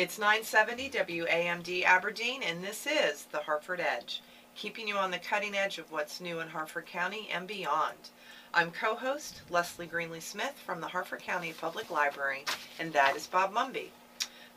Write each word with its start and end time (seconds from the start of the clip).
It's 0.00 0.18
970 0.18 0.88
WAMD 0.88 1.84
Aberdeen, 1.84 2.42
and 2.42 2.64
this 2.64 2.86
is 2.86 3.24
the 3.24 3.40
Harford 3.40 3.80
Edge, 3.80 4.22
keeping 4.54 4.88
you 4.88 4.96
on 4.96 5.10
the 5.10 5.18
cutting 5.18 5.54
edge 5.54 5.76
of 5.76 5.92
what's 5.92 6.22
new 6.22 6.40
in 6.40 6.48
Harford 6.48 6.86
County 6.86 7.28
and 7.30 7.46
beyond. 7.46 8.08
I'm 8.54 8.70
co 8.70 8.94
host 8.94 9.42
Leslie 9.50 9.86
Greenly 9.86 10.20
Smith 10.20 10.54
from 10.64 10.80
the 10.80 10.88
Harford 10.88 11.20
County 11.20 11.52
Public 11.52 11.90
Library, 11.90 12.46
and 12.78 12.94
that 12.94 13.14
is 13.14 13.26
Bob 13.26 13.52
Mumby. 13.52 13.88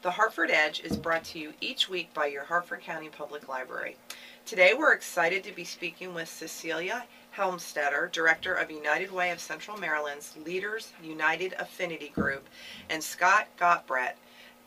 The 0.01 0.11
Harford 0.11 0.49
Edge 0.49 0.79
is 0.79 0.95
brought 0.95 1.25
to 1.25 1.39
you 1.39 1.51
each 1.59 1.89
week 1.89 2.13
by 2.13 2.27
your 2.27 2.45
Harford 2.45 2.79
County 2.79 3.09
Public 3.09 3.49
Library. 3.49 3.97
Today 4.45 4.73
we're 4.73 4.93
excited 4.93 5.43
to 5.43 5.51
be 5.51 5.65
speaking 5.65 6.13
with 6.13 6.29
Cecilia 6.29 7.03
Helmstetter, 7.35 8.09
Director 8.13 8.53
of 8.53 8.71
United 8.71 9.11
Way 9.11 9.31
of 9.31 9.41
Central 9.41 9.75
Maryland's 9.75 10.37
Leaders 10.45 10.93
United 11.03 11.53
Affinity 11.59 12.13
Group, 12.15 12.47
and 12.89 13.03
Scott 13.03 13.47
Gottsbreht, 13.59 14.13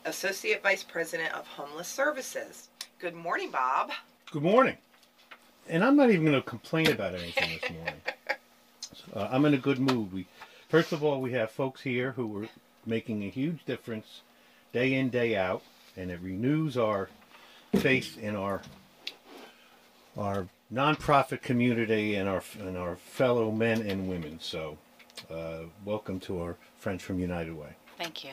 Associate 0.07 0.63
Vice 0.63 0.83
President 0.83 1.33
of 1.33 1.45
Homeless 1.47 1.87
Services. 1.87 2.69
Good 2.97 3.13
morning, 3.13 3.51
Bob. 3.51 3.91
Good 4.31 4.41
morning. 4.41 4.77
And 5.67 5.83
I'm 5.83 5.97
not 5.97 6.09
even 6.09 6.23
going 6.23 6.41
to 6.41 6.41
complain 6.41 6.89
about 6.89 7.13
anything 7.13 7.59
this 7.61 7.71
morning. 7.71 8.01
Uh, 9.13 9.29
I'm 9.31 9.45
in 9.45 9.53
a 9.53 9.57
good 9.57 9.79
mood. 9.79 10.11
We, 10.11 10.27
first 10.69 10.91
of 10.91 11.03
all, 11.03 11.21
we 11.21 11.31
have 11.31 11.51
folks 11.51 11.81
here 11.81 12.11
who 12.13 12.43
are 12.43 12.47
making 12.85 13.23
a 13.23 13.29
huge 13.29 13.63
difference 13.63 14.21
day 14.73 14.95
in, 14.95 15.09
day 15.09 15.35
out, 15.35 15.61
and 15.95 16.11
it 16.11 16.19
renews 16.21 16.77
our 16.77 17.09
faith 17.75 18.17
in 18.17 18.35
our 18.35 18.61
our 20.17 20.47
nonprofit 20.73 21.41
community 21.41 22.15
and 22.15 22.27
our 22.27 22.43
and 22.59 22.75
our 22.75 22.95
fellow 22.95 23.51
men 23.51 23.81
and 23.81 24.09
women. 24.09 24.39
So, 24.41 24.77
uh, 25.29 25.59
welcome 25.85 26.19
to 26.21 26.41
our 26.41 26.57
friends 26.77 27.03
from 27.03 27.19
United 27.19 27.55
Way. 27.55 27.75
Thank 27.97 28.25
you. 28.25 28.31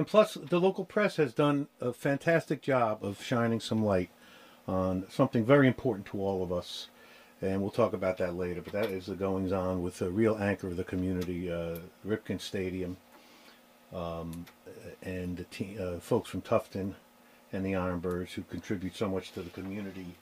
And 0.00 0.06
plus, 0.06 0.32
the 0.32 0.58
local 0.58 0.86
press 0.86 1.16
has 1.16 1.34
done 1.34 1.68
a 1.78 1.92
fantastic 1.92 2.62
job 2.62 3.04
of 3.04 3.22
shining 3.22 3.60
some 3.60 3.84
light 3.84 4.08
on 4.66 5.04
something 5.10 5.44
very 5.44 5.66
important 5.66 6.06
to 6.06 6.22
all 6.22 6.42
of 6.42 6.50
us. 6.50 6.88
And 7.42 7.60
we'll 7.60 7.70
talk 7.70 7.92
about 7.92 8.16
that 8.16 8.34
later. 8.34 8.62
But 8.62 8.72
that 8.72 8.86
is 8.86 9.04
the 9.04 9.14
goings 9.14 9.52
on 9.52 9.82
with 9.82 9.98
the 9.98 10.08
real 10.08 10.38
anchor 10.38 10.68
of 10.68 10.78
the 10.78 10.84
community, 10.84 11.52
uh, 11.52 11.80
Ripken 12.06 12.40
Stadium, 12.40 12.96
um, 13.92 14.46
and 15.02 15.36
the 15.36 15.44
te- 15.44 15.78
uh, 15.78 16.00
folks 16.00 16.30
from 16.30 16.40
Tufton 16.40 16.94
and 17.52 17.62
the 17.62 17.72
Ironbirds 17.72 18.30
who 18.30 18.42
contribute 18.44 18.96
so 18.96 19.06
much 19.06 19.32
to 19.32 19.42
the 19.42 19.50
community 19.50 20.14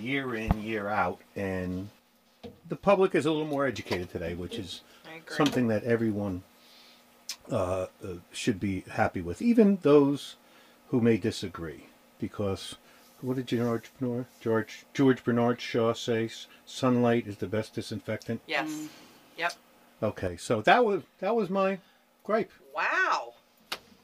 year 0.00 0.36
in, 0.36 0.62
year 0.62 0.88
out. 0.88 1.20
And 1.36 1.90
the 2.66 2.76
public 2.76 3.14
is 3.14 3.26
a 3.26 3.30
little 3.30 3.46
more 3.46 3.66
educated 3.66 4.10
today, 4.10 4.32
which 4.32 4.54
is 4.54 4.80
something 5.28 5.68
that 5.68 5.84
everyone 5.84 6.44
uh, 7.50 7.86
uh, 8.04 8.14
should 8.32 8.60
be 8.60 8.84
happy 8.92 9.20
with, 9.20 9.40
even 9.42 9.78
those 9.82 10.36
who 10.88 11.00
may 11.00 11.16
disagree. 11.16 11.86
Because 12.18 12.76
what 13.20 13.36
did 13.36 13.46
George 13.46 13.90
Bernard, 13.98 14.26
George 14.40 14.84
George 14.94 15.22
Bernard 15.24 15.60
Shaw 15.60 15.92
say? 15.92 16.30
Sunlight 16.66 17.26
is 17.26 17.36
the 17.36 17.46
best 17.46 17.74
disinfectant. 17.74 18.40
Yes. 18.46 18.88
Yep. 19.36 19.52
Okay, 20.02 20.36
so 20.36 20.60
that 20.62 20.84
was 20.84 21.02
that 21.20 21.34
was 21.34 21.50
my 21.50 21.78
gripe. 22.24 22.52
Wow. 22.74 23.34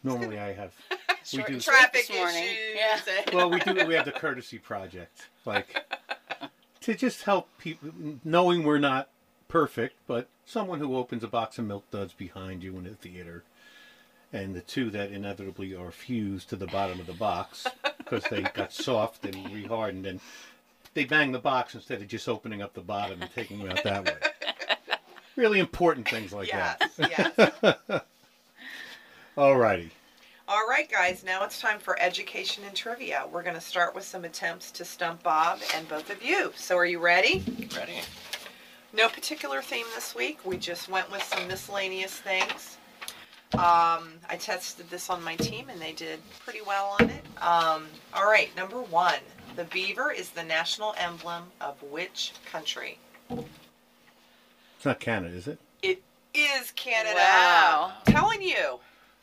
Normally, 0.02 0.38
I 0.38 0.52
have 0.52 0.72
we 0.90 1.38
Short 1.38 1.48
do 1.48 1.60
Traffic 1.60 2.06
this 2.06 2.16
morning. 2.16 2.44
issues. 2.44 2.76
Yeah. 2.76 3.20
well 3.32 3.50
we 3.50 3.58
do 3.60 3.86
we 3.86 3.94
have 3.94 4.04
the 4.04 4.12
courtesy 4.12 4.58
project 4.58 5.28
like 5.44 5.76
to 6.80 6.94
just 6.94 7.22
help 7.22 7.48
people 7.58 7.90
knowing 8.24 8.62
we're 8.64 8.78
not 8.78 9.08
perfect 9.48 9.94
but 10.06 10.28
someone 10.46 10.78
who 10.78 10.96
opens 10.96 11.24
a 11.24 11.28
box 11.28 11.58
of 11.58 11.64
milk 11.64 11.90
duds 11.90 12.12
behind 12.12 12.62
you 12.62 12.76
in 12.78 12.86
a 12.86 12.90
theater 12.90 13.42
and 14.32 14.54
the 14.54 14.60
two 14.60 14.90
that 14.90 15.12
inevitably 15.12 15.74
are 15.74 15.90
fused 15.90 16.48
to 16.48 16.56
the 16.56 16.66
bottom 16.66 16.98
of 17.00 17.06
the 17.06 17.12
box 17.12 17.66
because 17.98 18.24
they 18.24 18.42
got 18.42 18.72
soft 18.72 19.24
and 19.24 19.34
rehardened 19.46 20.08
and 20.08 20.20
they 20.94 21.04
bang 21.04 21.32
the 21.32 21.38
box 21.38 21.74
instead 21.74 22.00
of 22.00 22.08
just 22.08 22.28
opening 22.28 22.62
up 22.62 22.74
the 22.74 22.80
bottom 22.80 23.20
and 23.22 23.30
taking 23.32 23.58
them 23.58 23.70
out 23.70 23.84
that 23.84 24.04
way 24.04 24.14
really 25.36 25.60
important 25.60 26.08
things 26.08 26.32
like 26.32 26.48
yes. 26.48 26.78
that 26.96 27.34
Yes. 27.88 28.02
All 29.36 29.56
righty. 29.56 29.90
All 30.46 30.66
right, 30.68 30.90
guys. 30.90 31.24
Now 31.24 31.42
it's 31.44 31.60
time 31.60 31.78
for 31.78 31.98
education 32.00 32.64
and 32.64 32.76
trivia. 32.76 33.24
We're 33.32 33.42
going 33.42 33.54
to 33.54 33.60
start 33.60 33.94
with 33.94 34.04
some 34.04 34.24
attempts 34.24 34.70
to 34.72 34.84
stump 34.84 35.22
Bob 35.22 35.58
and 35.74 35.88
both 35.88 36.10
of 36.10 36.22
you. 36.22 36.52
So, 36.54 36.76
are 36.76 36.86
you 36.86 37.00
ready? 37.00 37.42
Ready? 37.74 38.00
No 38.94 39.08
particular 39.08 39.60
theme 39.60 39.86
this 39.94 40.14
week. 40.14 40.38
We 40.44 40.56
just 40.56 40.88
went 40.88 41.10
with 41.10 41.22
some 41.22 41.48
miscellaneous 41.48 42.12
things. 42.16 42.78
Um, 43.54 44.14
I 44.28 44.36
tested 44.38 44.88
this 44.88 45.10
on 45.10 45.22
my 45.22 45.34
team 45.36 45.68
and 45.68 45.80
they 45.80 45.92
did 45.92 46.20
pretty 46.44 46.60
well 46.64 46.96
on 47.00 47.10
it. 47.10 47.24
Um, 47.42 47.86
all 48.12 48.26
right, 48.26 48.54
number 48.56 48.80
one. 48.80 49.18
The 49.56 49.64
beaver 49.64 50.10
is 50.12 50.30
the 50.30 50.42
national 50.42 50.94
emblem 50.98 51.44
of 51.60 51.80
which 51.84 52.32
country? 52.50 52.98
it's 53.30 54.84
not 54.84 55.00
Canada 55.00 55.34
is 55.34 55.46
it 55.48 55.58
It 55.82 56.02
is 56.34 56.70
Canada. 56.72 57.16
Wow. 57.16 57.92
Telling 58.06 58.42
you. 58.42 58.78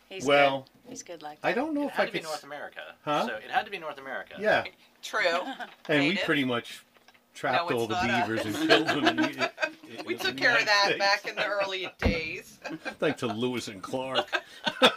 He's 0.09 0.25
well 0.25 0.67
good. 0.83 0.89
He's 0.89 1.03
good 1.03 1.21
like 1.21 1.38
I 1.43 1.51
that. 1.51 1.55
don't 1.55 1.73
know 1.73 1.83
It 1.83 1.88
if 1.88 1.91
I 1.93 1.95
had 1.95 2.05
to 2.07 2.11
be 2.13 2.19
could 2.19 2.27
North 2.27 2.43
America. 2.43 2.81
Huh? 3.05 3.25
So 3.27 3.35
it 3.35 3.49
had 3.49 3.65
to 3.65 3.71
be 3.71 3.77
North 3.79 3.99
America. 3.99 4.35
yeah 4.39 4.63
True. 5.01 5.41
And 5.88 6.07
we 6.07 6.17
pretty 6.17 6.43
much 6.45 6.83
trapped 7.34 7.69
No, 7.69 7.78
all 7.78 7.88
the 7.88 7.96
not 8.06 8.09
a- 8.09 8.28
beavers 8.28 8.46
and 8.46 8.68
killed 8.69 8.88
them. 8.88 9.06
In, 9.08 9.16
the- 9.18 9.52
in 10.00 10.06
We 10.06 10.16
took 10.16 10.38
care 10.38 10.58
of 10.58 10.66
that 10.66 10.84
States. 10.86 11.00
back 11.00 11.28
in 11.28 11.36
the 11.36 11.46
early 11.46 11.90
days. 12.02 12.59
Thanks 13.00 13.19
to 13.22 13.28
Lewis 13.28 13.68
and 13.68 13.81
Clark. 13.81 14.28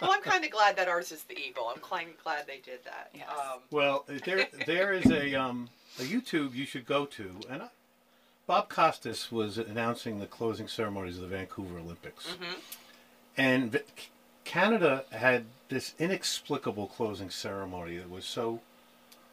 Well, 0.00 0.12
I'm 0.12 0.22
kind 0.22 0.44
of 0.44 0.50
glad 0.50 0.76
that 0.76 0.88
ours 0.88 1.12
is 1.12 1.24
the 1.24 1.36
eagle. 1.38 1.70
I'm 1.74 1.80
kind 1.82 2.08
of 2.08 2.22
glad 2.22 2.46
they 2.46 2.60
did 2.64 2.78
that. 2.84 3.10
Yes. 3.14 3.28
Um, 3.28 3.60
Well, 3.70 4.04
there 4.24 4.46
there 4.66 4.92
is 4.92 5.10
a 5.10 5.34
um, 5.34 5.68
a 5.98 6.02
YouTube 6.02 6.54
you 6.54 6.64
should 6.64 6.86
go 6.86 7.04
to, 7.06 7.36
and 7.50 7.62
I, 7.64 7.68
Bob 8.46 8.68
Costas 8.68 9.30
was 9.32 9.58
announcing 9.58 10.20
the 10.20 10.26
closing 10.26 10.68
ceremonies 10.68 11.16
of 11.16 11.22
the 11.22 11.28
Vancouver 11.36 11.78
Olympics, 11.78 12.28
mhm. 12.28 12.54
and 13.36 13.72
V- 13.72 13.80
Canada 14.44 15.04
had 15.10 15.44
this 15.68 15.94
inexplicable 15.98 16.86
closing 16.86 17.28
ceremony 17.28 17.98
that 17.98 18.08
was 18.10 18.24
so 18.24 18.60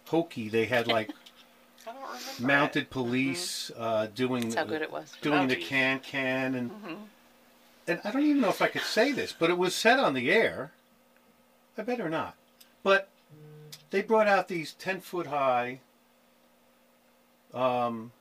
hokey. 0.07 0.49
They 0.49 0.65
had 0.65 0.87
like 0.87 1.11
I 1.89 1.93
don't 1.93 2.01
remember. 2.03 2.21
mounted 2.47 2.89
police 2.89 3.71
uh, 3.77 4.07
doing 4.07 4.43
That's 4.43 4.55
how 4.55 4.63
the- 4.65 4.69
good 4.69 4.81
it 4.83 4.91
was. 4.91 5.11
doing 5.21 5.47
the 5.47 5.55
can 5.55 5.99
can 5.99 6.53
and 6.55 6.71
Mhm. 6.71 6.97
and 7.87 8.01
I 8.03 8.11
don't 8.11 8.21
even 8.23 8.41
know 8.41 8.49
if 8.49 8.61
I 8.61 8.67
could 8.67 8.83
say 8.83 9.11
this, 9.11 9.33
but 9.33 9.49
it 9.49 9.57
was 9.57 9.73
said 9.73 9.99
on 9.99 10.13
the 10.13 10.31
air. 10.31 10.71
I 11.77 11.81
better 11.81 12.09
not. 12.09 12.35
But 12.83 13.09
they 13.89 14.01
brought 14.01 14.27
out 14.27 14.47
these 14.47 14.73
ten 14.73 15.01
foot 15.01 15.27
high, 15.27 15.79
um, 17.53 18.11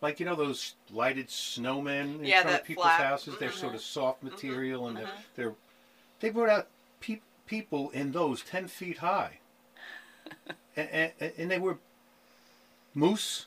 like 0.00 0.20
you 0.20 0.26
know 0.26 0.34
those 0.34 0.74
lighted 0.90 1.28
snowmen 1.28 2.18
in 2.18 2.24
Yeah, 2.24 2.42
front 2.42 2.60
of 2.60 2.64
people's 2.66 2.86
flap. 2.86 3.00
houses. 3.00 3.36
They're 3.38 3.52
sort 3.52 3.74
of 3.74 3.80
soft 3.80 4.22
material, 4.22 4.88
and 4.88 4.96
they're, 4.98 5.10
they're 5.36 5.54
they 6.20 6.30
brought 6.30 6.48
out 6.50 6.68
pe- 7.00 7.20
people 7.46 7.90
in 7.90 8.12
those 8.12 8.42
ten 8.42 8.68
feet 8.68 8.98
high, 8.98 9.38
and, 10.76 11.12
and, 11.18 11.32
and 11.38 11.50
they 11.50 11.58
were 11.58 11.78
moose 12.94 13.46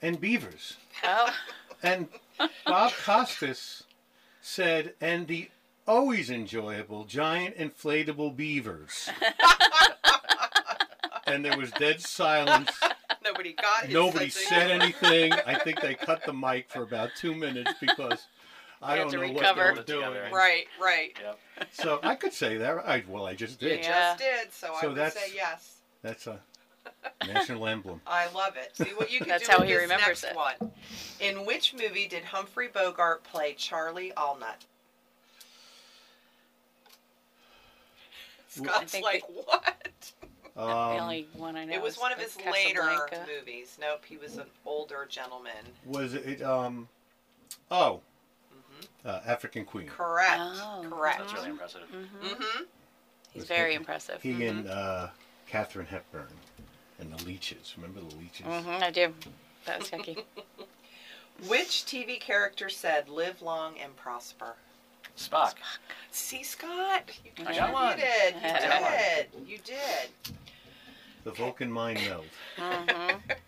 and 0.00 0.20
beavers. 0.20 0.76
Oh, 1.04 1.30
And 1.82 2.08
Bob 2.66 2.92
Costas 3.04 3.84
said, 4.40 4.94
and 5.00 5.26
the 5.26 5.48
always 5.86 6.30
enjoyable 6.30 7.04
giant 7.04 7.56
inflatable 7.58 8.36
beavers. 8.36 9.08
and 11.26 11.44
there 11.44 11.56
was 11.56 11.70
dead 11.72 12.00
silence. 12.00 12.70
Nobody 13.24 13.52
got 13.52 13.84
his 13.84 13.94
Nobody 13.94 14.28
sense 14.28 14.48
said 14.48 14.70
anything. 14.70 15.32
I 15.46 15.54
think 15.58 15.80
they 15.80 15.94
cut 15.94 16.24
the 16.24 16.32
mic 16.32 16.70
for 16.70 16.82
about 16.82 17.10
two 17.16 17.34
minutes 17.34 17.72
because 17.80 18.26
I 18.80 18.96
don't 18.96 19.12
know 19.12 19.20
recover. 19.20 19.72
what 19.74 19.86
they 19.86 19.94
were 19.96 20.02
doing. 20.02 20.32
Right, 20.32 20.64
right. 20.80 21.16
Yep. 21.22 21.38
So 21.72 22.00
I 22.02 22.16
could 22.16 22.32
say 22.32 22.56
that. 22.58 22.78
I, 22.84 23.04
well, 23.08 23.26
I 23.26 23.34
just 23.34 23.60
did. 23.60 23.78
You 23.78 23.84
Yeah. 23.90 24.16
just 24.16 24.18
did, 24.18 24.52
so, 24.52 24.74
I 24.80 24.86
would 24.86 24.96
that's- 24.96 25.14
say 25.14 25.32
yes. 25.34 25.76
That's 26.02 26.26
a 26.26 26.40
national 27.26 27.66
emblem. 27.66 28.00
I 28.06 28.28
love 28.32 28.56
it. 28.56 28.76
See 28.76 28.94
what 28.94 29.10
you 29.12 29.18
can 29.20 29.28
That's 29.28 29.46
do 29.46 29.52
how 29.52 29.60
with 29.60 29.68
he 29.68 29.74
this 29.74 29.82
remembers 29.82 30.22
next 30.22 30.24
it. 30.24 30.36
one. 30.36 30.72
In 31.20 31.46
which 31.46 31.74
movie 31.74 32.08
did 32.08 32.24
Humphrey 32.24 32.68
Bogart 32.68 33.22
play 33.24 33.54
Charlie 33.54 34.12
Allnutt? 34.16 34.66
Scott's 38.48 38.92
think 38.92 39.04
like, 39.04 39.22
what? 39.28 40.12
the 40.54 40.60
Um, 40.62 41.00
only 41.00 41.26
one 41.34 41.56
I 41.56 41.64
know. 41.64 41.72
it 41.74 41.80
was 41.80 41.94
is 41.94 42.00
one 42.00 42.12
of 42.12 42.18
the 42.18 42.24
his 42.24 42.36
later 42.36 42.82
Casablanca. 42.82 43.26
movies. 43.34 43.78
Nope, 43.80 44.04
he 44.04 44.16
was 44.18 44.36
an 44.36 44.46
older 44.66 45.06
gentleman. 45.08 45.52
was 45.86 46.14
it? 46.14 46.42
Um, 46.42 46.88
oh, 47.70 48.00
hmm 48.50 49.08
uh, 49.08 49.20
African 49.26 49.64
Queen. 49.64 49.86
Correct. 49.86 50.40
Oh. 50.40 50.84
Correct. 50.88 51.18
That's 51.20 51.32
really 51.32 51.48
impressive. 51.50 51.82
Mhm. 51.90 52.28
Mm-hmm. 52.30 52.62
He's 53.32 53.44
very 53.44 53.74
impressive. 53.74 54.20
He 54.20 54.46
and 54.46 54.68
uh, 54.68 55.08
Katharine 55.46 55.86
Hepburn 55.86 56.26
and 57.02 57.12
the 57.18 57.24
Leeches. 57.24 57.74
Remember 57.76 58.00
the 58.00 58.16
Leeches? 58.16 58.46
hmm 58.46 58.82
I 58.82 58.90
do. 58.90 59.12
That 59.66 59.80
was 59.80 59.90
yucky. 59.90 60.24
Which 61.46 61.84
TV 61.84 62.18
character 62.20 62.68
said, 62.68 63.08
"Live 63.08 63.42
long 63.42 63.78
and 63.78 63.96
prosper"? 63.96 64.56
Spock. 65.18 65.54
See, 66.10 66.42
Scott, 66.42 67.10
you 67.38 67.44
I 67.46 67.54
got 67.54 67.72
one. 67.72 67.96
did. 67.96 68.34
You 68.34 68.48
I 68.48 68.80
got 68.80 68.98
did. 68.98 69.26
You 69.46 69.58
did. 69.58 70.34
The 71.24 71.32
Vulcan 71.32 71.70
Mind 71.70 72.00
Meld. 72.08 72.24
hmm 72.56 73.16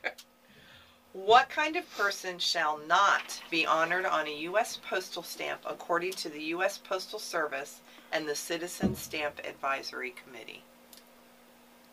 What 1.13 1.49
kind 1.49 1.77
of 1.77 1.89
person 1.97 2.41
shall 2.41 2.77
not 2.77 3.41
be 3.49 3.65
honored 3.65 4.05
on 4.05 4.27
a 4.27 4.35
U.S. 4.51 4.81
postal 4.89 5.23
stamp 5.23 5.61
according 5.65 6.15
to 6.15 6.29
the 6.29 6.43
U.S. 6.55 6.77
Postal 6.77 7.21
Service 7.21 7.83
and 8.11 8.29
the 8.29 8.35
Citizen 8.35 8.97
Stamp 8.97 9.41
Advisory 9.45 10.11
Committee? 10.11 10.65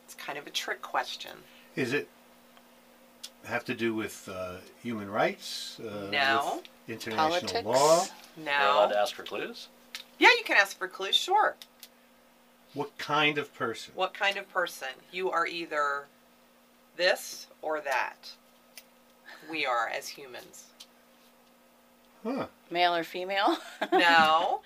It's 0.06 0.16
kind 0.16 0.40
of 0.40 0.48
a 0.48 0.50
trick 0.50 0.82
question. 0.82 1.38
Is 1.76 1.94
it 1.94 2.08
have 3.46 3.66
to 3.66 3.74
do 3.74 3.94
with 3.96 4.30
uh, 4.32 4.56
human 4.84 5.10
rights? 5.10 5.80
Uh, 5.80 6.08
No. 6.12 6.62
with 6.88 7.08
international 7.08 7.30
Politics. 7.64 7.66
law. 7.66 8.06
We're 8.38 8.44
allowed 8.44 8.88
No. 8.88 8.94
to 8.94 9.00
ask 9.00 9.16
for 9.16 9.24
clues. 9.24 9.68
Yeah, 10.20 10.30
you 10.38 10.44
can 10.46 10.58
ask 10.58 10.78
for 10.78 10.88
clues, 10.88 11.16
sure. 11.16 11.56
What 12.74 12.98
kind 12.98 13.38
of 13.38 13.54
person? 13.54 13.94
What 13.96 14.14
kind 14.14 14.38
of 14.38 14.50
person? 14.54 14.90
You 15.12 15.32
are 15.32 15.46
either 15.48 16.06
this 16.96 17.48
or 17.62 17.82
that. 17.82 18.32
We 19.50 19.66
are 19.66 19.88
as 19.90 20.08
humans. 20.10 20.66
Huh. 22.24 22.48
Male 22.70 22.96
or 22.96 23.04
female? 23.04 23.58
No. 23.92 24.62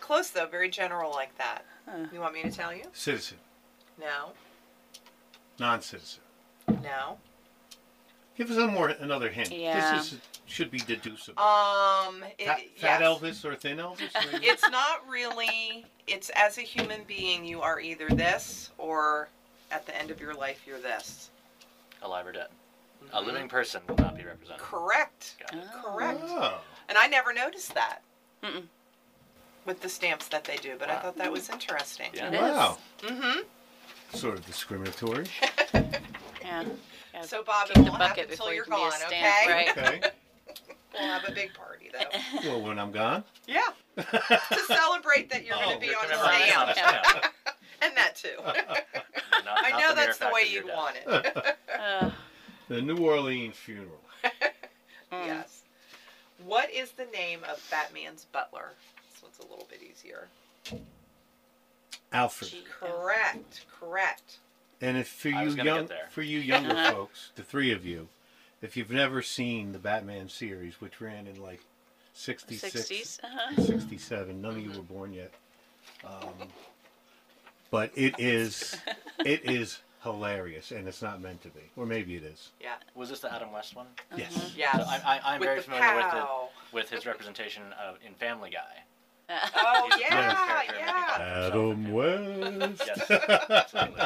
Close 0.00 0.30
though, 0.30 0.46
very 0.46 0.70
general 0.70 1.10
like 1.10 1.36
that. 1.38 1.64
Huh. 1.88 2.06
You 2.12 2.20
want 2.20 2.32
me 2.34 2.42
to 2.42 2.50
tell 2.52 2.72
you? 2.72 2.84
Citizen. 2.92 3.38
No. 3.98 4.30
Non-citizen. 5.58 6.22
No. 6.82 7.18
Give 8.36 8.50
us 8.50 8.56
a 8.58 8.66
more 8.66 8.88
another 8.90 9.30
hint. 9.30 9.50
Yeah. 9.50 9.96
This 9.96 10.12
is 10.12 10.18
should 10.46 10.70
be 10.70 10.78
deducible. 10.78 11.42
Um, 11.42 12.22
it, 12.38 12.46
fat, 12.46 12.60
fat 12.76 13.00
yes. 13.00 13.02
Elvis 13.02 13.44
or 13.44 13.54
thin 13.56 13.78
Elvis? 13.78 14.10
maybe? 14.32 14.46
It's 14.46 14.68
not 14.70 15.08
really. 15.08 15.86
It's 16.06 16.30
as 16.36 16.58
a 16.58 16.62
human 16.62 17.00
being, 17.08 17.44
you 17.44 17.62
are 17.62 17.80
either 17.80 18.08
this 18.10 18.70
or 18.78 19.28
at 19.72 19.86
the 19.86 19.98
end 19.98 20.10
of 20.10 20.20
your 20.20 20.34
life, 20.34 20.60
you're 20.66 20.78
this. 20.78 21.30
Alive 22.02 22.26
or 22.26 22.32
dead. 22.32 22.48
A 23.12 23.20
Mhm. 23.20 23.26
living 23.26 23.48
person 23.48 23.80
will 23.88 23.96
not 23.96 24.16
be 24.16 24.24
represented. 24.24 24.60
Correct. 24.62 25.36
Oh. 25.52 25.82
Correct. 25.94 26.20
Oh. 26.24 26.60
And 26.88 26.96
I 26.98 27.06
never 27.08 27.32
noticed 27.32 27.74
that 27.74 28.02
Mm-mm. 28.42 28.64
with 29.64 29.80
the 29.80 29.88
stamps 29.88 30.28
that 30.28 30.44
they 30.44 30.56
do, 30.56 30.76
but 30.78 30.90
I 30.90 30.96
thought 31.00 31.16
that 31.16 31.32
was 31.32 31.48
interesting. 31.48 32.10
Yeah. 32.14 32.28
It 32.28 32.34
is. 32.34 32.40
Wow. 32.40 32.78
Mm-hmm. 33.00 33.40
Sort 34.16 34.38
of 34.38 34.46
discriminatory. 34.46 35.26
Yeah. 36.42 36.64
Yeah. 37.12 37.22
So, 37.22 37.42
Bobby, 37.42 37.70
Keep 37.74 37.74
the 37.74 37.82
we'll 37.82 37.92
have 37.94 38.08
bucket 38.10 38.30
until 38.30 38.46
before 38.46 38.54
you're 38.54 38.64
can 38.64 38.72
be 38.74 38.76
a 38.76 38.84
gone, 38.84 38.92
stamp, 38.92 39.12
okay? 39.12 39.52
right? 39.52 39.78
Okay. 40.00 40.10
We'll 40.94 41.02
have 41.12 41.28
a 41.28 41.32
big 41.32 41.52
party 41.52 41.90
though. 41.92 42.18
well, 42.48 42.62
when 42.62 42.78
I'm 42.78 42.90
gone. 42.92 43.22
Yeah, 43.46 43.60
to 43.98 44.58
celebrate 44.66 45.28
that 45.30 45.44
you're 45.44 45.56
Oh, 45.56 45.64
going 45.64 45.74
to 45.74 45.80
be 45.80 45.86
you're 45.88 45.98
on 45.98 46.04
a 46.06 46.08
commemorating 46.08 46.54
on 46.56 46.68
a 46.70 46.72
stamp, 46.72 47.04
stamp. 47.04 47.24
and 47.82 47.96
that 47.96 48.16
too. 48.16 48.28
Not- 48.42 49.58
I 49.62 49.78
know 49.78 49.94
that's 49.94 50.16
the 50.16 50.30
way 50.32 50.42
you're 50.48 50.62
you'd 50.62 50.68
dead. 50.68 50.76
want 50.76 50.96
it. 50.96 51.56
Uh, 51.78 52.10
the 52.68 52.80
New 52.80 52.96
Orleans 52.96 53.56
funeral. 53.56 54.00
mm. 54.24 54.30
yes. 55.26 55.64
What 56.46 56.70
is 56.72 56.92
the 56.92 57.04
name 57.12 57.40
of 57.50 57.62
Batman's 57.70 58.24
butler? 58.32 58.72
This 59.12 59.22
one's 59.22 59.38
a 59.40 59.42
little 59.42 59.66
bit 59.68 59.82
easier. 59.82 60.28
Alfred. 62.16 62.50
Gee. 62.50 62.64
Correct. 62.80 63.66
Correct. 63.80 64.38
And 64.80 64.96
if 64.96 65.08
for 65.08 65.28
I 65.28 65.40
you 65.40 65.46
was 65.46 65.54
gonna 65.54 65.70
young, 65.70 65.80
get 65.80 65.88
there. 65.88 66.08
for 66.10 66.22
you 66.22 66.38
younger 66.40 66.74
folks, 66.92 67.30
the 67.34 67.42
three 67.42 67.72
of 67.72 67.84
you, 67.84 68.08
if 68.62 68.76
you've 68.76 68.90
never 68.90 69.22
seen 69.22 69.72
the 69.72 69.78
Batman 69.78 70.28
series, 70.28 70.80
which 70.80 71.00
ran 71.00 71.26
in 71.26 71.40
like 71.42 71.60
66, 72.14 72.74
60s. 72.74 73.24
Uh-huh. 73.24 73.62
67, 73.62 74.40
none 74.40 74.52
of 74.52 74.58
you 74.58 74.70
were 74.70 74.82
born 74.82 75.12
yet. 75.12 75.32
Um, 76.04 76.48
but 77.70 77.90
it 77.94 78.14
is, 78.18 78.76
it 79.24 79.48
is 79.48 79.78
hilarious, 80.02 80.70
and 80.70 80.88
it's 80.88 81.02
not 81.02 81.20
meant 81.20 81.42
to 81.42 81.48
be, 81.48 81.60
or 81.76 81.84
maybe 81.86 82.16
it 82.16 82.22
is. 82.24 82.50
Yeah. 82.60 82.74
Was 82.94 83.10
this 83.10 83.20
the 83.20 83.32
Adam 83.32 83.52
West 83.52 83.76
one? 83.76 83.86
Yes. 84.16 84.32
Mhm. 84.34 84.56
Yes. 84.56 84.76
So 84.76 84.82
I, 84.82 85.16
I, 85.16 85.20
I'm 85.34 85.40
with 85.40 85.46
very 85.48 85.56
the 85.58 85.62
familiar 85.64 85.96
with, 85.96 86.04
it, 86.06 86.10
pow. 86.10 86.48
with 86.72 86.90
his 86.90 87.06
representation 87.06 87.62
of 87.86 87.96
in 88.06 88.14
Family 88.14 88.50
Guy. 88.50 88.82
Oh 89.28 89.88
He's 89.92 90.00
yeah, 90.02 90.14
yeah. 90.14 90.34
fun 90.34 90.50
of 90.50 90.74
himself 90.76 91.20
Adam 91.54 91.70
in 91.70 91.84
Family 91.86 92.66
Guy. 92.66 92.66
West. 92.68 92.82
Yes, 92.86 93.10
absolutely. 93.50 94.02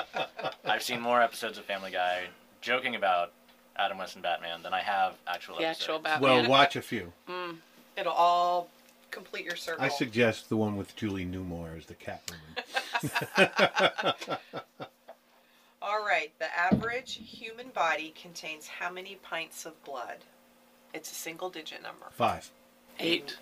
I've 0.64 0.82
seen 0.82 1.00
more 1.00 1.20
episodes 1.20 1.58
of 1.58 1.64
Family 1.64 1.90
Guy 1.90 2.25
joking 2.61 2.94
about 2.94 3.32
Adam 3.76 3.99
West 3.99 4.14
and 4.14 4.22
Batman 4.22 4.62
than 4.62 4.72
I 4.75 4.81
have 4.81 5.14
actual 5.26 5.58
The 5.58 5.64
episodes. 5.67 5.82
actual 5.82 5.99
Batman. 6.00 6.31
well, 6.43 6.49
watch 6.49 6.76
a 6.76 6.82
few. 6.82 7.12
Mm. 7.28 7.56
It'll 7.96 8.12
all 8.12 8.69
complete 9.11 9.44
your 9.44 9.56
circle. 9.56 9.84
I 9.84 9.88
suggest 9.88 10.49
the 10.49 10.56
one 10.56 10.76
with 10.76 10.94
Julie 10.96 11.25
Newmar 11.26 11.76
as 11.76 11.87
the 11.87 11.94
Catwoman. 11.96 12.38
All 15.82 16.05
right. 16.05 16.31
The 16.38 16.46
average 16.58 17.14
human 17.25 17.69
body 17.70 18.14
contains 18.20 18.66
how 18.69 18.90
many 18.90 19.16
pints 19.23 19.64
of 19.66 19.82
blood? 19.84 20.19
It's 20.94 21.11
a 21.11 21.14
single 21.14 21.49
digit 21.50 21.82
number. 21.82 22.06
Five. 22.11 22.50
Eight. 22.99 23.37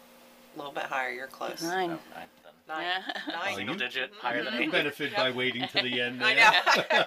A 0.58 0.62
little 0.62 0.72
bit 0.74 0.84
higher. 0.84 1.10
You're 1.12 1.28
close. 1.28 1.62
Oh, 1.62 1.68
Nine. 1.68 1.90
nine, 1.90 1.98
then. 2.42 2.52
Nine. 2.66 2.82
Yeah. 2.84 3.32
Nine. 3.32 3.54
Single 3.54 3.74
digit, 3.76 4.12
Mhm. 4.12 4.16
higher 4.18 4.42
than. 4.44 4.54
You 4.54 4.60
eight. 4.62 4.72
benefit 4.72 5.14
by 5.14 5.30
waiting 5.30 5.68
to 5.68 5.82
the 5.82 6.00
end. 6.00 6.22
I 6.24 6.34
there. 6.34 6.98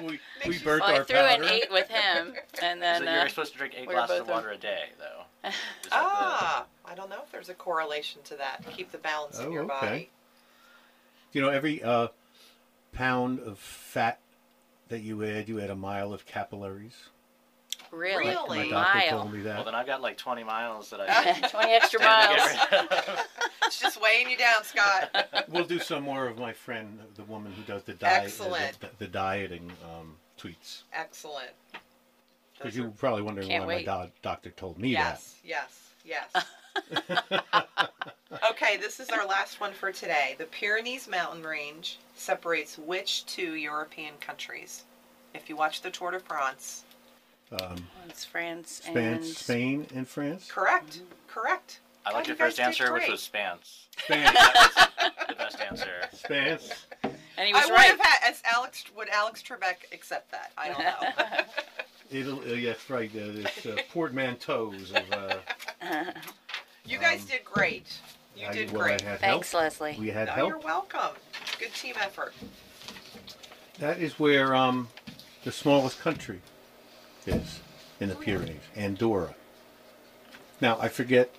know. 0.00 0.06
we 0.06 0.20
we 0.46 0.54
you 0.54 0.60
burnt 0.64 0.82
Well, 0.82 0.90
I 0.94 0.98
our 0.98 1.04
threw 1.04 1.16
powder. 1.16 1.42
an 1.42 1.48
eight 1.50 1.70
with 1.72 1.88
him, 1.88 2.34
and 2.62 2.80
then 2.80 3.02
so 3.02 3.08
uh, 3.08 3.14
you're 3.16 3.28
supposed 3.28 3.52
to 3.52 3.58
drink 3.58 3.74
eight 3.76 3.80
we 3.88 3.94
were 3.94 3.94
glasses 3.94 4.20
of 4.20 4.26
both 4.28 4.36
water 4.36 4.50
a 4.50 4.56
day, 4.56 4.90
though. 4.98 5.48
Is 5.48 5.54
that 5.90 5.92
ah, 5.92 6.66
I 6.84 6.94
don't 6.94 7.10
know 7.10 7.20
if 7.24 7.32
there's 7.32 7.48
a 7.48 7.54
correlation 7.54 8.20
to 8.26 8.36
that. 8.36 8.62
Keep 8.76 8.92
the 8.92 8.98
balance 8.98 9.38
in 9.40 9.46
Oh, 9.46 9.50
your 9.50 9.62
okay. 9.64 9.80
body. 9.86 10.10
You 11.32 11.40
know, 11.40 11.48
every 11.48 11.82
uh, 11.82 12.08
pound 12.92 13.40
of 13.40 13.58
fat 13.58 14.18
that 14.88 15.00
you 15.00 15.24
add, 15.24 15.48
you 15.48 15.60
add 15.60 15.70
a 15.70 15.76
mile 15.76 16.12
of 16.12 16.26
capillaries. 16.26 17.08
Really, 17.90 18.28
Really? 18.28 18.58
My 18.58 18.64
a 18.64 18.70
doctor 18.70 18.98
mile, 18.98 19.10
told 19.10 19.32
me 19.32 19.40
the, 19.40 19.48
well, 19.48 19.56
that. 19.58 19.64
then 19.66 19.74
I've 19.74 19.86
got 19.86 20.00
like 20.02 20.16
20 20.16 20.44
miles 20.44 20.90
that 20.90 21.00
I 21.00 21.48
twenty 21.48 21.72
extra 21.72 22.00
miles. 22.00 22.36
get 22.36 22.70
rid 22.72 22.90
of. 22.92 23.26
It's 23.66 23.78
just 23.80 24.00
weighing 24.02 24.28
you 24.28 24.36
down, 24.36 24.64
Scott. 24.64 25.44
We'll 25.48 25.64
do 25.64 25.78
some 25.78 26.02
more 26.02 26.26
of 26.26 26.38
my 26.38 26.52
friend, 26.52 26.98
the 27.14 27.22
woman 27.24 27.52
who 27.52 27.62
does 27.62 27.84
the 27.84 27.94
diet, 27.94 28.24
Excellent. 28.24 28.80
the, 28.80 28.88
the 28.98 29.06
dieting 29.06 29.70
um, 29.84 30.14
tweets. 30.38 30.82
Excellent. 30.92 31.50
Because 31.72 32.72
Those 32.72 32.76
you're 32.76 32.88
are- 32.88 32.90
probably 32.90 33.22
wondering 33.22 33.46
Can't 33.48 33.62
why 33.64 33.76
wait. 33.76 33.86
my 33.86 34.06
do- 34.06 34.10
doctor 34.22 34.50
told 34.50 34.78
me 34.78 34.88
yes, 34.90 35.36
yes, 35.44 35.90
yes. 36.04 36.30
okay, 38.50 38.76
this 38.76 38.98
is 39.00 39.08
our 39.10 39.26
last 39.26 39.60
one 39.60 39.72
for 39.72 39.92
today. 39.92 40.34
The 40.38 40.44
Pyrenees 40.46 41.08
mountain 41.08 41.42
range 41.42 41.98
separates 42.16 42.76
which 42.78 43.24
two 43.26 43.54
European 43.54 44.14
countries? 44.20 44.84
If 45.34 45.48
you 45.48 45.56
watch 45.56 45.82
the 45.82 45.90
Tour 45.90 46.10
de 46.12 46.20
France, 46.20 46.82
that. 46.89 46.89
Um, 47.52 47.76
It's 48.08 48.24
France 48.24 48.80
Span- 48.84 48.96
and 48.96 49.24
Spain 49.24 49.86
and 49.94 50.06
France. 50.08 50.48
correct, 50.50 51.00
correct. 51.28 51.80
I 52.06 52.10
God, 52.10 52.16
like 52.18 52.26
you 52.26 52.30
your 52.30 52.36
first 52.36 52.56
did 52.56 52.62
answer, 52.66 52.92
which 52.92 53.02
great. 53.02 53.10
was 53.12 53.22
Spans. 53.22 53.86
Spans. 54.02 54.34
The 55.28 55.34
best 55.36 55.60
answer. 55.60 55.92
Spans. 56.12 56.70
and 57.02 57.46
he 57.48 57.52
I 57.52 57.56
was 57.56 57.66
would 57.66 57.74
right. 57.74 57.90
have 57.90 58.00
had 58.00 58.30
as 58.30 58.42
Alex 58.44 58.84
would 58.96 59.08
Alex 59.10 59.42
Trebek 59.42 59.92
accept 59.92 60.30
that? 60.30 60.52
I 60.56 60.68
don't 60.68 60.78
know. 60.78 61.44
It'll, 62.10 62.40
uh, 62.40 62.54
yes, 62.54 62.78
right. 62.88 63.10
Uh, 63.14 63.18
it's 63.46 63.66
uh, 63.66 63.76
portmanteaus 63.92 64.92
of. 64.92 65.12
Uh, 65.12 65.34
you 66.84 66.98
guys 66.98 67.20
Um, 67.22 67.26
did 67.28 67.44
great. 67.44 67.86
You 68.36 68.46
I- 68.48 68.52
did 68.52 68.70
well, 68.72 68.82
great. 68.82 69.02
I 69.02 69.10
had 69.10 69.20
Thanks, 69.20 69.52
help. 69.52 69.62
Leslie. 69.64 69.96
We 69.98 70.08
had 70.10 70.26
No, 70.28 70.32
help. 70.34 70.48
you're 70.48 70.58
welcome. 70.58 71.16
Good 71.58 71.74
team 71.74 71.94
effort. 72.00 72.32
That 73.78 73.98
is 73.98 74.18
where 74.18 74.54
um, 74.54 74.88
the 75.44 75.52
smallest 75.52 76.00
country 76.00 76.40
is 77.26 77.60
in 78.00 78.08
the 78.08 78.14
Pyrenees, 78.14 78.60
Andorra. 78.76 79.34
Now 80.60 80.78
I 80.80 80.88
forget 80.88 81.34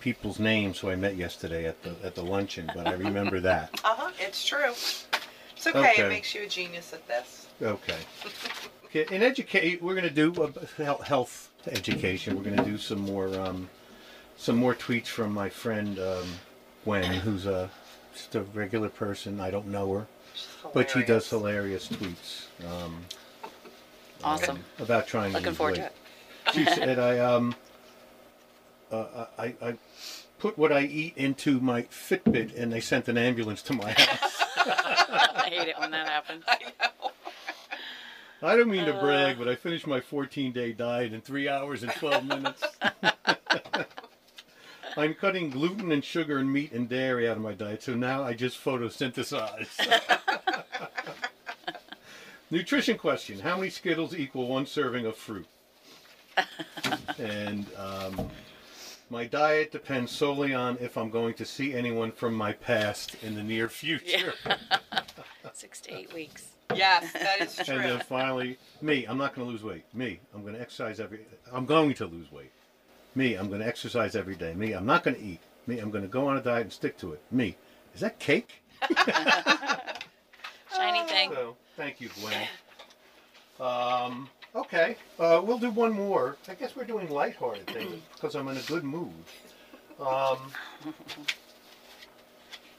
people's 0.00 0.38
names 0.38 0.80
who 0.80 0.90
I 0.90 0.96
met 0.96 1.16
yesterday 1.16 1.66
at 1.66 1.82
the 1.82 1.94
at 2.02 2.14
the 2.14 2.22
luncheon, 2.22 2.70
but 2.74 2.86
I 2.86 2.92
remember 2.92 3.40
that. 3.50 3.80
Uh 3.84 3.94
huh. 3.96 4.10
It's 4.18 4.44
true. 4.44 4.70
It's 4.70 5.66
okay. 5.66 5.78
Okay. 5.78 6.02
It 6.02 6.08
makes 6.08 6.34
you 6.34 6.42
a 6.42 6.46
genius 6.46 6.92
at 6.92 7.06
this. 7.08 7.46
Okay. 7.62 7.98
Okay. 8.94 9.06
In 9.10 9.22
educate, 9.22 9.82
we're 9.82 9.94
going 9.94 10.06
to 10.06 10.10
do 10.10 10.34
uh, 10.42 11.02
health 11.02 11.50
education. 11.66 12.36
We're 12.36 12.42
going 12.42 12.58
to 12.58 12.64
do 12.64 12.76
some 12.76 13.00
more 13.00 13.34
um, 13.40 13.70
some 14.36 14.56
more 14.56 14.74
tweets 14.74 15.06
from 15.06 15.32
my 15.32 15.48
friend 15.48 15.98
um, 15.98 16.28
Gwen, 16.84 17.04
who's 17.04 17.46
a 17.46 17.70
just 18.12 18.34
a 18.34 18.42
regular 18.52 18.90
person. 18.90 19.40
I 19.40 19.50
don't 19.50 19.68
know 19.68 19.94
her, 19.94 20.06
but 20.74 20.90
she 20.90 21.02
does 21.04 21.26
hilarious. 21.30 21.88
hilarious 21.88 22.48
tweets. 22.60 22.70
Um, 22.70 22.98
Awesome. 24.24 24.64
about 24.78 25.06
trying 25.06 25.30
to 25.32 25.38
Looking 25.38 25.48
lose 25.50 25.56
forward 25.56 25.78
weight. 25.78 25.80
to 25.80 25.86
it. 25.86 25.92
She 26.54 26.64
said 26.64 26.98
I 26.98 27.18
um 27.20 27.54
uh, 28.90 29.26
I, 29.38 29.54
I 29.62 29.74
put 30.38 30.58
what 30.58 30.70
I 30.72 30.82
eat 30.82 31.14
into 31.16 31.60
my 31.60 31.82
Fitbit 31.82 32.54
and 32.60 32.72
they 32.72 32.80
sent 32.80 33.08
an 33.08 33.16
ambulance 33.16 33.62
to 33.62 33.72
my 33.72 33.90
house. 33.96 34.42
I 34.56 35.48
hate 35.50 35.68
it 35.68 35.78
when 35.78 35.90
that 35.92 36.06
happens. 36.08 36.44
I 36.46 36.58
know. 36.80 37.10
I 38.42 38.56
don't 38.56 38.68
mean 38.68 38.84
to 38.86 38.94
Uh. 38.96 39.00
brag, 39.00 39.38
but 39.38 39.48
I 39.48 39.54
finished 39.54 39.86
my 39.86 40.00
14 40.00 40.52
day 40.52 40.72
diet 40.72 41.12
in 41.12 41.20
three 41.20 41.48
hours 41.48 41.82
and 41.84 41.92
12 41.92 42.24
minutes. 42.24 42.62
I'm 44.96 45.14
cutting 45.14 45.48
gluten 45.50 45.90
and 45.90 46.04
sugar 46.04 46.36
and 46.38 46.52
meat 46.52 46.72
and 46.72 46.86
dairy 46.88 47.26
out 47.28 47.36
of 47.38 47.42
my 47.42 47.54
diet, 47.54 47.82
so 47.82 47.94
now 47.94 48.24
I 48.24 48.34
just 48.34 48.62
photosynthesize. 48.62 49.68
Nutrition 52.52 52.98
question 52.98 53.38
How 53.38 53.56
many 53.56 53.70
Skittles 53.70 54.14
equal 54.14 54.46
one 54.46 54.66
serving 54.66 55.06
of 55.06 55.16
fruit? 55.16 55.46
and 57.18 57.66
um, 57.78 58.28
my 59.08 59.24
diet 59.24 59.72
depends 59.72 60.12
solely 60.12 60.52
on 60.52 60.76
if 60.78 60.98
I'm 60.98 61.08
going 61.08 61.32
to 61.34 61.46
see 61.46 61.72
anyone 61.72 62.12
from 62.12 62.34
my 62.34 62.52
past 62.52 63.16
in 63.22 63.34
the 63.34 63.42
near 63.42 63.70
future. 63.70 64.34
Six 65.54 65.80
to 65.82 65.94
eight 65.94 66.12
weeks. 66.12 66.48
Yes, 66.74 67.10
that 67.14 67.40
is 67.40 67.56
true. 67.56 67.76
And 67.76 67.84
then 67.84 68.00
finally, 68.00 68.58
me, 68.82 69.06
I'm 69.06 69.16
not 69.16 69.34
going 69.34 69.46
to 69.46 69.50
lose 69.50 69.62
weight. 69.62 69.84
Me, 69.94 70.20
I'm 70.34 70.42
going 70.42 70.54
to 70.54 70.60
exercise 70.60 71.00
every. 71.00 71.20
I'm 71.50 71.64
going 71.64 71.94
to 71.94 72.06
lose 72.06 72.30
weight. 72.30 72.52
Me, 73.14 73.34
I'm 73.34 73.48
going 73.48 73.60
to 73.60 73.66
exercise 73.66 74.14
every 74.14 74.36
day. 74.36 74.52
Me, 74.52 74.72
I'm 74.72 74.84
not 74.84 75.04
going 75.04 75.16
to 75.16 75.22
eat. 75.22 75.40
Me, 75.66 75.78
I'm 75.78 75.90
going 75.90 76.04
to 76.04 76.08
go 76.08 76.28
on 76.28 76.36
a 76.36 76.42
diet 76.42 76.64
and 76.64 76.72
stick 76.72 76.98
to 76.98 77.14
it. 77.14 77.22
Me, 77.30 77.56
is 77.94 78.00
that 78.02 78.18
cake? 78.18 78.62
Shiny 80.76 81.08
thing. 81.08 81.30
So, 81.32 81.56
thank 81.76 82.00
you, 82.00 82.10
Gwen. 82.20 82.48
Um, 83.60 84.28
okay, 84.54 84.96
uh, 85.18 85.40
we'll 85.44 85.58
do 85.58 85.70
one 85.70 85.92
more. 85.92 86.36
I 86.48 86.54
guess 86.54 86.74
we're 86.74 86.84
doing 86.84 87.08
lighthearted 87.10 87.66
things 87.68 88.02
because 88.14 88.34
I'm 88.34 88.48
in 88.48 88.56
a 88.56 88.62
good 88.62 88.84
mood. 88.84 89.12
Um, 90.00 90.38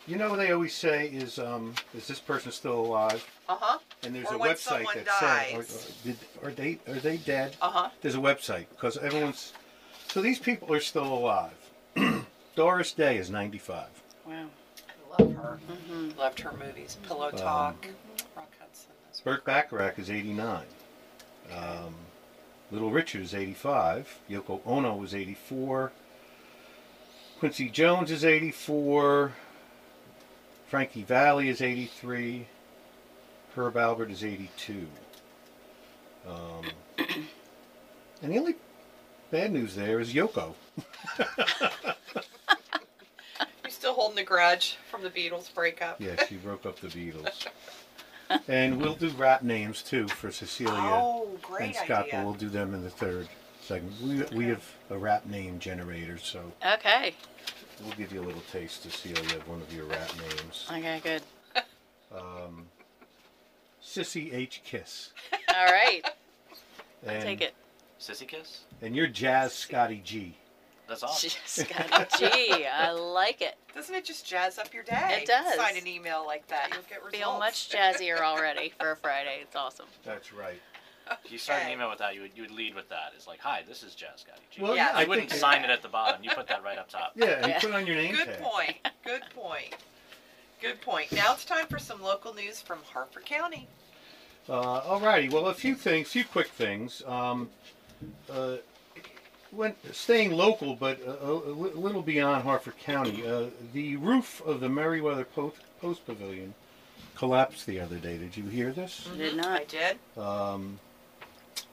you 0.06 0.18
know 0.18 0.30
what 0.30 0.38
they 0.38 0.52
always 0.52 0.74
say 0.74 1.08
is, 1.08 1.40
um, 1.40 1.74
is 1.96 2.08
this 2.08 2.20
person 2.20 2.52
still 2.52 2.80
alive? 2.82 3.26
Uh 3.48 3.56
huh. 3.60 3.80
And 4.04 4.14
there's 4.14 4.28
Or 4.28 4.36
a 4.36 4.38
when 4.38 4.52
website 4.52 4.58
someone 4.58 4.96
that 4.96 5.08
says, 5.20 5.54
dies. 5.54 5.96
are, 6.04 6.08
did, 6.08 6.18
are 6.44 6.52
they 6.52 6.80
are 6.88 7.00
they 7.00 7.18
dead? 7.18 7.56
Uh 7.62 7.70
huh. 7.70 7.90
There's 8.02 8.16
a 8.16 8.20
website 8.20 8.66
because 8.72 8.98
everyone's. 8.98 9.54
So 10.10 10.22
these 10.22 10.40
people 10.40 10.74
are 10.74 10.82
still 10.82 11.06
alive. 11.12 11.54
Doris 12.56 12.92
Day 12.92 13.18
is 13.18 13.30
95. 13.30 13.86
Wow. 14.28 14.46
I 15.18 15.24
love 15.24 15.36
her. 15.36 15.60
Mm-hmm. 15.72 16.20
Loved 16.20 16.40
her 16.42 16.52
movies. 16.58 16.98
Pillow 17.08 17.30
Um, 17.32 17.38
Talk. 17.38 17.88
Rock 18.36 18.52
Hudson. 18.60 18.92
those 19.10 19.12
were- 19.12 19.12
Burt 19.24 19.46
Bacharach 19.46 19.98
is 20.00 20.10
89. 20.10 20.63
Um, 21.56 21.96
Little 22.72 22.92
Richard 22.92 23.22
is 23.22 23.34
85. 23.36 24.20
Yoko 24.30 24.62
Ono 24.65 25.01
is 25.03 25.15
84. 25.15 25.92
Quincy 27.39 27.70
Jones 27.70 28.12
is 28.12 28.25
84. 28.25 29.34
Frankie 30.68 31.03
Valli 31.03 31.50
is 31.50 31.62
83. 31.62 32.48
Herb 33.56 33.75
Alpert 33.75 34.10
is 34.10 34.24
82. 34.24 34.88
Um, 36.27 36.65
and 38.22 38.34
the 38.34 38.39
only 38.39 38.56
bad 39.30 39.51
news 39.51 39.75
there 39.75 40.00
is 40.00 40.13
Yoko. 40.13 40.56
You're 41.20 41.27
still 43.70 43.94
holding 43.94 44.15
the 44.15 44.24
grudge 44.24 44.77
from 44.89 45.03
the 45.03 45.10
Beatles 45.10 45.53
breakup? 45.53 46.01
Yeah, 46.01 46.24
she 46.25 46.36
broke 46.36 46.65
up 46.65 46.80
the 46.80 46.88
Beatles. 46.88 47.48
And 48.48 48.80
we'll 48.82 48.96
do 48.96 49.10
rap 49.10 49.44
names 49.44 49.82
too 49.84 50.08
for 50.08 50.32
Cecilia. 50.32 50.74
Oh, 50.75 51.27
great 51.42 51.68
and 51.68 51.75
Scott, 51.75 52.06
idea. 52.08 52.12
but 52.18 52.25
we'll 52.25 52.34
do 52.34 52.50
them 52.50 52.74
in 52.74 52.84
the 52.84 52.89
third 52.89 53.27
segment. 53.62 54.01
We, 54.01 54.38
we 54.38 54.46
have 54.50 54.63
a 54.89 54.98
rap 54.98 55.25
name 55.25 55.60
generator, 55.60 56.18
so 56.18 56.51
Okay. 56.65 57.13
we'll 57.84 57.96
give 57.96 58.12
you 58.12 58.22
a 58.22 58.25
little 58.25 58.44
taste, 58.51 58.84
Cecilia, 58.84 59.36
of 59.38 59.48
one 59.48 59.62
of 59.62 59.72
your 59.74 59.86
rap 59.86 60.10
names. 60.18 60.68
Okay, 60.72 61.00
good. 61.03 61.22
Um, 62.15 62.68
Sissy 63.84 64.32
H. 64.34 64.62
Kiss. 64.63 65.12
All 65.56 65.65
right. 65.65 66.01
And, 67.06 67.22
Take 67.24 67.42
it. 67.42 67.53
Sissy 68.00 68.25
kiss? 68.25 68.62
And 68.82 68.96
you're 68.96 69.08
Jazz 69.08 69.51
Scotty 69.53 70.00
G. 70.06 70.38
That's 70.88 71.03
awesome. 71.03 71.32
Scotty 71.46 72.06
G. 72.18 72.65
I 72.65 72.92
like 72.92 73.42
it. 73.42 73.56
Doesn't 73.75 73.96
it 73.96 74.06
just 74.06 74.25
jazz 74.25 74.60
up 74.60 74.74
your 74.74 74.84
day? 74.84 75.20
It 75.22 75.27
does. 75.27 75.56
Sign 75.56 75.77
an 75.77 75.88
email 75.88 76.24
like 76.25 76.48
that. 76.48 76.70
You'll 76.72 76.84
get 76.89 77.00
results. 77.03 77.18
Feel 77.18 77.39
much 77.39 77.70
jazzier 77.72 78.20
already 78.22 78.72
for 78.80 78.92
a 78.92 78.96
Friday. 78.96 79.39
It's 79.42 79.56
awesome. 79.56 79.88
That's 80.06 80.32
right. 80.34 80.62
If 81.25 81.32
you 81.34 81.38
start 81.38 81.63
an 81.63 81.72
email 81.72 81.89
with 81.89 82.00
that, 82.00 82.15
you 82.15 82.22
would 82.22 82.32
you 82.36 82.44
would 82.44 82.51
lead 82.51 82.75
with 82.75 82.88
that. 82.89 83.12
It's 83.15 83.27
like, 83.27 83.39
hi, 83.42 83.63
this 83.68 83.84
is 83.84 83.94
Jazz 83.94 84.22
Scotty 84.22 84.42
Well, 84.62 84.74
Yeah, 84.75 84.89
yeah, 84.92 84.98
I 84.98 85.01
I 85.01 85.06
wouldn't 85.06 85.30
think, 85.30 85.39
sign 85.42 85.63
it 85.63 85.70
at 85.70 85.82
the 85.82 85.89
bottom. 85.89 86.24
You 86.24 86.30
put 86.32 86.48
that 86.48 86.63
right 86.63 86.77
up 86.77 86.88
top. 86.89 87.12
Yeah, 87.15 87.25
and 87.42 87.48
Yeah. 87.48 87.60
put 87.60 87.72
on 87.74 87.86
your 87.86 87.98
name 87.98 88.15
Good 88.15 88.25
tag. 88.25 88.39
point. 88.42 88.75
Good 89.03 89.24
point. 89.36 89.75
Good 90.62 90.80
point. 90.82 91.12
Now 91.12 91.34
it's 91.34 91.44
time 91.44 91.65
for 91.68 91.77
some 91.77 92.01
local 92.01 92.34
news 92.34 92.62
from 92.62 92.80
Harford 92.94 93.25
County. 93.25 93.68
Uh, 94.48 94.82
alrighty, 94.82 95.30
well, 95.32 95.48
a 95.48 95.53
few 95.53 95.75
things, 95.75 96.10
few 96.10 96.24
quick 96.24 96.48
things. 96.48 97.01
Um, 97.06 97.50
uh, 98.32 98.58
when 99.55 99.75
staying 99.91 100.31
local, 100.31 100.75
but 100.75 101.00
a, 101.01 101.12
a, 101.12 101.33
a 101.33 101.79
little 101.79 102.01
beyond 102.01 102.43
Harford 102.43 102.77
County, 102.79 103.25
uh, 103.25 103.45
the 103.74 103.95
roof 103.98 104.41
of 104.45 104.60
the 104.60 104.69
Merriweather 104.69 105.25
Post, 105.25 105.57
Post 105.81 106.05
Pavilion 106.05 106.53
collapsed 107.15 107.65
the 107.65 107.79
other 107.79 107.98
day. 107.98 108.17
Did 108.17 108.36
you 108.36 108.45
hear 108.45 108.72
this? 108.72 109.07
I 109.13 109.17
Did 109.17 109.36
not. 109.36 109.62
I 109.62 109.63
did. 109.65 109.98
Um, 110.17 110.79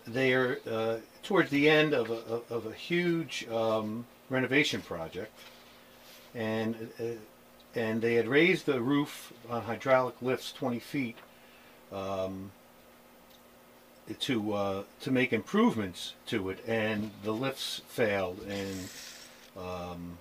they 0.06 0.32
are 0.34 0.58
uh, 0.70 0.96
towards 1.22 1.50
the 1.50 1.68
end 1.68 1.94
of 1.94 2.10
a, 2.10 2.42
of 2.52 2.66
a 2.66 2.72
huge 2.72 3.46
um, 3.49 4.06
renovation 4.28 4.82
project, 4.82 5.32
and 6.34 6.90
uh, 7.00 7.04
and 7.75 8.02
they 8.02 8.14
had 8.14 8.26
raised 8.26 8.66
the 8.66 8.80
roof 8.80 9.32
on 9.49 9.62
hydraulic 9.62 10.16
lifts 10.20 10.52
20 10.52 10.80
feet 10.80 11.16
um, 11.92 12.50
to 14.21 14.52
uh, 14.52 14.83
to 15.00 15.11
make 15.11 15.33
improvements 15.33 16.14
to 16.26 16.50
it, 16.50 16.62
and 16.67 17.11
the 17.23 17.33
lifts 17.33 17.83
failed, 17.88 18.40
and 18.49 18.88
um, 19.57 20.19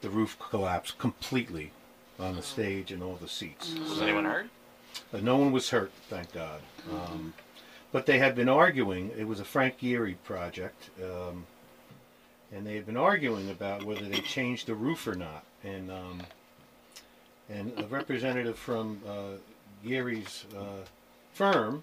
the 0.00 0.10
roof 0.10 0.36
collapsed 0.38 0.98
completely 0.98 1.70
on 2.18 2.36
the 2.36 2.42
stage 2.42 2.90
and 2.92 3.02
all 3.02 3.16
the 3.16 3.28
seats. 3.28 3.74
Was 3.78 3.96
So- 3.98 4.04
anyone 4.04 4.24
hurt? 4.24 4.48
uh, 5.12 5.18
no 5.18 5.36
one 5.36 5.52
was 5.52 5.70
hurt, 5.70 5.92
thank 6.08 6.32
God. 6.32 6.60
Um, 6.90 7.34
but 7.92 8.06
they 8.06 8.18
had 8.18 8.34
been 8.34 8.48
arguing. 8.48 9.10
It 9.16 9.26
was 9.26 9.40
a 9.40 9.44
Frank 9.44 9.78
Gehry 9.78 10.16
project, 10.24 10.90
um, 11.02 11.46
and 12.52 12.66
they 12.66 12.74
had 12.74 12.86
been 12.86 12.96
arguing 12.96 13.50
about 13.50 13.84
whether 13.84 14.04
they 14.04 14.20
changed 14.20 14.66
the 14.66 14.74
roof 14.74 15.06
or 15.06 15.14
not. 15.14 15.44
And 15.64 15.90
um, 15.90 16.22
and 17.48 17.72
a 17.78 17.86
representative 17.86 18.58
from 18.58 19.00
uh, 19.06 19.36
Gehry's 19.84 20.44
uh, 20.56 20.84
firm 21.34 21.82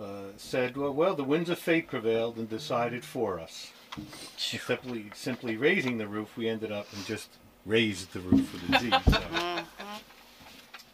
uh, 0.00 0.04
said, 0.36 0.76
"Well, 0.76 0.92
well, 0.92 1.14
the 1.14 1.24
winds 1.24 1.50
of 1.50 1.58
fate 1.58 1.88
prevailed 1.88 2.36
and 2.36 2.48
decided 2.48 3.04
for 3.04 3.38
us." 3.40 3.72
And 3.96 4.06
simply, 4.36 5.10
simply 5.14 5.56
raising 5.56 5.98
the 5.98 6.06
roof, 6.06 6.36
we 6.36 6.48
ended 6.48 6.70
up 6.72 6.86
and 6.92 7.04
just 7.06 7.28
raised 7.64 8.12
the 8.12 8.20
roof 8.20 8.52
with 8.52 8.74
a 8.74 8.78
Z. 8.80 8.90
So. 8.90 8.96
Mhm. 9.20 9.64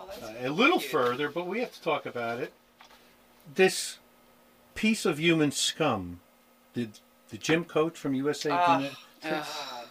Oh, 0.00 0.08
Uh, 0.22 0.34
a 0.40 0.50
little 0.50 0.78
cute. 0.78 0.90
further, 0.90 1.28
but 1.30 1.46
we 1.46 1.60
have 1.60 1.72
to 1.72 1.82
talk 1.82 2.06
about 2.06 2.38
it. 2.40 2.52
This 3.54 3.98
piece 4.74 5.04
of 5.04 5.18
human 5.18 5.50
scum, 5.52 6.20
the 6.74 6.88
the 7.30 7.38
gym 7.38 7.64
coach 7.64 7.96
from 7.98 8.14
USA 8.14 8.50
Ah. 8.50 8.78
Gymna- 9.22 9.40
Ugh, 9.40 9.88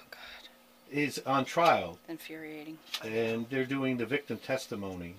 is 0.91 1.19
on 1.25 1.43
trial, 1.45 1.97
infuriating. 2.07 2.77
and 3.03 3.49
they're 3.49 3.65
doing 3.65 3.97
the 3.97 4.05
victim 4.05 4.37
testimony. 4.37 5.15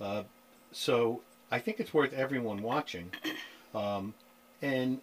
Uh, 0.00 0.24
so 0.72 1.20
I 1.52 1.58
think 1.58 1.78
it's 1.78 1.92
worth 1.92 2.14
everyone 2.14 2.62
watching. 2.62 3.12
Um, 3.74 4.14
and 4.60 5.00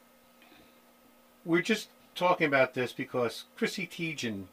we're 1.46 1.62
just 1.62 1.90
talking 2.16 2.48
about 2.48 2.74
this 2.74 2.92
because 2.92 3.46
Chrissy 3.56 3.88
Teigen 3.88 4.46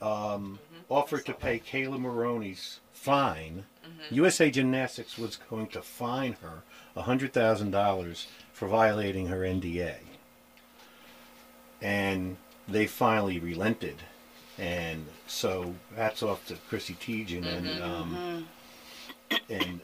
um, 0.00 0.58
offered 0.90 1.24
to 1.26 1.32
pay 1.32 1.58
Kayla 1.60 1.98
Maroney's 1.98 2.80
fine. 2.92 3.64
USA 4.10 4.50
Gymnastics 4.50 5.16
was 5.16 5.36
going 5.50 5.68
to 5.68 5.82
fine 5.82 6.36
her 6.42 6.62
$100,000 6.96 8.26
for 8.52 8.68
violating 8.68 9.28
her 9.28 9.38
NDA. 9.40 9.94
And 11.80 12.36
they 12.68 12.86
finally 12.86 13.38
relented, 13.38 13.96
and 14.56 15.06
so 15.26 15.74
hats 15.96 16.22
off 16.22 16.46
to 16.46 16.54
Chrissy 16.68 16.94
Teigen 16.94 17.44
and 17.44 17.82
um, 17.82 18.46
and 19.50 19.80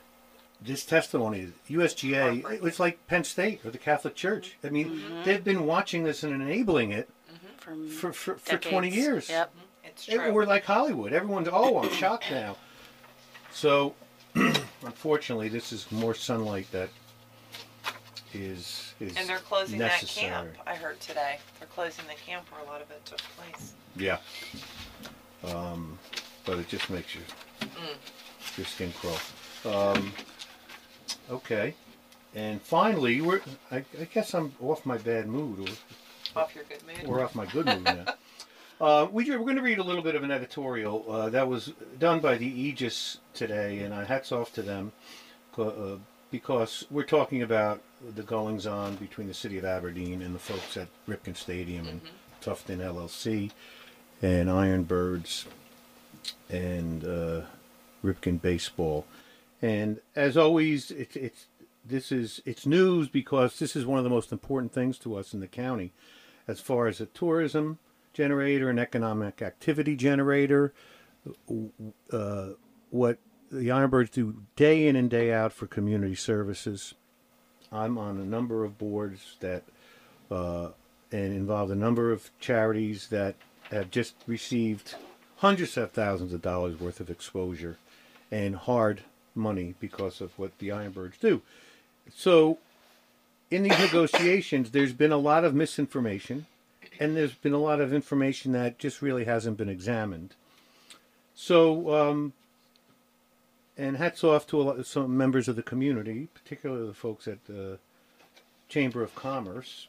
this 0.60 0.84
testimony 0.84 1.52
USGA, 1.70 2.62
it's 2.64 2.80
like 2.80 3.06
Penn 3.06 3.24
State 3.24 3.64
or 3.64 3.70
the 3.70 3.78
Catholic 3.78 4.14
Church. 4.14 4.56
I 4.64 4.70
mean, 4.70 5.02
they've 5.24 5.42
been 5.42 5.66
watching 5.66 6.04
this 6.04 6.22
and 6.22 6.32
enabling 6.42 6.90
it 6.92 7.08
From 7.58 7.88
for 7.88 8.12
for, 8.12 8.36
for 8.36 8.58
twenty 8.58 8.90
years. 8.90 9.28
Yep. 9.28 9.54
It's 9.84 10.08
It- 10.08 10.16
true. 10.16 10.32
We're 10.32 10.46
like 10.46 10.64
Hollywood. 10.64 11.12
Everyone's 11.12 11.48
oh, 11.50 11.78
I'm 11.78 11.90
shocked 11.92 12.26
now. 12.30 12.56
So, 13.52 13.94
unfortunately, 14.34 15.48
this 15.48 15.72
is 15.72 15.90
more 15.90 16.14
sunlight 16.14 16.66
that 16.72 16.90
is 18.34 18.92
is 19.00 19.16
and 19.16 19.28
they're 19.28 19.38
closing 19.38 19.78
necessary. 19.78 20.28
that 20.30 20.54
camp. 20.54 20.68
I 20.68 20.74
heard 20.74 21.00
today. 21.00 21.38
They're 21.58 21.68
closing 21.68 22.04
the 22.06 22.14
camp 22.14 22.44
where 22.52 22.60
a 22.60 22.64
lot 22.66 22.82
of 22.82 22.90
it 22.90 23.04
took 23.06 23.18
place. 23.36 23.72
Yeah. 23.96 24.18
Um, 25.44 25.98
but 26.44 26.58
it 26.58 26.68
just 26.68 26.90
makes 26.90 27.14
your 27.14 27.24
your 28.56 28.66
skin 28.66 28.92
crawl. 29.00 29.18
Um, 29.94 30.12
okay. 31.30 31.75
And 32.35 32.61
finally, 32.61 33.20
we're 33.20 33.40
I, 33.70 33.78
I 33.78 34.04
guess 34.12 34.35
I'm 34.35 34.52
off 34.61 34.85
my 34.85 34.99
bad 34.99 35.26
mood 35.26 35.68
or 35.68 36.40
Off 36.40 36.54
your 36.54 36.64
good 36.64 36.82
mood. 36.87 37.08
We're 37.08 37.25
off 37.25 37.35
my 37.35 37.47
good 37.47 37.66
mood 37.66 37.85
now. 37.85 38.04
Uh, 38.80 39.08
we, 39.11 39.28
we're 39.28 39.38
going 39.38 39.56
to 39.56 39.62
read 39.62 39.78
a 39.78 39.82
little 39.82 40.04
bit 40.04 40.14
of 40.14 40.23
an 40.23 40.30
editorial 40.30 41.04
uh, 41.11 41.28
that 41.28 41.49
was 41.49 41.73
done 41.99 42.20
by 42.20 42.37
the 42.37 42.47
Aegis 42.47 43.18
today, 43.35 43.80
and 43.80 43.92
uh, 43.92 44.04
hats 44.04 44.30
off 44.30 44.52
to 44.52 44.62
them 44.62 44.92
uh, 45.58 45.97
because 46.30 46.87
we're 46.88 47.02
talking 47.02 47.42
about 47.42 47.80
the 48.14 48.23
goings 48.23 48.68
on 48.68 48.94
between 48.94 49.26
the 49.26 49.35
city 49.35 49.58
of 49.58 49.64
Aberdeen 49.64 50.23
and 50.23 50.32
the 50.32 50.38
folks 50.38 50.76
at 50.76 50.87
Ripken 51.08 51.37
Stadium 51.37 51.88
and 51.88 52.00
Tufton 52.40 52.78
LLC 52.78 53.50
and 54.23 54.49
Ironbirds 54.49 55.47
and 56.49 57.04
uh, 57.04 57.40
Ripken 58.04 58.40
Baseball. 58.40 59.04
And 59.60 60.00
as 60.14 60.36
always, 60.36 60.90
it's 60.90 61.16
it's 61.16 61.46
this 61.84 62.12
is 62.12 62.40
it's 62.44 62.66
news 62.66 63.08
because 63.08 63.58
this 63.58 63.74
is 63.74 63.86
one 63.86 63.98
of 63.98 64.04
the 64.04 64.10
most 64.10 64.32
important 64.32 64.72
things 64.72 64.98
to 64.98 65.16
us 65.16 65.34
in 65.34 65.40
the 65.40 65.48
county, 65.48 65.92
as 66.46 66.60
far 66.60 66.86
as 66.86 67.00
a 67.00 67.06
tourism 67.06 67.78
generator, 68.12 68.70
an 68.70 68.78
economic 68.78 69.42
activity 69.42 69.96
generator. 69.96 70.72
Uh, 72.12 72.50
what 72.90 73.18
the 73.50 73.68
Ironbirds 73.68 74.10
do 74.10 74.42
day 74.56 74.86
in 74.86 74.96
and 74.96 75.10
day 75.10 75.32
out 75.32 75.52
for 75.52 75.66
community 75.66 76.14
services. 76.14 76.94
I'm 77.70 77.98
on 77.98 78.18
a 78.18 78.24
number 78.24 78.64
of 78.64 78.78
boards 78.78 79.36
that 79.40 79.62
uh, 80.30 80.70
and 81.10 81.32
involved 81.34 81.72
a 81.72 81.76
number 81.76 82.12
of 82.12 82.30
charities 82.38 83.08
that 83.08 83.34
have 83.70 83.90
just 83.90 84.14
received 84.26 84.94
hundreds 85.36 85.76
of 85.76 85.92
thousands 85.92 86.32
of 86.32 86.42
dollars 86.42 86.78
worth 86.80 87.00
of 87.00 87.10
exposure 87.10 87.78
and 88.30 88.56
hard 88.56 89.02
money 89.38 89.75
because 89.80 90.21
of 90.21 90.38
what 90.38 90.59
the 90.59 90.68
Ironbirds 90.68 91.18
do. 91.21 91.40
So, 92.14 92.59
in 93.50 93.62
these 93.62 93.78
negotiations, 93.78 94.71
there's 94.71 94.92
been 94.92 95.12
a 95.12 95.16
lot 95.16 95.45
of 95.45 95.54
misinformation, 95.54 96.47
and 97.00 97.16
there's 97.16 97.35
been 97.35 97.54
a 97.54 97.59
lot 97.59 97.80
of 97.80 97.95
information 97.95 98.52
that 98.52 98.78
just 98.78 99.00
really 99.00 99.25
hasn't 99.25 99.57
been 99.57 99.68
examined. 99.68 100.35
So, 101.35 101.95
um, 101.95 102.33
and 103.76 103.97
hats 103.97 104.25
off 104.25 104.47
to 104.49 104.61
a 104.61 104.62
lot, 104.62 104.87
some 104.87 105.16
members 105.16 105.49
of 105.49 105.57
the 105.57 105.62
community, 105.62 106.28
particularly 106.35 106.87
the 106.87 106.95
folks 106.95 107.28
at 107.28 107.47
the 107.47 107.78
Chamber 108.68 109.02
of 109.02 109.14
Commerce 109.14 109.87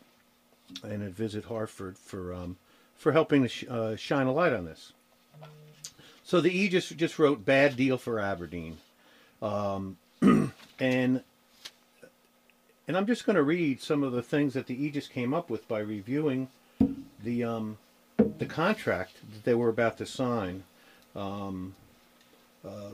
and 0.83 1.03
at 1.03 1.11
Visit 1.11 1.45
Harford 1.45 1.97
for 1.97 2.33
um, 2.33 2.57
for 2.95 3.11
helping 3.11 3.43
to 3.43 3.49
sh- 3.49 3.65
uh, 3.69 3.95
shine 3.95 4.27
a 4.27 4.31
light 4.31 4.53
on 4.53 4.65
this. 4.65 4.93
So 6.23 6.39
the 6.39 6.51
E 6.51 6.69
just 6.69 6.95
just 6.95 7.17
wrote 7.17 7.45
"bad 7.45 7.75
deal 7.75 7.97
for 7.97 8.19
Aberdeen," 8.19 8.77
um, 9.41 9.97
and 10.21 11.23
and 12.89 12.97
I'm 12.97 13.05
just 13.05 13.25
going 13.25 13.35
to 13.35 13.43
read 13.43 13.81
some 13.81 14.03
of 14.03 14.11
the 14.11 14.23
things 14.23 14.55
that 14.55 14.65
the 14.65 14.83
Aegis 14.83 15.07
came 15.07 15.33
up 15.33 15.49
with 15.49 15.67
by 15.67 15.79
reviewing 15.79 16.47
the 17.23 17.43
um, 17.43 17.77
the 18.17 18.45
contract 18.45 19.17
that 19.31 19.43
they 19.43 19.53
were 19.53 19.69
about 19.69 19.97
to 19.99 20.05
sign. 20.05 20.63
Um, 21.15 21.75
uh, 22.65 22.91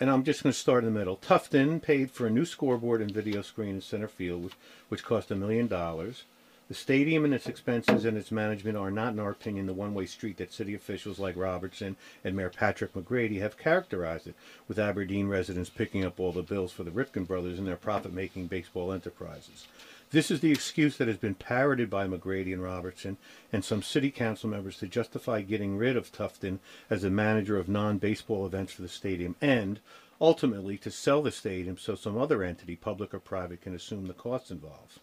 and 0.00 0.10
I'm 0.10 0.24
just 0.24 0.42
going 0.42 0.52
to 0.52 0.58
start 0.58 0.84
in 0.84 0.92
the 0.92 0.98
middle. 0.98 1.16
Tufton 1.16 1.80
paid 1.80 2.10
for 2.10 2.26
a 2.26 2.30
new 2.30 2.46
scoreboard 2.46 3.02
and 3.02 3.10
video 3.10 3.42
screen 3.42 3.76
in 3.76 3.80
center 3.82 4.08
field, 4.08 4.44
which, 4.44 4.54
which 4.88 5.04
cost 5.04 5.30
a 5.30 5.36
million 5.36 5.66
dollars. 5.66 6.24
The 6.70 6.76
stadium 6.76 7.24
and 7.24 7.34
its 7.34 7.48
expenses 7.48 8.04
and 8.04 8.16
its 8.16 8.30
management 8.30 8.76
are 8.76 8.92
not, 8.92 9.12
in 9.12 9.18
our 9.18 9.32
opinion, 9.32 9.66
the 9.66 9.74
one-way 9.74 10.06
street 10.06 10.36
that 10.36 10.52
city 10.52 10.72
officials 10.72 11.18
like 11.18 11.36
Robertson 11.36 11.96
and 12.22 12.36
Mayor 12.36 12.48
Patrick 12.48 12.94
McGrady 12.94 13.40
have 13.40 13.58
characterized 13.58 14.28
it, 14.28 14.36
with 14.68 14.78
Aberdeen 14.78 15.26
residents 15.26 15.68
picking 15.68 16.04
up 16.04 16.20
all 16.20 16.30
the 16.30 16.44
bills 16.44 16.70
for 16.70 16.84
the 16.84 16.92
Ripken 16.92 17.26
brothers 17.26 17.58
and 17.58 17.66
their 17.66 17.74
profit-making 17.74 18.46
baseball 18.46 18.92
enterprises. 18.92 19.66
This 20.12 20.30
is 20.30 20.38
the 20.38 20.52
excuse 20.52 20.96
that 20.98 21.08
has 21.08 21.16
been 21.16 21.34
parroted 21.34 21.90
by 21.90 22.06
McGrady 22.06 22.52
and 22.52 22.62
Robertson 22.62 23.16
and 23.52 23.64
some 23.64 23.82
city 23.82 24.12
council 24.12 24.48
members 24.48 24.78
to 24.78 24.86
justify 24.86 25.40
getting 25.40 25.76
rid 25.76 25.96
of 25.96 26.12
Tufton 26.12 26.60
as 26.88 27.02
a 27.02 27.10
manager 27.10 27.56
of 27.58 27.68
non-baseball 27.68 28.46
events 28.46 28.74
for 28.74 28.82
the 28.82 28.88
stadium 28.88 29.34
and, 29.40 29.80
ultimately, 30.20 30.78
to 30.78 30.90
sell 30.92 31.20
the 31.20 31.32
stadium 31.32 31.76
so 31.76 31.96
some 31.96 32.16
other 32.16 32.44
entity, 32.44 32.76
public 32.76 33.12
or 33.12 33.18
private, 33.18 33.60
can 33.60 33.74
assume 33.74 34.06
the 34.06 34.14
costs 34.14 34.52
involved. 34.52 35.00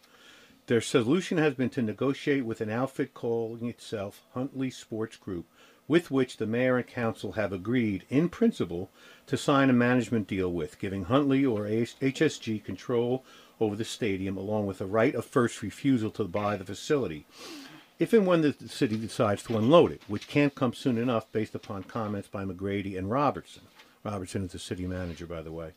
Their 0.67 0.81
solution 0.81 1.37
has 1.37 1.53
been 1.53 1.69
to 1.71 1.81
negotiate 1.81 2.45
with 2.45 2.61
an 2.61 2.69
outfit 2.69 3.13
calling 3.13 3.67
itself 3.67 4.23
Huntley 4.33 4.69
Sports 4.69 5.15
Group, 5.15 5.45
with 5.87 6.11
which 6.11 6.37
the 6.37 6.45
mayor 6.45 6.77
and 6.77 6.85
council 6.85 7.31
have 7.33 7.53
agreed, 7.53 8.03
in 8.09 8.27
principle, 8.27 8.89
to 9.27 9.37
sign 9.37 9.69
a 9.69 9.73
management 9.73 10.27
deal 10.27 10.51
with, 10.51 10.77
giving 10.77 11.05
Huntley 11.05 11.45
or 11.45 11.61
HSG 11.61 12.63
control 12.63 13.23
over 13.59 13.75
the 13.75 13.85
stadium 13.85 14.37
along 14.37 14.65
with 14.65 14.81
a 14.81 14.85
right 14.85 15.15
of 15.15 15.25
first 15.25 15.61
refusal 15.61 16.11
to 16.11 16.25
buy 16.25 16.57
the 16.57 16.65
facility 16.65 17.25
if 17.99 18.13
and 18.13 18.27
when 18.27 18.41
the 18.41 18.55
city 18.67 18.95
decides 18.95 19.43
to 19.43 19.57
unload 19.57 19.91
it, 19.91 20.01
which 20.07 20.27
can't 20.27 20.53
come 20.53 20.73
soon 20.73 20.97
enough 20.97 21.31
based 21.31 21.55
upon 21.55 21.83
comments 21.83 22.27
by 22.27 22.45
McGrady 22.45 22.97
and 22.97 23.09
Robertson. 23.09 23.63
Robertson 24.03 24.43
is 24.43 24.51
the 24.51 24.59
city 24.59 24.85
manager, 24.85 25.25
by 25.25 25.41
the 25.41 25.51
way. 25.51 25.71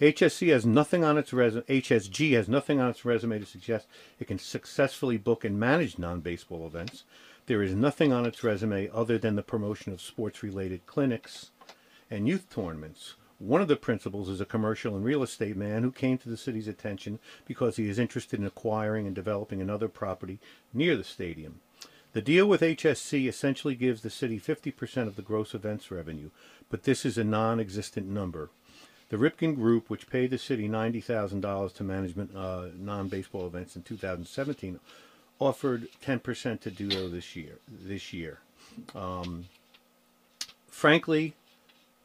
HSC 0.00 0.52
has 0.52 0.64
nothing 0.64 1.02
on 1.02 1.18
its 1.18 1.32
resume. 1.32 1.64
HSG 1.64 2.32
has 2.34 2.48
nothing 2.48 2.78
on 2.78 2.90
its 2.90 3.04
resume 3.04 3.40
to 3.40 3.46
suggest 3.46 3.88
it 4.20 4.28
can 4.28 4.38
successfully 4.38 5.16
book 5.16 5.44
and 5.44 5.58
manage 5.58 5.98
non-baseball 5.98 6.64
events. 6.68 7.02
There 7.46 7.64
is 7.64 7.74
nothing 7.74 8.12
on 8.12 8.24
its 8.24 8.44
resume 8.44 8.88
other 8.94 9.18
than 9.18 9.34
the 9.34 9.42
promotion 9.42 9.92
of 9.92 10.00
sports-related 10.00 10.86
clinics 10.86 11.50
and 12.08 12.28
youth 12.28 12.48
tournaments. 12.48 13.14
One 13.40 13.60
of 13.60 13.66
the 13.66 13.74
principals 13.74 14.28
is 14.28 14.40
a 14.40 14.44
commercial 14.44 14.94
and 14.94 15.04
real 15.04 15.24
estate 15.24 15.56
man 15.56 15.82
who 15.82 15.90
came 15.90 16.16
to 16.18 16.28
the 16.28 16.36
city's 16.36 16.68
attention 16.68 17.18
because 17.44 17.76
he 17.76 17.88
is 17.88 17.98
interested 17.98 18.38
in 18.38 18.46
acquiring 18.46 19.06
and 19.06 19.16
developing 19.16 19.60
another 19.60 19.88
property 19.88 20.38
near 20.72 20.96
the 20.96 21.02
stadium. 21.02 21.60
The 22.12 22.22
deal 22.22 22.46
with 22.46 22.60
HSC 22.60 23.28
essentially 23.28 23.74
gives 23.74 24.02
the 24.02 24.10
city 24.10 24.38
50% 24.38 25.08
of 25.08 25.16
the 25.16 25.22
gross 25.22 25.54
events 25.54 25.90
revenue, 25.90 26.30
but 26.70 26.84
this 26.84 27.04
is 27.04 27.18
a 27.18 27.24
non 27.24 27.58
existent 27.58 28.06
number. 28.06 28.50
The 29.10 29.16
Ripken 29.16 29.54
Group, 29.54 29.88
which 29.88 30.10
paid 30.10 30.30
the 30.30 30.38
city 30.38 30.68
$90,000 30.68 31.74
to 31.74 31.84
management 31.84 32.36
uh, 32.36 32.66
non 32.76 33.08
baseball 33.08 33.46
events 33.46 33.74
in 33.74 33.82
2017, 33.82 34.78
offered 35.38 35.88
10% 36.04 36.60
to 36.60 36.70
do 36.70 36.90
so 36.90 37.08
this 37.08 37.34
year. 37.34 37.58
This 37.68 38.12
year. 38.12 38.40
Um, 38.94 39.46
frankly, 40.68 41.34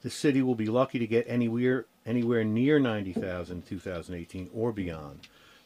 the 0.02 0.10
city 0.10 0.42
will 0.42 0.56
be 0.56 0.68
lucky 0.68 1.00
to 1.00 1.08
get 1.08 1.26
anywhere 1.28 1.86
anywhere 2.06 2.44
near 2.44 2.80
90,000 2.80 3.56
in 3.56 3.62
2018 3.62 4.50
or 4.54 4.72
beyond. 4.74 5.22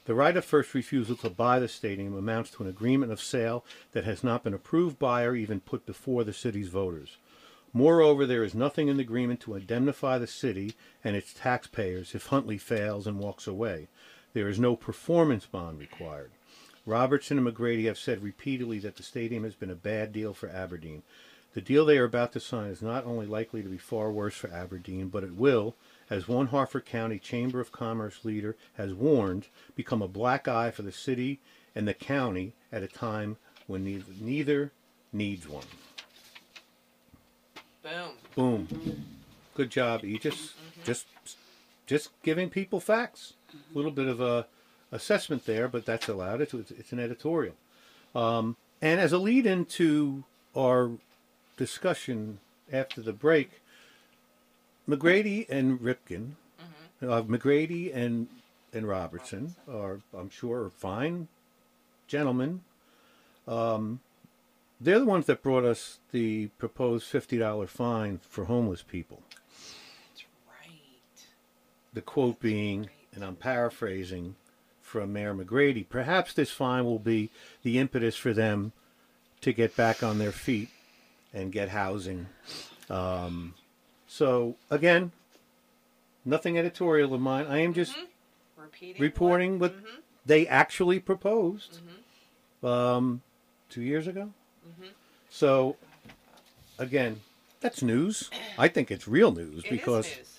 The 0.06 0.13
right 0.13 0.38
of 0.38 0.45
first 0.45 0.73
refusal 0.73 1.15
to 1.17 1.30
buy 1.30 1.60
the 1.60 1.67
stadium 1.67 2.15
amounts 2.15 2.52
to 2.52 2.63
an 2.63 2.69
agreement 2.69 3.12
of 3.12 3.19
sale 3.19 3.65
that 3.91 4.06
has 4.06 4.23
not 4.23 4.43
been 4.43 4.54
approved 4.54 4.97
by 5.00 5.23
or 5.23 5.36
even 5.36 5.60
put 5.60 5.86
before 5.86 6.23
the 6.23 6.32
city's 6.32 6.69
voters. 6.69 7.17
Moreover, 7.73 8.25
there 8.25 8.43
is 8.43 8.56
nothing 8.56 8.88
in 8.88 8.97
the 8.97 9.03
agreement 9.03 9.39
to 9.41 9.56
indemnify 9.56 10.17
the 10.17 10.27
city 10.27 10.73
and 11.03 11.15
its 11.15 11.34
taxpayers 11.34 12.15
if 12.15 12.27
Huntley 12.27 12.58
fails 12.58 13.06
and 13.06 13.19
walks 13.19 13.45
away. 13.45 13.88
There 14.34 14.47
is 14.47 14.60
no 14.60 14.75
performance 14.75 15.45
bond 15.45 15.80
required. 15.80 16.32
Robertson 16.86 17.38
and 17.38 17.47
McGrady 17.47 17.86
have 17.86 17.97
said 17.97 18.23
repeatedly 18.23 18.80
that 18.80 18.95
the 18.95 19.03
stadium 19.03 19.43
has 19.43 19.56
been 19.56 19.69
a 19.69 19.75
bad 19.75 20.13
deal 20.13 20.34
for 20.34 20.47
Aberdeen. 20.47 21.03
The 21.53 21.62
deal 21.62 21.86
they 21.86 21.97
are 21.97 22.06
about 22.06 22.34
to 22.34 22.39
sign 22.39 22.69
is 22.69 22.82
not 22.82 23.06
only 23.06 23.25
likely 23.25 23.62
to 23.63 23.69
be 23.69 23.77
far 23.77 24.12
worse 24.12 24.36
for 24.36 24.49
Aberdeen, 24.51 25.10
but 25.10 25.23
it 25.23 25.36
will, 25.36 25.75
as 26.10 26.27
one 26.27 26.47
Harford 26.47 26.86
County 26.86 27.19
Chamber 27.19 27.60
of 27.60 27.71
Commerce 27.71 28.23
leader 28.23 28.56
has 28.75 28.93
warned, 28.93 29.47
become 29.75 30.01
a 30.01 30.08
black 30.08 30.47
eye 30.47 30.71
for 30.71 30.84
the 30.84 30.91
city 30.91 31.41
and 31.75 31.88
the 31.88 31.93
county 31.93 32.53
at 32.71 32.84
a 32.84 32.88
time 32.88 33.38
when 33.65 33.84
neither, 33.84 34.13
neither 34.21 34.71
needs 35.12 35.47
one. 35.47 35.65
Boom. 38.36 38.67
Boom. 38.67 39.06
Good 39.56 39.69
job, 39.69 40.04
Aegis. 40.04 40.54
Just, 40.84 41.08
just 41.86 42.10
giving 42.23 42.50
people 42.50 42.80
facts. 42.80 43.34
A 43.54 43.76
little 43.76 43.91
bit 43.91 44.08
of 44.08 44.19
a 44.19 44.45
assessment 44.91 45.45
there, 45.45 45.67
but 45.67 45.86
that's 45.86 46.08
allowed. 46.08 46.41
It's, 46.41 46.54
it's 46.54 46.91
an 46.91 47.00
editorial. 47.00 47.56
Um, 48.13 48.56
And 48.82 49.00
as 49.00 49.13
a 49.13 49.17
lead 49.17 49.45
into 49.45 50.23
our 50.56 50.91
discussion 51.56 52.39
after 52.71 53.02
the 53.02 53.13
break, 53.13 53.62
McGrady 54.88 55.50
and 55.50 55.80
Ripken, 55.80 56.32
uh, 57.02 57.21
McGrady 57.23 57.93
and 57.95 58.28
and 58.73 58.88
Robertson 58.88 59.56
are, 59.71 60.02
I'm 60.15 60.30
sure, 60.30 60.65
are 60.65 60.69
fine 60.69 61.30
gentlemen. 62.08 62.62
Um, 63.47 64.02
they're 64.80 65.00
the 65.00 65.06
ones 65.06 65.26
that 65.28 65.42
brought 65.44 65.66
us 65.66 66.00
the 66.12 66.48
proposed 66.58 67.06
fifty 67.08 67.38
dollar 67.38 67.68
fine 67.68 68.20
for 68.30 68.46
homeless 68.46 68.84
people. 68.84 69.22
That's 70.10 70.24
right. 70.48 71.26
The 71.94 72.02
quote 72.02 72.40
being, 72.40 72.90
and 73.13 73.24
I'm 73.24 73.36
paraphrasing 73.36 74.36
from 74.82 75.12
Mayor 75.13 75.34
McGrady, 75.34 75.88
perhaps 75.88 76.34
this 76.34 76.52
fine 76.52 76.86
will 76.86 77.00
be 77.00 77.30
the 77.63 77.78
impetus 77.78 78.16
for 78.16 78.34
them 78.34 78.72
to 79.42 79.52
get 79.54 79.76
back 79.76 80.02
on 80.02 80.18
their 80.18 80.32
feet 80.32 80.70
and 81.34 81.52
get 81.52 81.70
housing. 81.70 82.28
Um, 82.90 83.54
so, 84.08 84.56
again, 84.72 85.12
nothing 86.24 86.58
editorial 86.58 87.13
of 87.13 87.20
mine. 87.20 87.46
I 87.48 87.60
am 87.60 87.74
just 87.74 87.96
Repeating. 88.58 89.02
reporting 89.02 89.60
what 89.60 89.76
Mhm. 89.76 89.86
they 90.26 90.48
actually 90.48 91.00
proposed 91.00 91.80
um, 92.63 93.22
two 93.70 93.82
years 93.82 94.08
ago. 94.08 94.34
So, 95.30 95.75
again, 96.80 97.21
that's 97.60 97.82
news. 97.82 98.30
I 98.58 98.67
think 98.67 98.91
it's 98.91 99.08
real 99.08 99.32
news 99.32 99.63
It 99.63 99.65
is 99.65 99.71
because 99.71 100.06
news. 100.06 100.38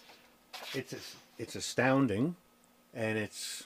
it's 0.74 1.16
it's 1.38 1.54
astounding, 1.54 2.36
and 2.94 3.18
it's 3.18 3.64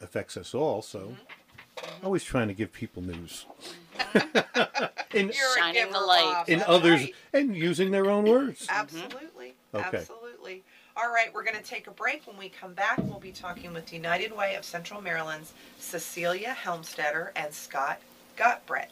affects 0.00 0.36
us 0.36 0.54
all. 0.54 0.82
So, 0.82 0.98
mm-hmm. 0.98 1.12
Mm-hmm. 1.12 2.06
always 2.06 2.24
trying 2.24 2.48
to 2.48 2.54
give 2.54 2.72
people 2.72 3.02
news. 3.02 3.46
Mm-hmm. 3.98 5.16
in 5.16 5.26
You're 5.34 5.56
a 5.56 5.58
Shining 5.58 5.90
the 5.92 6.00
light. 6.00 6.24
Bob. 6.24 6.48
in 6.48 6.58
That's 6.58 6.70
others 6.70 7.00
right. 7.00 7.14
and 7.32 7.56
using 7.56 7.90
their 7.90 8.10
own 8.10 8.24
words. 8.24 8.66
Absolutely. 8.68 9.54
Okay. 9.74 9.98
Absolutely. 9.98 10.62
All 10.98 11.12
right, 11.12 11.32
we're 11.34 11.44
going 11.44 11.56
to 11.56 11.62
take 11.62 11.88
a 11.88 11.90
break. 11.90 12.26
When 12.26 12.38
we 12.38 12.48
come 12.48 12.72
back, 12.72 12.96
we'll 12.98 13.18
be 13.20 13.30
talking 13.32 13.74
with 13.74 13.92
United 13.92 14.34
Way 14.34 14.54
of 14.54 14.64
Central 14.64 15.02
Maryland's 15.02 15.52
Cecilia 15.78 16.56
Helmstetter 16.64 17.32
and 17.36 17.52
Scott 17.52 18.00
Gottsbreht. 18.36 18.88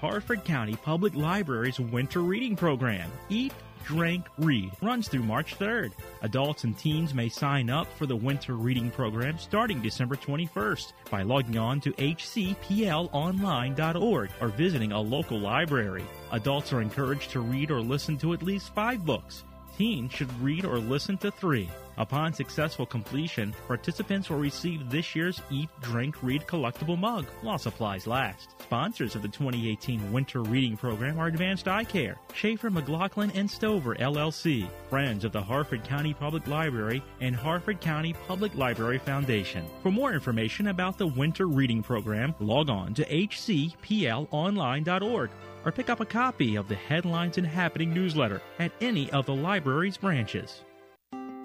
Harford 0.00 0.44
County 0.44 0.76
Public 0.76 1.14
Library's 1.14 1.80
winter 1.80 2.20
reading 2.20 2.54
program, 2.54 3.10
Eat, 3.28 3.52
Drink, 3.84 4.26
Read, 4.38 4.70
runs 4.80 5.08
through 5.08 5.22
March 5.22 5.58
3rd. 5.58 5.92
Adults 6.22 6.64
and 6.64 6.78
teens 6.78 7.14
may 7.14 7.28
sign 7.28 7.70
up 7.70 7.88
for 7.96 8.06
the 8.06 8.14
winter 8.14 8.54
reading 8.54 8.90
program 8.90 9.38
starting 9.38 9.80
December 9.80 10.14
21st 10.14 10.92
by 11.10 11.22
logging 11.22 11.58
on 11.58 11.80
to 11.80 11.92
hcplonline.org 11.92 14.30
or 14.40 14.48
visiting 14.48 14.92
a 14.92 15.00
local 15.00 15.40
library. 15.40 16.04
Adults 16.32 16.72
are 16.72 16.80
encouraged 16.80 17.30
to 17.30 17.40
read 17.40 17.70
or 17.70 17.80
listen 17.80 18.18
to 18.18 18.34
at 18.34 18.42
least 18.42 18.74
five 18.74 19.04
books. 19.04 19.44
Teens 19.76 20.12
should 20.12 20.40
read 20.40 20.64
or 20.64 20.78
listen 20.78 21.16
to 21.18 21.30
three. 21.30 21.68
Upon 21.98 22.32
successful 22.32 22.86
completion, 22.86 23.54
participants 23.66 24.30
will 24.30 24.38
receive 24.38 24.88
this 24.88 25.16
year's 25.16 25.42
Eat, 25.50 25.68
Drink, 25.82 26.22
Read 26.22 26.46
collectible 26.46 26.96
mug 26.96 27.26
while 27.42 27.58
supplies 27.58 28.06
last. 28.06 28.54
Sponsors 28.62 29.16
of 29.16 29.22
the 29.22 29.28
2018 29.28 30.12
Winter 30.12 30.42
Reading 30.42 30.76
Program 30.76 31.18
are 31.18 31.26
Advanced 31.26 31.66
Eye 31.66 31.82
Care, 31.82 32.16
Schaefer 32.34 32.70
McLaughlin 32.70 33.32
and 33.34 33.50
Stover 33.50 33.96
LLC, 33.96 34.70
Friends 34.88 35.24
of 35.24 35.32
the 35.32 35.42
Harford 35.42 35.82
County 35.82 36.14
Public 36.14 36.46
Library, 36.46 37.02
and 37.20 37.34
Harford 37.34 37.80
County 37.80 38.14
Public 38.28 38.54
Library 38.54 38.98
Foundation. 38.98 39.66
For 39.82 39.90
more 39.90 40.12
information 40.12 40.68
about 40.68 40.98
the 40.98 41.08
Winter 41.08 41.48
Reading 41.48 41.82
Program, 41.82 42.32
log 42.38 42.70
on 42.70 42.94
to 42.94 43.04
hcplonline.org 43.04 45.30
or 45.64 45.72
pick 45.72 45.90
up 45.90 45.98
a 45.98 46.06
copy 46.06 46.54
of 46.54 46.68
the 46.68 46.76
Headlines 46.76 47.38
and 47.38 47.46
Happening 47.46 47.92
newsletter 47.92 48.40
at 48.60 48.70
any 48.80 49.10
of 49.10 49.26
the 49.26 49.34
library's 49.34 49.96
branches. 49.96 50.62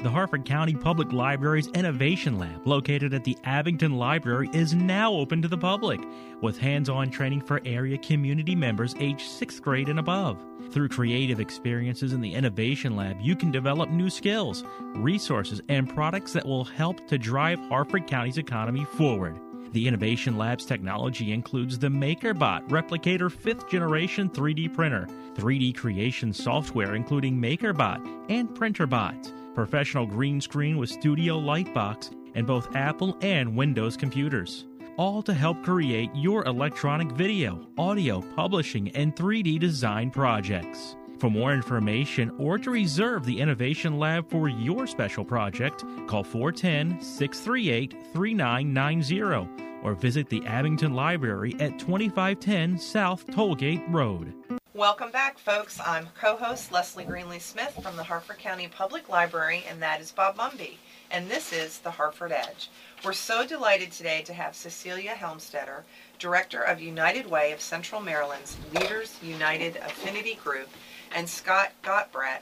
The 0.04 0.10
Harford 0.10 0.44
County 0.44 0.76
Public 0.76 1.14
Library's 1.14 1.68
Innovation 1.68 2.38
Lab, 2.38 2.68
located 2.68 3.14
at 3.14 3.24
the 3.24 3.38
Abingdon 3.46 3.94
Library, 3.94 4.50
is 4.52 4.74
now 4.74 5.14
open 5.14 5.42
to 5.42 5.48
the 5.48 5.58
public 5.58 6.02
with 6.42 6.58
hands 6.58 6.90
on 6.90 7.10
training 7.10 7.40
for 7.40 7.62
area 7.64 7.98
community 7.98 8.54
members 8.54 8.96
aged 9.00 9.22
6th 9.22 9.62
grade 9.62 9.88
and 9.88 10.00
above. 10.00 10.44
Through 10.72 10.90
creative 10.90 11.40
experiences 11.40 12.12
in 12.12 12.20
the 12.20 12.34
Innovation 12.34 12.98
Lab, 12.98 13.22
you 13.22 13.34
can 13.34 13.50
develop 13.50 13.92
new 13.92 14.10
skills, 14.10 14.66
resources, 14.82 15.62
and 15.70 15.88
products 15.88 16.34
that 16.34 16.46
will 16.46 16.66
help 16.66 17.08
to 17.08 17.18
drive 17.18 17.60
Harford 17.70 18.06
County's 18.06 18.38
economy 18.38 18.84
forward. 18.84 19.40
The 19.72 19.88
Innovation 19.88 20.38
Lab's 20.38 20.66
technology 20.66 21.32
includes 21.32 21.80
the 21.80 21.88
MakerBot 21.88 22.68
Replicator 22.68 23.32
5th 23.32 23.70
generation 23.70 24.30
3D 24.30 24.74
printer, 24.74 25.08
3D 25.36 25.78
creation 25.78 26.34
software 26.34 26.94
including 26.94 27.38
MakerBot 27.38 28.26
and 28.30 28.50
Printrbot, 28.50 29.32
professional 29.54 30.06
green 30.06 30.42
screen 30.42 30.78
with 30.78 30.90
Studio 30.90 31.40
Lightbox, 31.40 32.12
and 32.36 32.48
both 32.48 32.76
Apple 32.76 33.18
and 33.22 33.56
Windows 33.56 33.96
computers. 33.96 34.66
All 34.98 35.22
to 35.24 35.34
help 35.34 35.64
create 35.64 36.10
your 36.14 36.46
electronic 36.46 37.12
video, 37.12 37.68
audio, 37.78 38.22
publishing, 38.36 38.90
and 38.96 39.16
3D 39.16 39.60
design 39.60 40.12
projects. 40.12 40.96
For 41.20 41.30
more 41.30 41.54
information 41.54 42.32
or 42.38 42.58
to 42.58 42.70
reserve 42.70 43.26
the 43.26 43.40
Innovation 43.40 43.98
Lab 43.98 44.30
for 44.30 44.50
your 44.50 44.86
special 44.86 45.24
project, 45.24 45.84
call 46.08 46.24
410 46.24 47.02
638 47.02 47.96
3990 48.14 49.50
or 49.84 49.94
visit 49.94 50.30
the 50.30 50.46
Abingdon 50.46 50.94
Library 50.94 51.56
at 51.60 51.80
2510 51.80 52.78
South 52.78 53.26
Tollgate 53.28 53.84
Road. 53.94 54.34
Welcome 54.76 55.12
back, 55.12 55.38
folks. 55.38 55.80
I'm 55.80 56.08
co 56.20 56.36
host 56.36 56.72
Leslie 56.72 57.04
Greenly 57.04 57.38
Smith 57.38 57.78
from 57.84 57.96
the 57.96 58.06
Harford 58.06 58.40
County 58.40 58.68
Public 58.68 59.08
Library, 59.08 59.64
and 59.70 59.80
that 59.84 60.02
is 60.02 60.12
Bob 60.12 60.36
Mumby. 60.36 60.78
And 61.12 61.30
this 61.30 61.54
is 61.54 61.78
the 61.78 61.92
Harford 61.92 62.32
Edge. 62.32 62.72
We're 63.06 63.14
so 63.14 63.46
delighted 63.46 63.92
today 63.92 64.24
to 64.24 64.34
have 64.34 64.56
Cecilia 64.56 65.12
Helmstetter, 65.12 65.84
Director 66.18 66.64
of 66.64 66.82
United 66.82 67.30
Way 67.30 67.52
of 67.52 67.62
Central 67.62 68.02
Maryland's 68.02 68.58
Leaders 68.74 69.16
United 69.22 69.76
Affinity 69.76 70.40
Group, 70.44 70.70
and 71.16 71.30
Scott 71.30 71.74
Gottsbreht, 71.84 72.42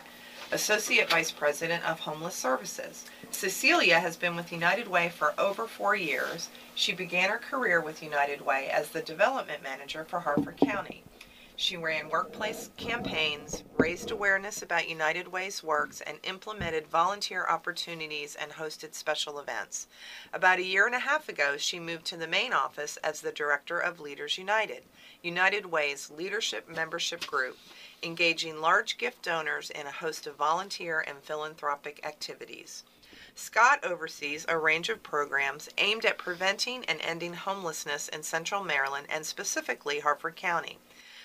Associate 0.54 1.10
Vice 1.10 1.32
President 1.32 1.84
of 1.84 2.00
Homeless 2.00 2.36
Services. 2.36 3.08
Cecilia 3.32 4.00
has 4.00 4.16
been 4.16 4.38
with 4.38 4.54
United 4.54 4.88
Way 4.88 5.10
for 5.10 5.34
over 5.38 5.68
four 5.68 5.98
years. 5.98 6.48
She 6.76 6.94
began 6.94 7.30
her 7.30 7.40
career 7.40 7.82
with 7.82 8.02
United 8.02 8.40
Way 8.40 8.70
as 8.70 8.92
the 8.92 9.02
Development 9.02 9.62
Manager 9.62 10.06
for 10.06 10.22
Harford 10.22 10.56
County. 10.56 11.04
She 11.62 11.78
ran 11.78 12.10
workplace 12.10 12.72
campaigns, 12.76 13.64
raised 13.78 14.10
awareness 14.10 14.64
about 14.64 14.90
United 14.90 15.28
Way's 15.28 15.62
works, 15.62 16.02
and 16.02 16.18
implemented 16.24 16.88
volunteer 16.88 17.46
opportunities 17.46 18.34
and 18.34 18.54
hosted 18.54 18.96
special 18.96 19.38
events. 19.38 19.86
About 20.34 20.58
a 20.58 20.66
year 20.66 20.88
and 20.88 20.96
a 20.96 21.00
half 21.00 21.30
ago, 21.30 21.58
she 21.58 21.80
moved 21.80 22.06
to 22.06 22.18
the 22.18 22.26
main 22.26 22.52
office 22.52 22.98
as 23.04 23.22
the 23.22 23.32
Director 23.32 23.78
of 23.78 24.00
Leaders 24.00 24.40
United, 24.40 24.86
United 25.22 25.68
Way's 25.68 26.10
leadership 26.10 26.68
membership 26.68 27.28
group, 27.28 27.60
engaging 28.02 28.60
large 28.60 28.98
gift 28.98 29.22
donors 29.22 29.70
in 29.70 29.86
a 29.86 29.92
host 29.92 30.26
of 30.26 30.38
volunteer 30.38 31.00
and 31.00 31.20
philanthropic 31.20 32.04
activities. 32.04 32.84
Scott 33.36 33.84
oversees 33.84 34.48
a 34.50 34.58
range 34.58 34.90
of 34.90 35.04
programs 35.04 35.70
aimed 35.78 36.06
at 36.06 36.18
preventing 36.18 36.84
and 36.86 37.00
ending 37.02 37.36
homelessness 37.36 38.08
in 38.08 38.24
central 38.24 38.64
Maryland 38.64 39.06
and 39.12 39.28
specifically 39.28 40.00
Harford 40.00 40.36
County. 40.36 40.80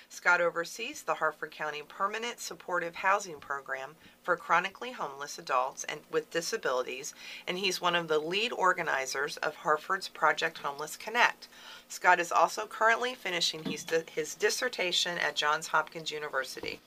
Scott 0.09 0.39
oversees 0.39 1.03
the 1.03 1.15
Harford 1.15 1.51
County 1.51 1.81
Permanent 1.87 2.39
Supportive 2.39 2.95
Housing 2.95 3.39
Program 3.39 3.95
for 4.23 4.37
chronically 4.37 4.91
homeless 4.91 5.37
adults 5.37 5.83
and 5.83 5.99
with 6.11 6.31
disabilities, 6.31 7.13
and 7.45 7.57
he's 7.57 7.81
one 7.81 7.95
of 7.95 8.07
the 8.07 8.17
lead 8.17 8.53
organizers 8.53 9.37
of 9.37 9.55
Harford's 9.55 10.07
Project 10.07 10.59
Homeless 10.59 10.95
Connect. 10.95 11.49
Scott 11.89 12.19
is 12.19 12.31
also 12.31 12.65
currently 12.65 13.15
finishing 13.15 13.63
his, 13.63 13.85
his 14.13 14.33
dissertation 14.35 15.17
at 15.17 15.35
Johns 15.35 15.67
Hopkins 15.67 16.09
University. 16.09 16.79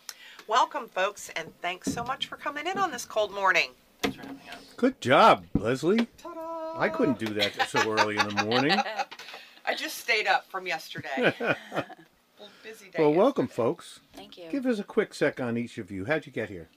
Welcome, 0.48 0.88
folks, 0.88 1.30
and 1.36 1.52
thanks 1.60 1.92
so 1.92 2.02
much 2.02 2.26
for 2.26 2.36
coming 2.36 2.66
in 2.66 2.78
on 2.78 2.90
this 2.90 3.04
cold 3.04 3.32
morning. 3.32 3.70
Thanks 4.02 4.16
for 4.16 4.26
having 4.26 4.48
us. 4.50 4.74
Good 4.76 5.00
job, 5.00 5.44
Leslie. 5.54 6.08
Ta-da! 6.18 6.80
I 6.80 6.88
couldn't 6.88 7.18
do 7.18 7.32
that 7.34 7.68
so 7.68 7.80
early 7.92 8.16
in 8.16 8.28
the 8.28 8.44
morning. 8.44 8.78
I 9.66 9.74
just 9.74 9.98
stayed 9.98 10.26
up 10.26 10.46
from 10.50 10.66
yesterday. 10.66 11.34
Well, 12.40 12.48
busy 12.64 12.86
day. 12.86 12.98
Well, 12.98 13.12
welcome, 13.12 13.44
yesterday. 13.44 13.62
folks. 13.62 14.00
Thank 14.14 14.38
you. 14.38 14.44
Give 14.50 14.64
us 14.64 14.78
a 14.78 14.84
quick 14.84 15.12
sec 15.12 15.40
on 15.40 15.58
each 15.58 15.76
of 15.76 15.90
you. 15.90 16.06
How'd 16.06 16.24
you 16.24 16.32
get 16.32 16.48
here? 16.48 16.68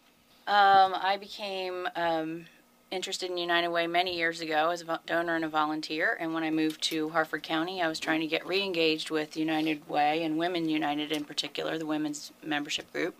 Um, 0.45 0.93
I 0.93 1.15
became 1.17 1.88
um, 1.95 2.47
interested 2.91 3.32
in 3.32 3.38
United 3.38 3.69
Way 3.69 3.88
many 3.88 4.13
years 4.17 4.41
ago 4.41 4.71
as 4.71 4.82
a 4.82 4.99
donor 5.06 5.38
and 5.38 5.45
a 5.45 5.49
volunteer. 5.49 6.17
And 6.19 6.34
when 6.34 6.43
I 6.43 6.52
moved 6.52 6.82
to 6.84 7.10
Harford 7.10 7.43
County, 7.43 7.82
I 7.82 7.88
was 7.88 7.97
trying 7.97 8.19
to 8.19 8.28
get 8.28 8.45
re 8.45 8.62
engaged 8.62 9.10
with 9.10 9.38
United 9.38 9.88
Way 9.88 10.23
and 10.23 10.38
Women 10.38 10.67
United 10.67 11.13
in 11.13 11.23
particular, 11.23 11.78
the 11.78 11.86
women's 11.86 12.34
membership 12.43 12.91
group. 12.91 13.15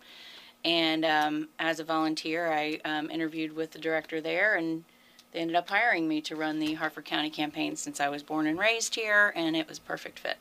And 0.66 1.06
um, 1.06 1.48
as 1.60 1.80
a 1.80 1.86
volunteer, 1.86 2.52
I 2.52 2.80
um, 2.84 3.10
interviewed 3.10 3.56
with 3.56 3.72
the 3.72 3.80
director 3.80 4.20
there, 4.20 4.56
and 4.56 4.84
they 5.32 5.40
ended 5.40 5.56
up 5.56 5.70
hiring 5.70 6.10
me 6.10 6.20
to 6.22 6.36
run 6.36 6.60
the 6.60 6.74
Harford 6.74 7.06
County 7.06 7.30
campaign 7.30 7.78
since 7.78 8.02
I 8.02 8.10
was 8.10 8.22
born 8.22 8.48
and 8.48 8.60
raised 8.60 8.96
here, 8.96 9.32
and 9.34 9.56
it 9.56 9.70
was 9.70 9.78
a 9.78 9.82
perfect 9.82 10.20
fit. 10.20 10.38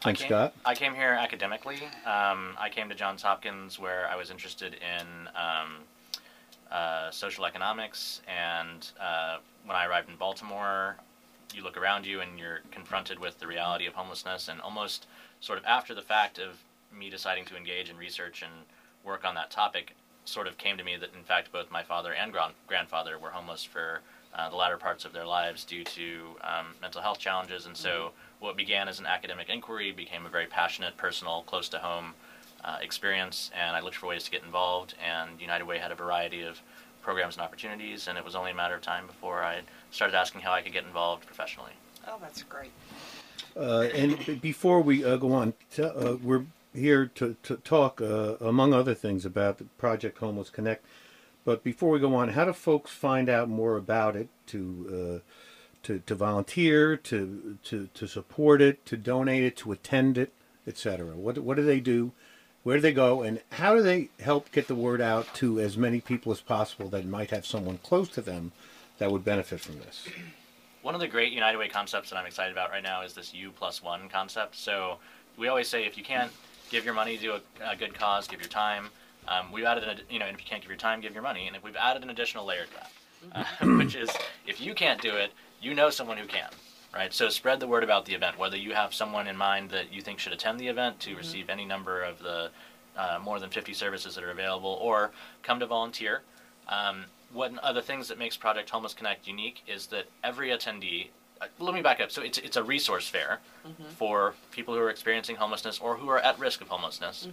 Thanks, 0.00 0.20
I 0.20 0.22
came, 0.22 0.28
Scott. 0.28 0.54
I 0.64 0.74
came 0.74 0.94
here 0.94 1.12
academically. 1.12 1.78
Um, 2.04 2.56
I 2.58 2.68
came 2.70 2.88
to 2.88 2.94
Johns 2.94 3.22
Hopkins 3.22 3.78
where 3.78 4.08
I 4.08 4.16
was 4.16 4.30
interested 4.30 4.74
in 4.74 5.06
um, 5.28 5.76
uh, 6.70 7.10
social 7.10 7.46
economics, 7.46 8.20
and 8.28 8.90
uh, 9.00 9.38
when 9.64 9.76
I 9.76 9.86
arrived 9.86 10.10
in 10.10 10.16
Baltimore, 10.16 10.96
you 11.54 11.62
look 11.62 11.76
around 11.76 12.04
you 12.04 12.20
and 12.20 12.38
you're 12.38 12.60
confronted 12.70 13.18
with 13.18 13.38
the 13.38 13.46
reality 13.46 13.86
of 13.86 13.94
homelessness, 13.94 14.48
and 14.48 14.60
almost 14.60 15.06
sort 15.40 15.58
of 15.58 15.64
after 15.64 15.94
the 15.94 16.02
fact 16.02 16.38
of 16.38 16.58
me 16.96 17.08
deciding 17.10 17.44
to 17.46 17.56
engage 17.56 17.90
in 17.90 17.96
research 17.96 18.42
and 18.42 18.52
work 19.04 19.24
on 19.24 19.34
that 19.34 19.50
topic, 19.50 19.94
sort 20.24 20.46
of 20.46 20.56
came 20.58 20.76
to 20.76 20.84
me 20.84 20.96
that 20.96 21.10
in 21.16 21.22
fact 21.22 21.52
both 21.52 21.70
my 21.70 21.82
father 21.82 22.12
and 22.14 22.32
grand- 22.32 22.54
grandfather 22.66 23.18
were 23.18 23.30
homeless 23.30 23.62
for 23.64 24.00
uh, 24.34 24.50
the 24.50 24.56
latter 24.56 24.76
parts 24.76 25.04
of 25.04 25.12
their 25.12 25.26
lives 25.26 25.64
due 25.64 25.84
to 25.84 26.36
um, 26.42 26.66
mental 26.80 27.00
health 27.00 27.18
challenges, 27.18 27.66
and 27.66 27.76
so 27.76 28.12
what 28.40 28.56
began 28.56 28.88
as 28.88 28.98
an 28.98 29.06
academic 29.06 29.48
inquiry 29.48 29.92
became 29.92 30.26
a 30.26 30.28
very 30.28 30.46
passionate, 30.46 30.96
personal, 30.96 31.42
close 31.46 31.68
to 31.68 31.78
home 31.78 32.14
uh, 32.64 32.78
experience, 32.80 33.50
and 33.54 33.76
I 33.76 33.80
looked 33.80 33.96
for 33.96 34.06
ways 34.06 34.24
to 34.24 34.30
get 34.30 34.42
involved. 34.42 34.94
And 35.04 35.40
United 35.40 35.64
Way 35.64 35.78
had 35.78 35.92
a 35.92 35.94
variety 35.94 36.42
of 36.42 36.60
programs 37.02 37.36
and 37.36 37.42
opportunities, 37.42 38.08
and 38.08 38.16
it 38.16 38.24
was 38.24 38.34
only 38.34 38.50
a 38.50 38.54
matter 38.54 38.74
of 38.74 38.82
time 38.82 39.06
before 39.06 39.44
I 39.44 39.60
started 39.90 40.16
asking 40.16 40.40
how 40.40 40.52
I 40.52 40.62
could 40.62 40.72
get 40.72 40.84
involved 40.84 41.26
professionally. 41.26 41.72
Oh, 42.08 42.16
that's 42.20 42.42
great. 42.42 42.70
Uh, 43.56 43.88
and 43.94 44.40
before 44.40 44.80
we 44.80 45.04
uh, 45.04 45.16
go 45.16 45.32
on, 45.32 45.54
t- 45.74 45.82
uh, 45.82 46.16
we're 46.22 46.44
here 46.74 47.06
to, 47.14 47.36
to 47.44 47.56
talk, 47.58 48.00
uh, 48.00 48.34
among 48.40 48.72
other 48.72 48.94
things, 48.94 49.24
about 49.24 49.58
the 49.58 49.64
Project 49.78 50.18
Homeless 50.18 50.50
Connect. 50.50 50.84
But 51.44 51.62
before 51.62 51.90
we 51.90 51.98
go 51.98 52.14
on, 52.14 52.30
how 52.30 52.46
do 52.46 52.52
folks 52.52 52.90
find 52.90 53.28
out 53.28 53.48
more 53.48 53.76
about 53.76 54.16
it? 54.16 54.28
To 54.48 55.20
uh, 55.22 55.30
to, 55.84 55.98
to 56.06 56.14
volunteer, 56.14 56.96
to, 56.96 57.58
to 57.64 57.88
to 57.92 58.08
support 58.08 58.62
it, 58.62 58.84
to 58.86 58.96
donate 58.96 59.44
it, 59.44 59.56
to 59.58 59.72
attend 59.72 60.18
it, 60.18 60.32
etc. 60.66 61.14
What 61.14 61.38
what 61.38 61.56
do 61.56 61.62
they 61.62 61.80
do? 61.80 62.12
Where 62.62 62.76
do 62.76 62.80
they 62.80 62.94
go? 62.94 63.20
And 63.20 63.40
how 63.52 63.74
do 63.74 63.82
they 63.82 64.08
help 64.20 64.50
get 64.50 64.68
the 64.68 64.74
word 64.74 65.02
out 65.02 65.32
to 65.34 65.60
as 65.60 65.76
many 65.76 66.00
people 66.00 66.32
as 66.32 66.40
possible 66.40 66.88
that 66.88 67.04
might 67.04 67.30
have 67.30 67.44
someone 67.44 67.78
close 67.82 68.08
to 68.10 68.22
them 68.22 68.52
that 68.96 69.12
would 69.12 69.22
benefit 69.22 69.60
from 69.60 69.78
this? 69.80 70.08
One 70.80 70.94
of 70.94 71.00
the 71.02 71.08
great 71.08 71.32
United 71.32 71.58
Way 71.58 71.68
concepts 71.68 72.08
that 72.08 72.16
I'm 72.16 72.24
excited 72.24 72.52
about 72.52 72.70
right 72.70 72.82
now 72.82 73.02
is 73.02 73.12
this 73.12 73.34
U 73.34 73.50
plus 73.50 73.82
one 73.82 74.08
concept. 74.08 74.56
So 74.56 74.98
we 75.36 75.48
always 75.48 75.68
say 75.68 75.84
if 75.84 75.98
you 75.98 76.04
can't 76.04 76.32
give 76.70 76.86
your 76.86 76.94
money 76.94 77.18
to 77.18 77.34
a, 77.34 77.40
a 77.72 77.76
good 77.76 77.94
cause, 77.94 78.26
give 78.26 78.40
your 78.40 78.48
time. 78.48 78.88
Um, 79.28 79.50
we've 79.52 79.64
added, 79.64 79.84
an, 79.84 80.00
you 80.10 80.18
know, 80.18 80.26
and 80.26 80.34
if 80.34 80.40
you 80.42 80.48
can't 80.48 80.62
give 80.62 80.70
your 80.70 80.78
time, 80.78 81.00
give 81.00 81.14
your 81.14 81.22
money. 81.22 81.46
And 81.46 81.56
if 81.56 81.62
we've 81.62 81.76
added 81.76 82.02
an 82.02 82.10
additional 82.10 82.44
layer 82.44 82.64
to 82.64 82.72
that, 82.74 82.90
uh, 83.62 83.66
which 83.78 83.94
is 83.94 84.10
if 84.46 84.60
you 84.60 84.74
can't 84.74 85.00
do 85.00 85.14
it, 85.16 85.32
you 85.60 85.74
know 85.74 85.90
someone 85.90 86.16
who 86.16 86.26
can, 86.26 86.50
right? 86.94 87.12
So 87.12 87.28
spread 87.28 87.60
the 87.60 87.66
word 87.66 87.84
about 87.84 88.04
the 88.04 88.14
event. 88.14 88.38
Whether 88.38 88.56
you 88.56 88.72
have 88.74 88.92
someone 88.94 89.26
in 89.26 89.36
mind 89.36 89.70
that 89.70 89.92
you 89.92 90.02
think 90.02 90.18
should 90.18 90.32
attend 90.32 90.60
the 90.60 90.68
event 90.68 91.00
to 91.00 91.16
receive 91.16 91.48
any 91.48 91.64
number 91.64 92.02
of 92.02 92.18
the 92.18 92.50
uh, 92.96 93.18
more 93.22 93.40
than 93.40 93.50
50 93.50 93.72
services 93.72 94.14
that 94.14 94.22
are 94.22 94.30
available, 94.30 94.78
or 94.80 95.10
come 95.42 95.58
to 95.58 95.66
volunteer. 95.66 96.22
Um, 96.68 97.06
one 97.32 97.58
of 97.58 97.74
the 97.74 97.82
things 97.82 98.06
that 98.08 98.18
makes 98.18 98.36
Project 98.36 98.70
Homeless 98.70 98.94
Connect 98.94 99.26
unique 99.26 99.62
is 99.66 99.86
that 99.88 100.04
every 100.22 100.50
attendee. 100.50 101.08
Uh, 101.40 101.46
let 101.58 101.74
me 101.74 101.82
back 101.82 102.00
up. 102.00 102.12
So 102.12 102.22
it's 102.22 102.38
it's 102.38 102.56
a 102.56 102.62
resource 102.62 103.08
fair 103.08 103.40
for 103.96 104.34
people 104.52 104.74
who 104.74 104.80
are 104.80 104.90
experiencing 104.90 105.36
homelessness 105.36 105.80
or 105.80 105.96
who 105.96 106.08
are 106.08 106.20
at 106.20 106.38
risk 106.38 106.60
of 106.60 106.68
homelessness. 106.68 107.26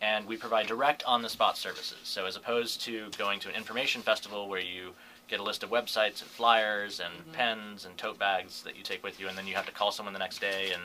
And 0.00 0.26
we 0.26 0.36
provide 0.36 0.68
direct 0.68 1.02
on 1.04 1.22
the 1.22 1.28
spot 1.28 1.56
services. 1.56 1.98
So, 2.04 2.26
as 2.26 2.36
opposed 2.36 2.80
to 2.82 3.10
going 3.18 3.40
to 3.40 3.48
an 3.48 3.56
information 3.56 4.00
festival 4.02 4.48
where 4.48 4.60
you 4.60 4.92
get 5.26 5.40
a 5.40 5.42
list 5.42 5.62
of 5.62 5.70
websites 5.70 6.22
and 6.22 6.30
flyers 6.30 7.00
and 7.00 7.32
pens 7.32 7.84
and 7.84 7.96
tote 7.98 8.18
bags 8.18 8.62
that 8.62 8.76
you 8.76 8.82
take 8.82 9.02
with 9.02 9.18
you, 9.18 9.28
and 9.28 9.36
then 9.36 9.46
you 9.46 9.54
have 9.54 9.66
to 9.66 9.72
call 9.72 9.90
someone 9.90 10.12
the 10.12 10.18
next 10.18 10.40
day 10.40 10.70
and 10.72 10.82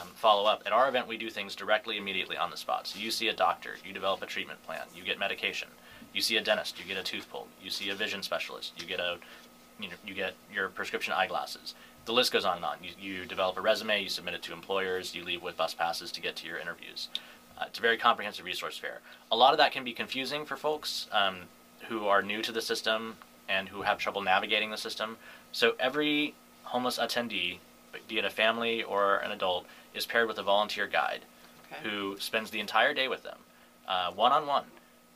um, 0.00 0.08
follow 0.14 0.46
up. 0.46 0.62
At 0.64 0.72
our 0.72 0.88
event, 0.88 1.06
we 1.06 1.18
do 1.18 1.28
things 1.28 1.54
directly, 1.54 1.98
immediately 1.98 2.36
on 2.38 2.50
the 2.50 2.56
spot. 2.56 2.86
So, 2.86 2.98
you 2.98 3.10
see 3.10 3.28
a 3.28 3.34
doctor, 3.34 3.76
you 3.84 3.92
develop 3.92 4.22
a 4.22 4.26
treatment 4.26 4.62
plan, 4.64 4.86
you 4.94 5.04
get 5.04 5.18
medication. 5.18 5.68
You 6.14 6.22
see 6.22 6.38
a 6.38 6.40
dentist, 6.40 6.78
you 6.78 6.86
get 6.86 6.96
a 6.96 7.02
tooth 7.02 7.30
pulled. 7.30 7.48
You 7.62 7.68
see 7.68 7.90
a 7.90 7.94
vision 7.94 8.22
specialist, 8.22 8.72
you 8.80 8.86
get 8.86 9.00
a, 9.00 9.18
you 9.78 9.88
know, 9.90 9.96
you 10.06 10.14
get 10.14 10.34
your 10.50 10.70
prescription 10.70 11.12
eyeglasses. 11.12 11.74
The 12.06 12.12
list 12.12 12.32
goes 12.32 12.46
on 12.46 12.56
and 12.56 12.64
on. 12.64 12.76
You, 12.82 12.90
you 12.98 13.24
develop 13.26 13.58
a 13.58 13.60
resume, 13.60 14.02
you 14.02 14.08
submit 14.08 14.32
it 14.32 14.42
to 14.44 14.54
employers, 14.54 15.14
you 15.14 15.24
leave 15.24 15.42
with 15.42 15.58
bus 15.58 15.74
passes 15.74 16.10
to 16.12 16.22
get 16.22 16.36
to 16.36 16.46
your 16.46 16.56
interviews. 16.56 17.08
Uh, 17.58 17.64
it's 17.66 17.78
a 17.78 17.82
very 17.82 17.96
comprehensive 17.96 18.44
resource 18.44 18.76
fair. 18.76 19.00
A 19.32 19.36
lot 19.36 19.52
of 19.52 19.58
that 19.58 19.72
can 19.72 19.84
be 19.84 19.92
confusing 19.92 20.44
for 20.44 20.56
folks 20.56 21.06
um, 21.12 21.36
who 21.88 22.06
are 22.06 22.22
new 22.22 22.42
to 22.42 22.52
the 22.52 22.60
system 22.60 23.16
and 23.48 23.68
who 23.68 23.82
have 23.82 23.98
trouble 23.98 24.20
navigating 24.22 24.70
the 24.70 24.76
system. 24.76 25.16
So 25.52 25.74
every 25.78 26.34
homeless 26.64 26.98
attendee, 26.98 27.58
be 28.08 28.18
it 28.18 28.24
a 28.24 28.30
family 28.30 28.82
or 28.82 29.16
an 29.18 29.30
adult, 29.30 29.66
is 29.94 30.04
paired 30.04 30.28
with 30.28 30.38
a 30.38 30.42
volunteer 30.42 30.86
guide 30.86 31.20
Okay. 31.72 31.88
who 31.88 32.16
spends 32.20 32.50
the 32.50 32.60
entire 32.60 32.94
day 32.94 33.08
with 33.08 33.24
them, 33.24 33.38
one 34.14 34.30
on 34.30 34.46
one, 34.46 34.64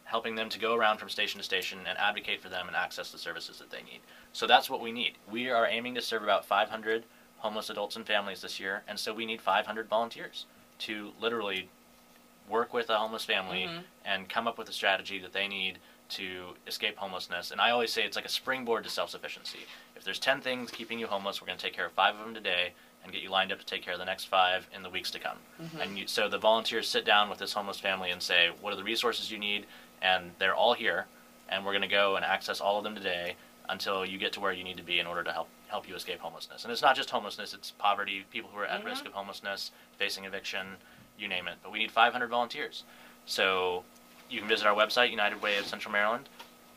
helping 0.05 0.35
them 0.35 0.48
to 0.48 0.59
go 0.59 0.74
around 0.74 0.98
from 0.98 1.09
station 1.09 1.38
to 1.38 1.44
station 1.44 1.79
and 1.88 1.96
advocate 1.96 2.42
for 2.42 2.48
them 2.48 2.66
and 2.66 2.74
access 2.76 3.12
the 3.12 3.18
services 3.18 3.59
that 3.59 3.70
they 3.70 3.83
need. 3.83 4.00
So 4.33 4.48
that's 4.48 4.68
what 4.68 4.81
we 4.81 4.90
need. 4.90 5.12
We 5.31 5.48
are 5.50 5.64
aiming 5.68 5.94
to 5.94 6.03
serve 6.03 6.24
about 6.24 6.44
500 6.44 7.05
homeless 7.38 7.70
adults 7.70 7.94
and 7.94 8.05
families 8.05 8.40
this 8.42 8.59
year, 8.59 8.83
and 8.88 8.98
so 8.98 9.14
we 9.14 9.26
need 9.26 9.40
500 9.40 9.88
volunteers 9.88 10.46
to 10.81 11.12
literally 11.20 11.68
work 12.48 12.72
with 12.72 12.90
a 12.90 12.96
homeless 12.96 13.24
family 13.24 13.66
mm-hmm. 13.68 13.81
and 14.05 14.29
come 14.29 14.48
up 14.48 14.59
with 14.59 14.68
a 14.68 14.72
strategy 14.72 15.18
that 15.18 15.33
they 15.33 15.46
need 15.46 15.79
to 16.11 16.55
escape 16.66 16.96
homelessness. 16.96 17.50
And 17.50 17.61
I 17.61 17.70
always 17.70 17.92
say 17.92 18.05
it's 18.05 18.16
like 18.16 18.24
a 18.24 18.31
springboard 18.31 18.85
to 18.85 18.90
self 18.90 19.11
sufficiency. 19.11 19.61
If 19.96 20.05
there's 20.05 20.18
10 20.18 20.40
things 20.40 20.70
keeping 20.70 20.98
you 20.98 21.07
homeless, 21.07 21.40
we're 21.40 21.46
going 21.46 21.59
to 21.59 21.64
take 21.64 21.74
care 21.74 21.87
of 21.87 21.92
five 21.92 22.14
of 22.14 22.20
them 22.20 22.35
today 22.35 22.72
and 23.03 23.12
get 23.12 23.22
you 23.22 23.31
lined 23.31 23.53
up 23.53 23.59
to 23.59 23.66
take 23.66 23.83
care 23.83 23.94
of 23.94 23.98
the 23.98 24.05
next 24.05 24.24
five 24.24 24.68
in 24.74 24.83
the 24.83 24.90
weeks 24.90 25.11
to 25.12 25.18
come. 25.18 25.38
Mm-hmm. 25.62 25.81
And 25.81 25.98
you, 25.98 26.07
so 26.07 26.29
the 26.29 26.38
volunteers 26.38 26.88
sit 26.88 27.05
down 27.05 27.31
with 27.31 27.38
this 27.38 27.53
homeless 27.53 27.81
family 27.81 28.11
and 28.11 28.22
say, 28.22 28.50
What 28.61 28.72
are 28.72 28.76
the 28.76 28.85
resources 28.85 29.31
you 29.31 29.38
need? 29.38 29.66
And 30.03 30.33
they're 30.38 30.55
all 30.55 30.74
here, 30.74 31.07
and 31.48 31.64
we're 31.64 31.72
going 31.72 31.83
to 31.83 31.88
go 31.88 32.16
and 32.16 32.24
access 32.24 32.61
all 32.61 32.79
of 32.79 32.85
them 32.85 32.94
today 32.94 33.37
until 33.68 34.05
you 34.05 34.18
get 34.18 34.33
to 34.33 34.40
where 34.40 34.53
you 34.53 34.64
need 34.64 34.76
to 34.79 34.83
be 34.83 34.98
in 34.98 35.07
order 35.07 35.22
to 35.22 35.33
help 35.33 35.48
help 35.68 35.88
you 35.88 35.94
escape 35.94 36.18
homelessness. 36.18 36.64
And 36.64 36.72
it's 36.72 36.83
not 36.83 36.96
just 36.96 37.11
homelessness; 37.11 37.55
it's 37.55 37.70
poverty, 37.72 38.24
people 38.31 38.50
who 38.53 38.59
are 38.59 38.66
at 38.66 38.79
mm-hmm. 38.81 38.88
risk 38.88 39.07
of 39.07 39.12
homelessness, 39.12 39.70
facing 39.98 40.24
eviction, 40.24 40.76
you 41.20 41.28
name 41.28 41.46
it. 41.48 41.54
But 41.62 41.70
we 41.72 41.78
need 41.78 41.90
500 41.90 42.28
volunteers. 42.28 42.85
So 43.26 43.85
you 44.30 44.38
can 44.40 44.48
visit 44.48 44.66
our 44.66 44.74
website, 44.74 45.11
United 45.11 45.40
Way 45.42 45.59
of 45.59 45.66
Central 45.66 45.92
Maryland, 45.92 46.28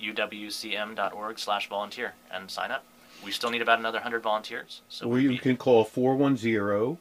uwcm.org 0.02 1.40
slash 1.40 1.70
volunteer, 1.70 2.14
and 2.32 2.50
sign 2.52 2.72
up. 2.72 2.84
We 3.24 3.32
still 3.32 3.50
need 3.50 3.62
about 3.62 3.80
another 3.80 3.98
100 4.00 4.22
volunteers. 4.22 4.82
So 4.90 5.08
Or 5.08 5.20
you 5.20 5.30
be- 5.30 5.38
can 5.38 5.56
call 5.58 5.84
410 5.86 6.98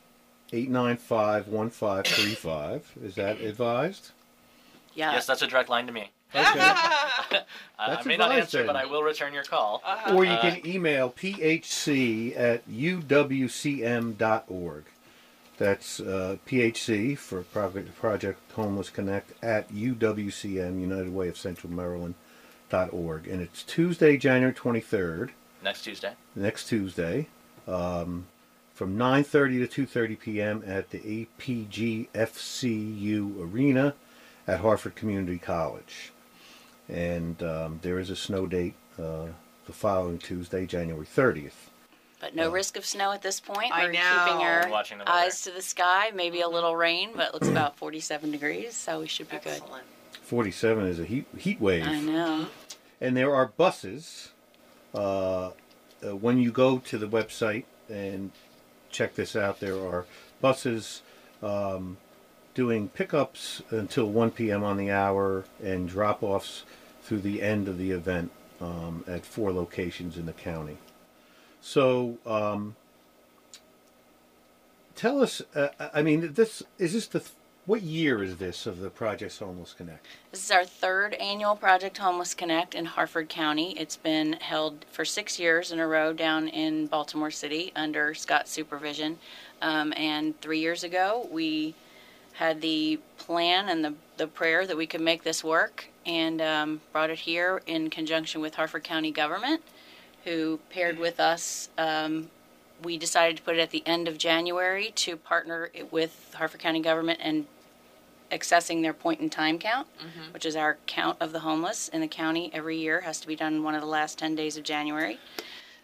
895 0.52 1.48
1535. 1.48 2.92
Is 3.02 3.14
that 3.16 3.40
advised? 3.40 4.10
Yeah. 4.94 5.12
Yes, 5.12 5.26
that's 5.26 5.40
a 5.42 5.46
direct 5.46 5.68
line 5.68 5.86
to 5.86 5.92
me. 5.92 6.10
Okay. 6.34 6.40
Uh, 6.48 6.54
I 7.78 7.88
That's 7.94 8.06
may 8.06 8.16
not 8.16 8.30
advised 8.30 8.54
answer, 8.54 8.64
but. 8.66 8.74
I 8.76 8.86
will 8.86 9.02
return 9.02 9.34
your 9.34 9.42
call. 9.44 9.82
Uh-huh. 9.84 10.14
or 10.16 10.24
you 10.24 10.30
Uh, 10.32 10.40
can 10.40 10.66
email 10.66 11.10
phc 11.10 12.34
at 12.38 12.66
uwcm.org. 13.72 14.84
That's 15.58 16.00
uh, 16.00 16.36
PHC 16.46 17.16
for 17.16 17.42
Project, 17.42 17.94
Project 17.96 18.40
Homeless 18.52 18.90
Connect 18.90 19.32
at 19.42 19.72
UWCM, 19.72 20.80
United 20.80 21.12
Way 21.14 21.28
of 21.28 21.36
Central 21.36 21.72
Maryland. 21.72 22.14
Dot 22.70 22.90
org. 22.94 23.28
And 23.28 23.42
it's 23.42 23.62
Tuesday, 23.62 24.16
January 24.16 24.54
23rd, 24.54 25.28
Next 25.62 25.82
Tuesday. 25.82 26.14
next 26.34 26.68
Tuesday, 26.68 27.28
um, 27.68 28.24
from 28.72 28.96
9.30 28.96 29.68
to 29.70 29.86
2.30 29.86 30.18
p.m. 30.18 30.62
at 30.66 30.88
the 30.88 31.26
APGFCU 32.18 33.42
Arena 33.42 33.94
at 34.48 34.60
Harford 34.60 34.94
Community 34.94 35.36
College. 35.36 36.12
And 36.88 37.42
um, 37.42 37.78
there 37.82 37.98
is 37.98 38.08
a 38.08 38.16
snow 38.16 38.46
date 38.46 38.72
uh, 38.98 39.26
the 39.66 39.72
following 39.74 40.16
Tuesday, 40.16 40.64
January 40.64 41.04
30th. 41.06 41.68
But 42.22 42.36
no 42.36 42.50
risk 42.50 42.76
of 42.76 42.86
snow 42.86 43.10
at 43.10 43.20
this 43.20 43.40
point. 43.40 43.72
I 43.72 43.86
We're 43.86 43.92
know. 43.92 43.98
keeping 43.98 44.46
our 44.46 44.68
Watching 44.70 44.98
the 44.98 45.04
weather. 45.04 45.18
eyes 45.18 45.42
to 45.42 45.50
the 45.50 45.60
sky. 45.60 46.12
Maybe 46.14 46.40
a 46.40 46.46
little 46.48 46.76
rain, 46.76 47.10
but 47.16 47.26
it 47.26 47.34
looks 47.34 47.48
about 47.48 47.76
47 47.76 48.30
degrees, 48.30 48.74
so 48.76 49.00
we 49.00 49.08
should 49.08 49.28
be 49.28 49.38
good. 49.38 49.54
Excellent. 49.54 49.82
47 50.22 50.86
is 50.86 51.00
a 51.00 51.04
heat, 51.04 51.26
heat 51.36 51.60
wave. 51.60 51.84
I 51.84 52.00
know. 52.00 52.46
And 53.00 53.16
there 53.16 53.34
are 53.34 53.46
buses. 53.46 54.30
Uh, 54.94 55.46
uh, 55.48 55.50
when 56.16 56.38
you 56.38 56.52
go 56.52 56.78
to 56.78 56.96
the 56.96 57.08
website 57.08 57.64
and 57.88 58.30
check 58.88 59.16
this 59.16 59.34
out, 59.34 59.58
there 59.58 59.74
are 59.74 60.06
buses 60.40 61.02
um, 61.42 61.96
doing 62.54 62.88
pickups 62.88 63.62
until 63.70 64.06
1 64.08 64.30
p.m. 64.30 64.62
on 64.62 64.76
the 64.76 64.92
hour 64.92 65.44
and 65.60 65.88
drop 65.88 66.22
offs 66.22 66.62
through 67.02 67.22
the 67.22 67.42
end 67.42 67.66
of 67.66 67.78
the 67.78 67.90
event 67.90 68.30
um, 68.60 69.02
at 69.08 69.26
four 69.26 69.52
locations 69.52 70.16
in 70.16 70.26
the 70.26 70.32
county. 70.32 70.78
So, 71.62 72.18
um, 72.26 72.74
tell 74.96 75.22
us. 75.22 75.40
Uh, 75.54 75.68
I 75.94 76.02
mean, 76.02 76.34
this 76.34 76.62
is 76.78 76.92
this 76.92 77.06
the 77.06 77.20
th- 77.20 77.30
what 77.64 77.82
year 77.82 78.20
is 78.24 78.38
this 78.38 78.66
of 78.66 78.80
the 78.80 78.90
Project 78.90 79.38
Homeless 79.38 79.72
Connect? 79.72 80.04
This 80.32 80.44
is 80.44 80.50
our 80.50 80.64
third 80.64 81.14
annual 81.14 81.54
Project 81.54 81.98
Homeless 81.98 82.34
Connect 82.34 82.74
in 82.74 82.84
Harford 82.84 83.28
County. 83.28 83.78
It's 83.78 83.96
been 83.96 84.32
held 84.34 84.84
for 84.90 85.04
six 85.04 85.38
years 85.38 85.70
in 85.70 85.78
a 85.78 85.86
row 85.86 86.12
down 86.12 86.48
in 86.48 86.88
Baltimore 86.88 87.30
City 87.30 87.70
under 87.76 88.12
Scott's 88.14 88.50
supervision. 88.50 89.18
Um, 89.62 89.92
and 89.96 90.38
three 90.40 90.58
years 90.58 90.82
ago, 90.82 91.28
we 91.30 91.76
had 92.32 92.60
the 92.60 92.98
plan 93.18 93.68
and 93.68 93.84
the, 93.84 93.94
the 94.16 94.26
prayer 94.26 94.66
that 94.66 94.76
we 94.76 94.88
could 94.88 95.00
make 95.00 95.22
this 95.22 95.44
work 95.44 95.86
and 96.04 96.42
um, 96.42 96.80
brought 96.90 97.10
it 97.10 97.20
here 97.20 97.62
in 97.66 97.88
conjunction 97.90 98.40
with 98.40 98.56
Harford 98.56 98.82
County 98.82 99.12
government, 99.12 99.62
who 100.24 100.60
paired 100.70 100.98
with 100.98 101.20
us. 101.20 101.68
Um, 101.78 102.30
we 102.82 102.98
decided 102.98 103.36
to 103.36 103.42
put 103.42 103.56
it 103.56 103.60
at 103.60 103.70
the 103.70 103.82
end 103.86 104.08
of 104.08 104.18
January 104.18 104.90
to 104.96 105.16
partner 105.16 105.70
it 105.72 105.92
with 105.92 106.34
Harford 106.36 106.60
County 106.60 106.80
government 106.80 107.20
and 107.22 107.46
accessing 108.30 108.82
their 108.82 108.94
point 108.94 109.20
in 109.20 109.28
time 109.30 109.58
count, 109.58 109.86
which 110.32 110.46
is 110.46 110.56
our 110.56 110.78
count 110.86 111.18
of 111.20 111.32
the 111.32 111.40
homeless 111.40 111.88
in 111.88 112.00
the 112.00 112.08
county 112.08 112.50
every 112.54 112.78
year, 112.78 113.02
has 113.02 113.20
to 113.20 113.26
be 113.26 113.36
done 113.36 113.62
one 113.62 113.74
of 113.74 113.80
the 113.82 113.86
last 113.86 114.18
10 114.18 114.34
days 114.34 114.56
of 114.56 114.64
January. 114.64 115.18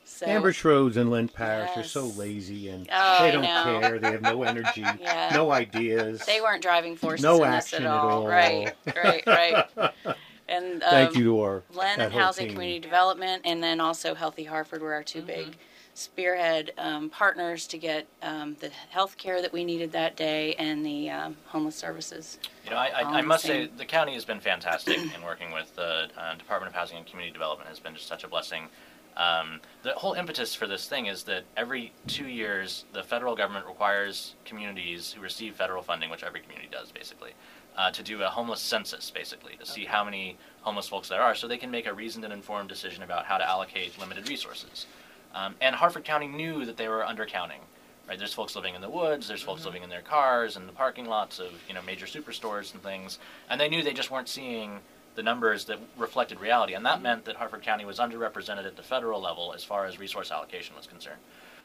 So, 0.04 0.24
Amber 0.24 0.54
Roads 0.64 0.96
and 0.96 1.10
Lynn 1.10 1.28
Parish 1.28 1.76
are 1.76 1.82
so 1.84 2.06
lazy 2.06 2.70
and 2.70 2.88
Oh, 2.90 3.18
they 3.20 3.30
don't 3.30 3.44
care. 3.44 3.98
They 3.98 4.10
have 4.12 4.22
no 4.22 4.42
energy, 4.44 4.82
Yeah. 4.98 5.30
no 5.34 5.52
ideas. 5.52 6.24
They 6.24 6.40
weren't 6.40 6.62
driving 6.62 6.96
forces 6.96 7.22
No 7.22 7.44
in 7.44 7.50
this 7.50 7.66
action 7.66 7.84
at 7.84 7.90
at 7.90 7.94
all. 7.94 8.22
all. 8.22 8.26
Right, 8.26 8.72
right, 8.96 9.26
right. 9.26 9.66
And 10.48 10.82
um, 10.82 10.90
Thank 10.90 11.16
you 11.16 11.24
to 11.24 11.40
our 11.40 11.62
Len 11.74 12.00
and 12.00 12.12
Housing 12.12 12.46
team. 12.46 12.54
Community 12.54 12.80
Development, 12.80 13.42
and 13.44 13.62
then 13.62 13.80
also 13.80 14.14
Healthy 14.14 14.44
Harford 14.44 14.80
were 14.80 14.94
our 14.94 15.02
2 15.02 15.22
big 15.22 15.56
spearhead 15.98 16.72
um, 16.78 17.10
partners 17.10 17.66
to 17.66 17.76
get 17.76 18.06
um, 18.22 18.56
the 18.60 18.70
health 18.90 19.18
care 19.18 19.42
that 19.42 19.52
we 19.52 19.64
needed 19.64 19.90
that 19.90 20.16
day 20.16 20.54
and 20.54 20.86
the 20.86 21.10
um, 21.10 21.36
homeless 21.46 21.74
services. 21.74 22.38
You 22.64 22.70
know, 22.70 22.76
I, 22.76 22.86
I, 22.86 23.02
I 23.02 23.22
must 23.22 23.44
same. 23.44 23.66
say 23.66 23.72
the 23.76 23.84
county 23.84 24.14
has 24.14 24.24
been 24.24 24.38
fantastic 24.38 24.96
in 24.96 25.22
working 25.24 25.52
with 25.52 25.74
the 25.74 26.08
uh, 26.16 26.36
Department 26.36 26.70
of 26.70 26.76
Housing 26.76 26.98
and 26.98 27.06
Community 27.06 27.32
Development. 27.32 27.68
Has 27.68 27.80
been 27.80 27.94
just 27.94 28.06
such 28.06 28.22
a 28.22 28.28
blessing. 28.28 28.68
Um, 29.16 29.60
the 29.82 29.92
whole 29.94 30.12
impetus 30.12 30.54
for 30.54 30.68
this 30.68 30.86
thing 30.86 31.06
is 31.06 31.24
that 31.24 31.42
every 31.56 31.92
two 32.06 32.28
years, 32.28 32.84
the 32.92 33.02
federal 33.02 33.34
government 33.34 33.66
requires 33.66 34.36
communities 34.44 35.10
who 35.10 35.20
receive 35.20 35.56
federal 35.56 35.82
funding, 35.82 36.08
which 36.08 36.22
every 36.22 36.40
community 36.40 36.68
does 36.70 36.92
basically, 36.92 37.32
uh, 37.78 37.90
to 37.92 38.02
do 38.02 38.22
a 38.22 38.26
homeless 38.26 38.60
census, 38.60 39.10
basically, 39.10 39.56
to 39.56 39.64
see 39.64 39.84
how 39.84 40.04
many 40.04 40.36
homeless 40.62 40.88
folks 40.88 41.08
there 41.08 41.22
are, 41.22 41.34
so 41.34 41.46
they 41.46 41.56
can 41.56 41.70
make 41.70 41.86
a 41.86 41.94
reasoned 41.94 42.24
and 42.24 42.34
informed 42.34 42.68
decision 42.68 43.04
about 43.04 43.24
how 43.24 43.38
to 43.38 43.48
allocate 43.48 43.96
limited 43.98 44.28
resources. 44.28 44.86
Um, 45.32 45.54
and 45.60 45.76
Harford 45.76 46.04
County 46.04 46.26
knew 46.26 46.64
that 46.64 46.76
they 46.76 46.88
were 46.88 47.04
undercounting. 47.08 47.60
Right, 48.08 48.18
there's 48.18 48.32
folks 48.32 48.56
living 48.56 48.74
in 48.74 48.80
the 48.80 48.88
woods, 48.88 49.28
there's 49.28 49.42
folks 49.42 49.66
living 49.66 49.82
in 49.82 49.90
their 49.90 50.00
cars 50.00 50.56
and 50.56 50.66
the 50.66 50.72
parking 50.72 51.04
lots 51.04 51.38
of 51.38 51.52
you 51.68 51.74
know 51.74 51.82
major 51.82 52.06
superstores 52.06 52.72
and 52.72 52.82
things, 52.82 53.18
and 53.50 53.60
they 53.60 53.68
knew 53.68 53.82
they 53.82 53.92
just 53.92 54.10
weren't 54.10 54.30
seeing 54.30 54.80
the 55.14 55.22
numbers 55.22 55.66
that 55.66 55.78
reflected 55.98 56.40
reality, 56.40 56.72
and 56.72 56.86
that 56.86 57.02
meant 57.02 57.26
that 57.26 57.36
Harford 57.36 57.60
County 57.60 57.84
was 57.84 57.98
underrepresented 57.98 58.64
at 58.66 58.76
the 58.76 58.82
federal 58.82 59.20
level 59.20 59.52
as 59.54 59.62
far 59.62 59.84
as 59.84 59.98
resource 59.98 60.30
allocation 60.30 60.74
was 60.74 60.86
concerned. 60.86 61.20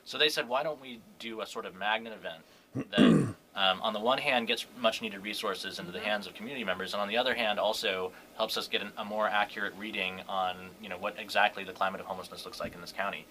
So 0.05 0.17
they 0.17 0.27
said, 0.27 0.49
why 0.49 0.63
don't 0.63 0.81
we 0.81 0.99
do 1.19 1.39
a 1.39 1.45
sort 1.45 1.65
of 1.65 1.75
magnet 1.75 2.13
event 2.13 2.89
that, 2.91 3.35
um, 3.55 3.81
on 3.81 3.93
the 3.93 3.99
one 3.99 4.17
hand, 4.17 4.47
gets 4.47 4.65
much 4.79 5.01
needed 5.01 5.23
resources 5.23 5.79
into 5.79 5.91
the 5.91 5.99
hands 5.99 6.25
of 6.25 6.33
community 6.33 6.63
members, 6.63 6.93
and 6.93 7.01
on 7.01 7.07
the 7.07 7.17
other 7.17 7.35
hand, 7.35 7.59
also 7.59 8.11
helps 8.35 8.57
us 8.57 8.67
get 8.67 8.81
an, 8.81 8.91
a 8.97 9.05
more 9.05 9.27
accurate 9.27 9.73
reading 9.77 10.21
on 10.27 10.55
you 10.81 10.89
know 10.89 10.97
what 10.97 11.15
exactly 11.19 11.63
the 11.63 11.73
climate 11.73 12.01
of 12.01 12.07
homelessness 12.07 12.45
looks 12.45 12.59
like 12.59 12.73
in 12.73 12.81
this 12.81 12.91
county. 12.91 13.25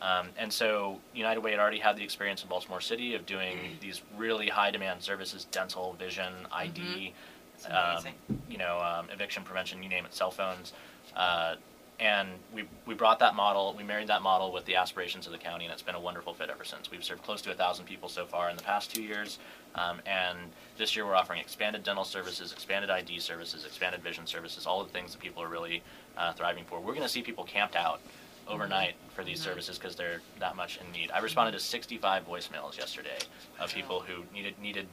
Um, 0.00 0.28
and 0.36 0.52
so 0.52 1.00
United 1.12 1.40
Way 1.40 1.52
had 1.52 1.60
already 1.60 1.78
had 1.78 1.96
the 1.96 2.04
experience 2.04 2.42
in 2.42 2.48
Baltimore 2.48 2.80
City 2.80 3.14
of 3.14 3.26
doing 3.26 3.58
these 3.80 4.02
really 4.16 4.48
high 4.48 4.70
demand 4.70 5.02
services, 5.02 5.46
dental, 5.50 5.94
vision, 5.98 6.32
ID, 6.52 7.14
It's 7.54 7.66
um, 7.66 8.04
you 8.48 8.58
know, 8.58 8.78
um, 8.78 9.08
eviction 9.12 9.42
prevention, 9.42 9.82
you 9.82 9.88
name 9.88 10.04
it, 10.04 10.14
cell 10.14 10.30
phones. 10.30 10.72
Uh, 11.16 11.56
and 12.00 12.28
we, 12.54 12.64
we 12.86 12.94
brought 12.94 13.18
that 13.18 13.34
model, 13.34 13.74
we 13.76 13.82
married 13.82 14.08
that 14.08 14.22
model 14.22 14.52
with 14.52 14.64
the 14.66 14.76
aspirations 14.76 15.26
of 15.26 15.32
the 15.32 15.38
county, 15.38 15.64
and 15.64 15.72
it's 15.72 15.82
been 15.82 15.96
a 15.96 16.00
wonderful 16.00 16.32
fit 16.32 16.48
ever 16.48 16.64
since. 16.64 16.90
We've 16.90 17.02
served 17.02 17.22
close 17.22 17.42
to 17.42 17.50
a 17.50 17.54
thousand 17.54 17.86
people 17.86 18.08
so 18.08 18.24
far 18.24 18.50
in 18.50 18.56
the 18.56 18.62
past 18.62 18.94
two 18.94 19.02
years, 19.02 19.38
um, 19.74 20.00
and 20.06 20.38
this 20.76 20.94
year 20.94 21.04
we're 21.04 21.16
offering 21.16 21.40
expanded 21.40 21.82
dental 21.82 22.04
services, 22.04 22.52
expanded 22.52 22.88
ID 22.88 23.18
services, 23.18 23.64
expanded 23.64 24.02
vision 24.02 24.26
services, 24.26 24.64
all 24.66 24.82
the 24.84 24.90
things 24.90 25.12
that 25.12 25.20
people 25.20 25.42
are 25.42 25.48
really 25.48 25.82
uh, 26.16 26.32
thriving 26.32 26.64
for. 26.64 26.78
We're 26.78 26.94
going 26.94 27.02
to 27.02 27.08
see 27.08 27.22
people 27.22 27.44
camped 27.44 27.74
out 27.74 28.00
overnight 28.46 28.94
for 29.14 29.24
these 29.24 29.40
services 29.40 29.78
because 29.78 29.94
they're 29.96 30.20
that 30.40 30.56
much 30.56 30.78
in 30.78 30.90
need. 30.92 31.10
I 31.10 31.18
responded 31.18 31.52
to 31.52 31.60
65 31.60 32.26
voicemails 32.26 32.78
yesterday 32.78 33.18
of 33.60 33.72
people 33.74 34.00
who 34.00 34.22
needed 34.32 34.54
needed 34.60 34.86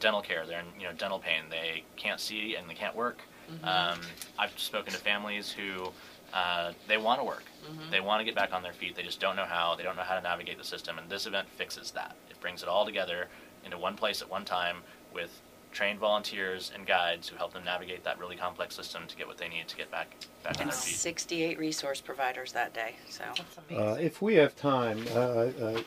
dental 0.00 0.22
care. 0.22 0.46
They're 0.46 0.60
in 0.60 0.80
you 0.80 0.86
know 0.86 0.92
dental 0.92 1.18
pain. 1.18 1.42
They 1.50 1.82
can't 1.96 2.20
see 2.20 2.56
and 2.56 2.68
they 2.68 2.74
can't 2.74 2.96
work. 2.96 3.18
Um, 3.62 4.00
I've 4.38 4.58
spoken 4.58 4.92
to 4.94 4.98
families 4.98 5.50
who 5.52 5.92
uh, 6.34 6.72
they 6.88 6.98
want 6.98 7.20
to 7.20 7.24
work. 7.24 7.44
They 7.90 8.00
want 8.00 8.20
to 8.20 8.24
get 8.24 8.34
back 8.34 8.52
on 8.52 8.62
their 8.62 8.72
feet. 8.74 8.94
They 8.94 9.02
just 9.02 9.20
don't 9.20 9.36
know 9.36 9.44
how. 9.46 9.74
They 9.74 9.84
don't 9.84 9.96
know 9.96 10.02
how 10.02 10.16
to 10.16 10.20
navigate 10.20 10.58
the 10.58 10.64
system. 10.64 10.98
And 10.98 11.08
this 11.08 11.26
event 11.26 11.48
fixes 11.56 11.92
that. 11.92 12.14
It 12.28 12.38
brings 12.40 12.62
it 12.62 12.68
all 12.68 12.84
together 12.84 13.28
into 13.64 13.78
one 13.78 13.96
place 13.96 14.20
at 14.20 14.28
one 14.28 14.44
time 14.44 14.78
with 15.14 15.40
trained 15.72 15.98
volunteers 15.98 16.70
and 16.74 16.86
guides 16.86 17.26
who 17.28 17.36
help 17.36 17.52
them 17.54 17.64
navigate 17.64 18.04
that 18.04 18.18
really 18.18 18.36
complex 18.36 18.74
system 18.76 19.04
to 19.08 19.16
get 19.16 19.26
what 19.26 19.38
they 19.38 19.48
need 19.48 19.66
to 19.68 19.76
get 19.76 19.90
back 19.90 20.14
back 20.42 20.56
on 20.56 20.62
And 20.62 20.70
their 20.70 20.76
feet. 20.78 20.94
68 20.96 21.58
resource 21.58 22.00
providers 22.00 22.52
that 22.52 22.74
day. 22.74 22.96
So 23.08 23.24
That's 23.36 23.56
amazing. 23.70 23.88
Uh, 23.88 23.94
if 23.94 24.20
we 24.20 24.34
have 24.34 24.54
time, 24.54 25.04
uh, 25.14 25.18
uh, 25.18 25.80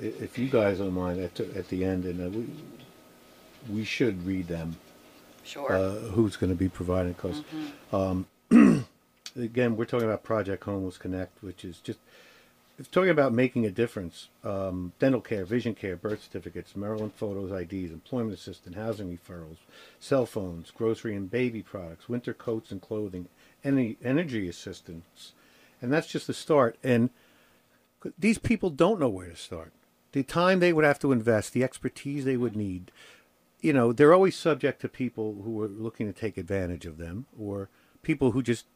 if 0.00 0.38
you 0.38 0.48
guys 0.48 0.78
don't 0.78 0.94
mind, 0.94 1.20
at, 1.20 1.38
at 1.40 1.68
the 1.68 1.84
end, 1.84 2.04
and 2.06 2.26
uh, 2.26 2.30
we 2.38 2.46
we 3.74 3.84
should 3.84 4.24
read 4.26 4.48
them. 4.48 4.76
sure. 5.44 5.72
Uh, 5.72 5.90
who's 6.12 6.36
going 6.36 6.50
to 6.50 6.56
be 6.56 6.68
providing? 6.68 7.12
Because 7.12 7.42
um, 7.92 8.26
again, 9.36 9.76
we're 9.76 9.84
talking 9.84 10.06
about 10.06 10.22
Project 10.22 10.64
Homeless 10.64 10.98
Connect, 10.98 11.42
which 11.42 11.64
is 11.64 11.78
just 11.78 11.98
it's 12.78 12.88
talking 12.88 13.10
about 13.10 13.32
making 13.32 13.66
a 13.66 13.70
difference. 13.70 14.28
Um, 14.44 14.92
dental 15.00 15.20
care, 15.20 15.44
vision 15.44 15.74
care, 15.74 15.96
birth 15.96 16.22
certificates, 16.22 16.76
Maryland 16.76 17.12
photos, 17.16 17.50
IDs, 17.50 17.90
employment 17.90 18.34
assistance, 18.34 18.76
housing 18.76 19.08
referrals, 19.08 19.56
cell 19.98 20.26
phones, 20.26 20.70
grocery 20.70 21.16
and 21.16 21.28
baby 21.28 21.60
products, 21.60 22.08
winter 22.08 22.32
coats 22.32 22.70
and 22.70 22.80
clothing, 22.80 23.26
any 23.64 23.96
energy 24.04 24.48
assistance, 24.48 25.32
and 25.82 25.92
that's 25.92 26.06
just 26.06 26.28
the 26.28 26.34
start. 26.34 26.78
And 26.84 27.10
these 28.16 28.38
people 28.38 28.70
don't 28.70 29.00
know 29.00 29.08
where 29.08 29.30
to 29.30 29.36
start. 29.36 29.72
The 30.12 30.22
time 30.22 30.60
they 30.60 30.72
would 30.72 30.84
have 30.84 31.00
to 31.00 31.12
invest, 31.12 31.52
the 31.52 31.64
expertise 31.64 32.24
they 32.24 32.36
would 32.36 32.54
need, 32.54 32.92
you 33.60 33.72
know, 33.72 33.92
they're 33.92 34.14
always 34.14 34.36
subject 34.36 34.80
to 34.80 34.88
people 34.88 35.42
who 35.44 35.60
are 35.60 35.68
looking 35.68 36.06
to 36.06 36.18
take 36.18 36.38
advantage 36.38 36.86
of 36.86 36.96
them 36.96 37.26
or 37.36 37.68
people 38.02 38.30
who 38.30 38.42
just 38.42 38.66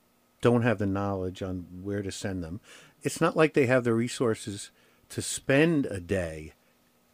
don't 0.42 0.62
have 0.62 0.76
the 0.78 0.86
knowledge 0.86 1.42
on 1.42 1.66
where 1.82 2.02
to 2.02 2.12
send 2.12 2.44
them. 2.44 2.60
It's 3.02 3.20
not 3.20 3.36
like 3.36 3.54
they 3.54 3.66
have 3.66 3.84
the 3.84 3.94
resources 3.94 4.70
to 5.08 5.22
spend 5.22 5.86
a 5.86 5.98
day 6.00 6.52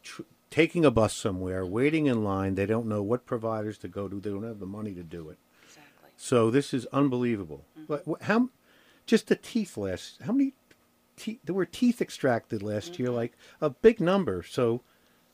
tr- 0.03 0.23
taking 0.51 0.85
a 0.85 0.91
bus 0.91 1.15
somewhere, 1.15 1.65
waiting 1.65 2.07
in 2.07 2.25
line. 2.25 2.57
They 2.57 2.67
don't 2.67 2.87
know 2.89 3.03
what 3.03 3.25
providers 3.27 3.79
to 3.79 3.89
go 3.89 4.09
to. 4.09 4.19
They 4.21 4.31
don't 4.31 4.43
have 4.43 4.59
the 4.59 4.67
money 4.67 4.95
to 4.95 5.03
do 5.05 5.29
it. 5.29 5.39
exactly. 5.65 6.11
So 6.17 6.51
this 6.51 6.75
is 6.75 6.87
unbelievable. 6.87 7.65
Mm-hmm. 7.79 7.95
But 8.07 8.23
how? 8.23 8.49
Just 9.07 9.29
the 9.29 9.37
teeth 9.37 9.77
last. 9.77 10.21
How 10.25 10.33
many? 10.33 10.55
Teeth, 11.17 11.41
there 11.45 11.55
were 11.55 11.67
teeth 11.67 12.01
extracted 12.01 12.63
last 12.63 12.99
year, 12.99 13.09
mm-hmm. 13.09 13.17
like 13.17 13.33
a 13.61 13.71
big 13.71 14.01
number. 14.01 14.43
So 14.43 14.83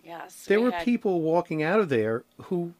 Yes. 0.04 0.44
there 0.46 0.59
we 0.61 0.66
were 0.66 0.70
had- 0.72 0.85
people 0.85 1.20
walking 1.20 1.62
out 1.62 1.78
of 1.80 1.88
there 1.90 2.24
who, 2.44 2.72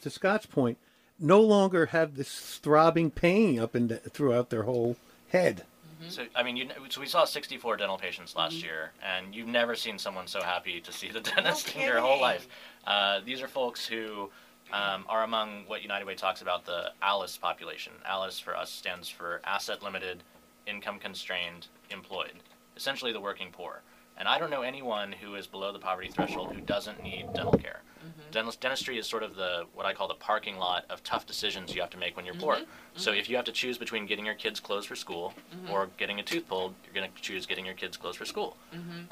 to 0.00 0.08
Scott's 0.10 0.46
point, 0.46 0.78
no 1.22 1.40
longer 1.40 1.86
have 1.86 2.16
this 2.16 2.58
throbbing 2.58 3.10
pain 3.10 3.58
up 3.58 3.74
and 3.74 4.00
throughout 4.10 4.50
their 4.50 4.64
whole 4.64 4.96
head. 5.28 5.64
So 6.08 6.26
I 6.34 6.42
mean, 6.42 6.56
you, 6.56 6.68
so 6.88 7.00
we 7.00 7.06
saw 7.06 7.24
64 7.24 7.76
dental 7.76 7.96
patients 7.96 8.34
last 8.34 8.62
year, 8.62 8.90
and 9.02 9.34
you've 9.34 9.46
never 9.46 9.76
seen 9.76 9.98
someone 9.98 10.26
so 10.26 10.42
happy 10.42 10.80
to 10.80 10.92
see 10.92 11.10
the 11.10 11.20
dentist 11.36 11.74
in 11.76 11.82
your 11.82 12.00
whole 12.00 12.20
life. 12.20 12.48
Uh, 12.86 13.20
these 13.24 13.40
are 13.40 13.48
folks 13.48 13.86
who 13.86 14.28
um, 14.72 15.04
are 15.08 15.22
among 15.22 15.64
what 15.66 15.82
United 15.82 16.04
Way 16.04 16.14
talks 16.14 16.42
about 16.42 16.64
the 16.64 16.92
ALICE 17.02 17.36
population. 17.36 17.92
ALICE 18.04 18.40
for 18.40 18.56
us 18.56 18.70
stands 18.70 19.08
for 19.08 19.40
Asset 19.44 19.82
Limited, 19.82 20.22
Income 20.66 20.98
Constrained, 20.98 21.68
Employed, 21.90 22.34
essentially 22.76 23.12
the 23.12 23.20
working 23.20 23.48
poor. 23.52 23.82
And 24.16 24.28
I 24.28 24.38
don't 24.38 24.50
know 24.50 24.62
anyone 24.62 25.12
who 25.12 25.34
is 25.34 25.46
below 25.46 25.72
the 25.72 25.78
poverty 25.78 26.08
threshold 26.08 26.52
who 26.52 26.60
doesn't 26.60 27.02
need 27.02 27.32
dental 27.34 27.52
care. 27.58 27.82
Mm-hmm. 27.98 28.30
Dental, 28.30 28.54
dentistry 28.60 28.98
is 28.98 29.06
sort 29.06 29.22
of 29.22 29.36
the 29.36 29.64
what 29.74 29.86
I 29.86 29.94
call 29.94 30.08
the 30.08 30.14
parking 30.14 30.56
lot 30.56 30.84
of 30.90 31.02
tough 31.02 31.26
decisions 31.26 31.74
you 31.74 31.80
have 31.80 31.90
to 31.90 31.98
make 31.98 32.16
when 32.16 32.24
you're 32.24 32.34
poor. 32.34 32.56
Mm-hmm. 32.56 32.64
So 32.96 33.10
mm-hmm. 33.10 33.20
if 33.20 33.30
you 33.30 33.36
have 33.36 33.44
to 33.46 33.52
choose 33.52 33.78
between 33.78 34.06
getting 34.06 34.26
your 34.26 34.34
kids 34.34 34.60
clothes 34.60 34.86
for 34.86 34.96
school 34.96 35.34
or 35.70 35.88
getting 35.98 36.20
a 36.20 36.22
tooth 36.22 36.48
pulled, 36.48 36.74
you're 36.84 36.94
going 36.94 37.10
to 37.10 37.22
choose 37.22 37.46
getting 37.46 37.64
your 37.64 37.74
kids 37.74 37.96
clothes 37.96 38.16
for 38.16 38.24
school. 38.24 38.56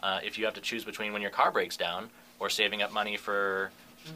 Uh, 0.02 0.20
if 0.24 0.38
you 0.38 0.44
have 0.44 0.54
to 0.54 0.60
choose 0.60 0.84
between 0.84 1.12
when 1.12 1.22
your 1.22 1.30
car 1.30 1.50
breaks 1.50 1.76
down 1.76 2.10
or 2.38 2.50
saving 2.50 2.82
up 2.82 2.92
money 2.92 3.16
for 3.16 3.70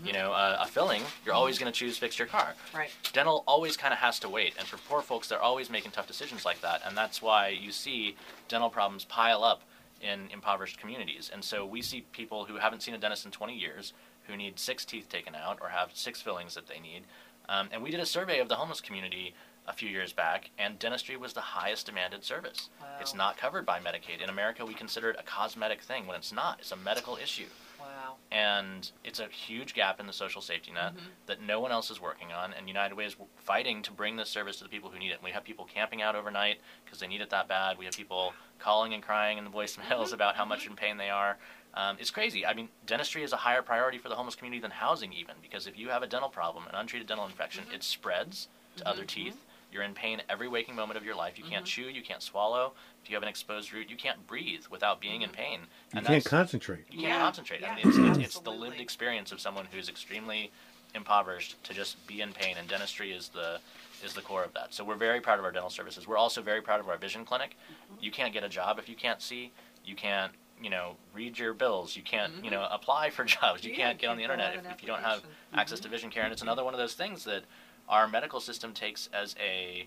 you 0.05 0.13
know 0.13 0.33
a, 0.33 0.59
a 0.63 0.67
filling, 0.67 1.03
you're 1.25 1.35
always 1.35 1.59
going 1.59 1.71
to 1.71 1.79
choose 1.79 1.99
fix 1.99 2.19
your 2.19 2.29
car. 2.29 2.55
Right. 2.75 2.91
Dental 3.13 3.45
always 3.47 3.77
kind 3.77 3.93
of 3.93 3.99
has 4.01 4.19
to 4.21 4.29
wait, 4.29 4.55
and 4.59 4.67
for 4.67 4.79
poor 4.89 5.03
folks, 5.03 5.29
they're 5.29 5.43
always 5.43 5.71
making 5.71 5.93
tough 5.93 6.07
decisions 6.07 6.45
like 6.45 6.61
that, 6.63 6.83
and 6.87 6.97
that's 6.97 7.21
why 7.21 7.49
you 7.49 7.71
see 7.71 8.17
dental 8.49 8.71
problems 8.71 9.05
pile 9.05 9.45
up 9.45 9.63
in 10.05 10.29
impoverished 10.33 10.79
communities. 10.79 11.31
And 11.33 11.43
so 11.43 11.65
we 11.65 11.83
see 11.83 12.03
people 12.13 12.45
who 12.45 12.57
haven't 12.57 12.83
seen 12.83 12.95
a 12.95 12.99
dentist 12.99 13.25
in 13.25 13.31
20 13.31 13.55
years 13.57 13.93
who 14.27 14.37
need 14.37 14.59
six 14.59 14.85
teeth 14.85 15.09
taken 15.09 15.35
out 15.35 15.59
or 15.61 15.69
have 15.69 15.91
six 15.95 16.21
fillings 16.21 16.55
that 16.55 16.67
they 16.67 16.79
need. 16.79 17.05
Um, 17.49 17.69
and 17.73 17.83
we 17.83 17.91
did 17.91 18.01
a 18.01 18.07
survey 18.07 18.39
of 18.41 18.49
the 18.49 18.55
homeless 18.55 18.81
community 18.81 19.35
a 19.67 19.73
few 19.73 19.89
years 19.89 20.13
back, 20.13 20.51
and 20.59 20.79
dentistry 20.79 21.17
was 21.17 21.33
the 21.33 21.41
highest 21.41 21.87
demanded 21.87 22.23
service. 22.23 22.69
Wow. 22.81 22.89
It's 23.01 23.15
not 23.15 23.37
covered 23.39 23.65
by 23.65 23.81
Medicaid. 23.81 24.23
In 24.23 24.29
America, 24.29 24.65
we 24.65 24.75
consider 24.75 25.11
it 25.11 25.17
a 25.19 25.23
cosmetic 25.23 25.81
thing 25.81 26.07
when 26.07 26.17
it's 26.17 26.33
not. 26.33 26.59
It's 26.61 26.73
a 26.73 26.77
medical 26.77 27.17
issue. 27.17 27.47
Wow. 27.85 28.17
and 28.31 28.91
it's 29.05 29.21
a 29.21 29.27
huge 29.27 29.75
gap 29.75 30.01
in 30.01 30.07
the 30.07 30.13
social 30.13 30.41
safety 30.41 30.71
net 30.73 30.95
Mhm. 30.95 31.01
that 31.27 31.41
no 31.41 31.61
one 31.61 31.71
else 31.73 31.91
is 31.91 32.01
working 32.01 32.33
on. 32.33 32.53
And 32.55 32.67
United 32.69 32.95
Way 32.95 33.05
is 33.05 33.17
fighting 33.37 33.83
to 33.83 33.93
bring 33.93 34.17
this 34.17 34.29
service 34.31 34.57
to 34.59 34.65
the 34.65 34.71
people 34.71 34.91
who 34.91 34.99
need 34.99 35.11
it. 35.11 35.15
And 35.15 35.23
we 35.23 35.31
have 35.33 35.45
people 35.45 35.65
camping 35.67 36.03
out 36.03 36.17
overnight 36.17 36.61
because 36.85 36.99
they 37.01 37.07
need 37.07 37.21
it 37.21 37.31
that 37.31 37.47
bad. 37.49 37.79
We 37.79 37.85
have 37.85 37.95
people 37.97 38.33
calling 38.59 38.93
and 38.95 39.03
crying 39.03 39.39
in 39.39 39.45
the 39.45 39.51
voicemails 39.51 40.13
about 40.13 40.37
how 40.37 40.45
much 40.45 40.67
in 40.67 40.75
pain 40.77 40.97
they 40.97 41.11
are. 41.11 41.39
Um, 41.75 41.97
it's 42.01 42.11
crazy. 42.11 42.47
I 42.47 42.55
mean, 42.55 42.69
dentistry 42.87 43.23
is 43.23 43.33
a 43.33 43.37
higher 43.39 43.63
priority 43.63 43.99
for 43.99 44.09
the 44.09 44.15
homeless 44.17 44.37
community 44.37 44.61
than 44.61 44.71
housing, 44.71 45.13
even 45.13 45.37
because 45.43 45.67
if 45.67 45.77
you 45.79 45.89
have 45.91 46.03
a 46.03 46.07
dental 46.07 46.29
problem, 46.31 46.67
an 46.69 46.75
untreated 46.75 47.09
dental 47.09 47.27
infection, 47.27 47.65
it 47.73 47.83
spreads 47.83 48.49
to 48.77 48.89
other 48.89 49.05
teeth. 49.05 49.45
You're 49.75 49.83
in 49.83 49.93
pain 49.93 50.23
every 50.31 50.47
waking 50.47 50.77
moment 50.77 50.97
of 50.97 51.05
your 51.05 51.17
life. 51.17 51.37
You 51.37 51.43
can't 51.45 51.65
chew, 51.65 51.83
you 51.89 52.01
can't 52.01 52.23
swallow. 52.23 52.75
If 53.03 53.11
you 53.11 53.17
have 53.17 53.25
an 53.25 53.29
exposed 53.29 53.73
root, 53.73 53.91
you 53.91 53.97
can't 53.97 54.25
breathe 54.29 54.63
without 54.71 55.01
being 55.01 55.23
in 55.23 55.31
pain. 55.31 55.63
You 55.93 56.01
can't 56.01 56.25
concentrate. 56.25 56.85
you 56.89 57.01
can't 57.01 57.09
Yeah, 57.13 57.19
concentrate. 57.19 57.61
yeah, 57.61 57.73
I 57.73 57.75
mean, 57.77 57.89
it's, 57.89 57.99
it's, 57.99 58.19
it's 58.19 58.39
the 58.39 58.53
lived 58.53 58.79
experience 58.81 59.33
of 59.33 59.41
someone 59.41 59.67
who's 59.73 59.89
extremely 59.89 60.53
impoverished 60.95 61.63
to 61.65 61.75
just 61.75 62.07
be 62.07 62.21
in 62.21 62.33
pain, 62.33 62.55
and 62.57 62.69
dentistry 62.69 63.11
is 63.11 63.29
the 63.31 63.59
is 64.05 64.13
the 64.15 64.21
core 64.21 64.45
of 64.45 64.53
that. 64.55 64.73
So 64.73 64.85
we're 64.85 64.95
very 64.95 65.21
proud 65.21 65.41
of 65.41 65.45
our 65.45 65.51
dental 65.51 65.71
services. 65.71 66.07
We're 66.07 66.19
also 66.19 66.41
very 66.41 66.61
proud 66.63 66.79
of 66.79 66.89
our 66.89 66.97
vision 66.97 67.25
clinic. 67.25 67.57
You 68.01 68.13
can't 68.13 68.33
get 68.33 68.45
a 68.45 68.49
job 68.49 68.79
if 68.79 68.89
you 68.89 68.95
can't 68.95 69.21
see. 69.21 69.51
You 69.85 69.97
can't, 69.97 70.31
you 70.63 70.69
know, 70.71 70.95
read 71.15 71.37
your 71.39 71.53
bills. 71.55 71.97
You 71.97 72.03
can't, 72.03 72.33
you 72.45 72.51
know, 72.51 72.69
apply 72.71 73.11
for 73.11 73.25
jobs. 73.37 73.65
You 73.65 73.71
Yeah, 73.73 73.77
can't 73.79 73.99
get 73.99 74.11
on 74.11 74.17
the 74.19 74.23
internet 74.23 74.55
if, 74.57 74.71
if 74.71 74.83
you 74.83 74.87
don't 74.89 75.01
have 75.01 75.19
application. 75.19 75.31
access 75.55 75.81
to 75.81 75.89
vision 75.89 76.11
care. 76.11 76.23
And 76.25 76.33
it's 76.33 76.43
another 76.43 76.63
one 76.65 76.75
of 76.75 76.79
those 76.79 76.95
things 76.95 77.25
that 77.25 77.43
our 77.89 78.09
medical 78.09 78.41
system 78.41 78.73
takes 78.73 79.09
as 79.13 79.35
a 79.41 79.87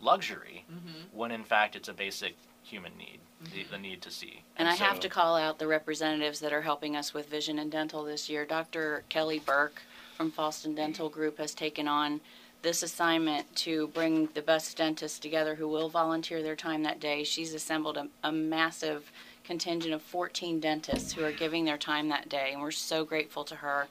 luxury 0.00 0.64
mm-hmm. 0.70 1.16
when 1.16 1.30
in 1.30 1.44
fact 1.44 1.76
it's 1.76 1.88
a 1.88 1.92
basic 1.92 2.36
human 2.62 2.92
need, 2.98 3.20
the, 3.44 3.50
the 3.50 3.62
mm-hmm. 3.62 3.82
need 3.82 4.02
to 4.02 4.10
see. 4.10 4.42
And 4.56 4.68
I 4.68 4.74
have 4.74 5.00
to 5.00 5.08
call 5.08 5.36
out 5.36 5.58
the 5.58 5.66
representatives 5.66 6.40
that 6.40 6.52
are 6.52 6.62
helping 6.62 6.96
us 6.96 7.14
with 7.14 7.28
vision 7.28 7.58
and 7.58 7.70
dental 7.70 8.04
this 8.04 8.28
year. 8.28 8.44
Dr. 8.44 9.04
Kelly 9.08 9.38
Burke 9.38 9.82
from 10.16 10.32
Falston 10.32 10.74
Dental 10.74 11.08
Group 11.08 11.38
has 11.38 11.54
taken 11.54 11.86
on 11.86 12.20
this 12.62 12.82
assignment 12.82 13.54
to 13.54 13.86
bring 13.88 14.28
the 14.34 14.42
best 14.42 14.76
dentists 14.76 15.18
together 15.18 15.54
who 15.54 15.68
will 15.68 15.88
volunteer 15.88 16.42
their 16.42 16.56
time 16.56 16.82
that 16.82 16.98
day. 16.98 17.22
She's 17.22 17.54
assembled 17.54 17.96
a, 17.96 18.08
a 18.24 18.32
massive 18.32 19.12
contingent 19.44 19.94
of 19.94 20.02
14 20.02 20.58
dentists 20.58 21.12
who 21.12 21.24
are 21.24 21.32
giving 21.32 21.64
their 21.64 21.78
time 21.78 22.08
that 22.08 22.28
day, 22.28 22.50
and 22.52 22.60
we're 22.60 22.72
so 22.72 23.04
grateful 23.04 23.44
to 23.44 23.56
her 23.56 23.86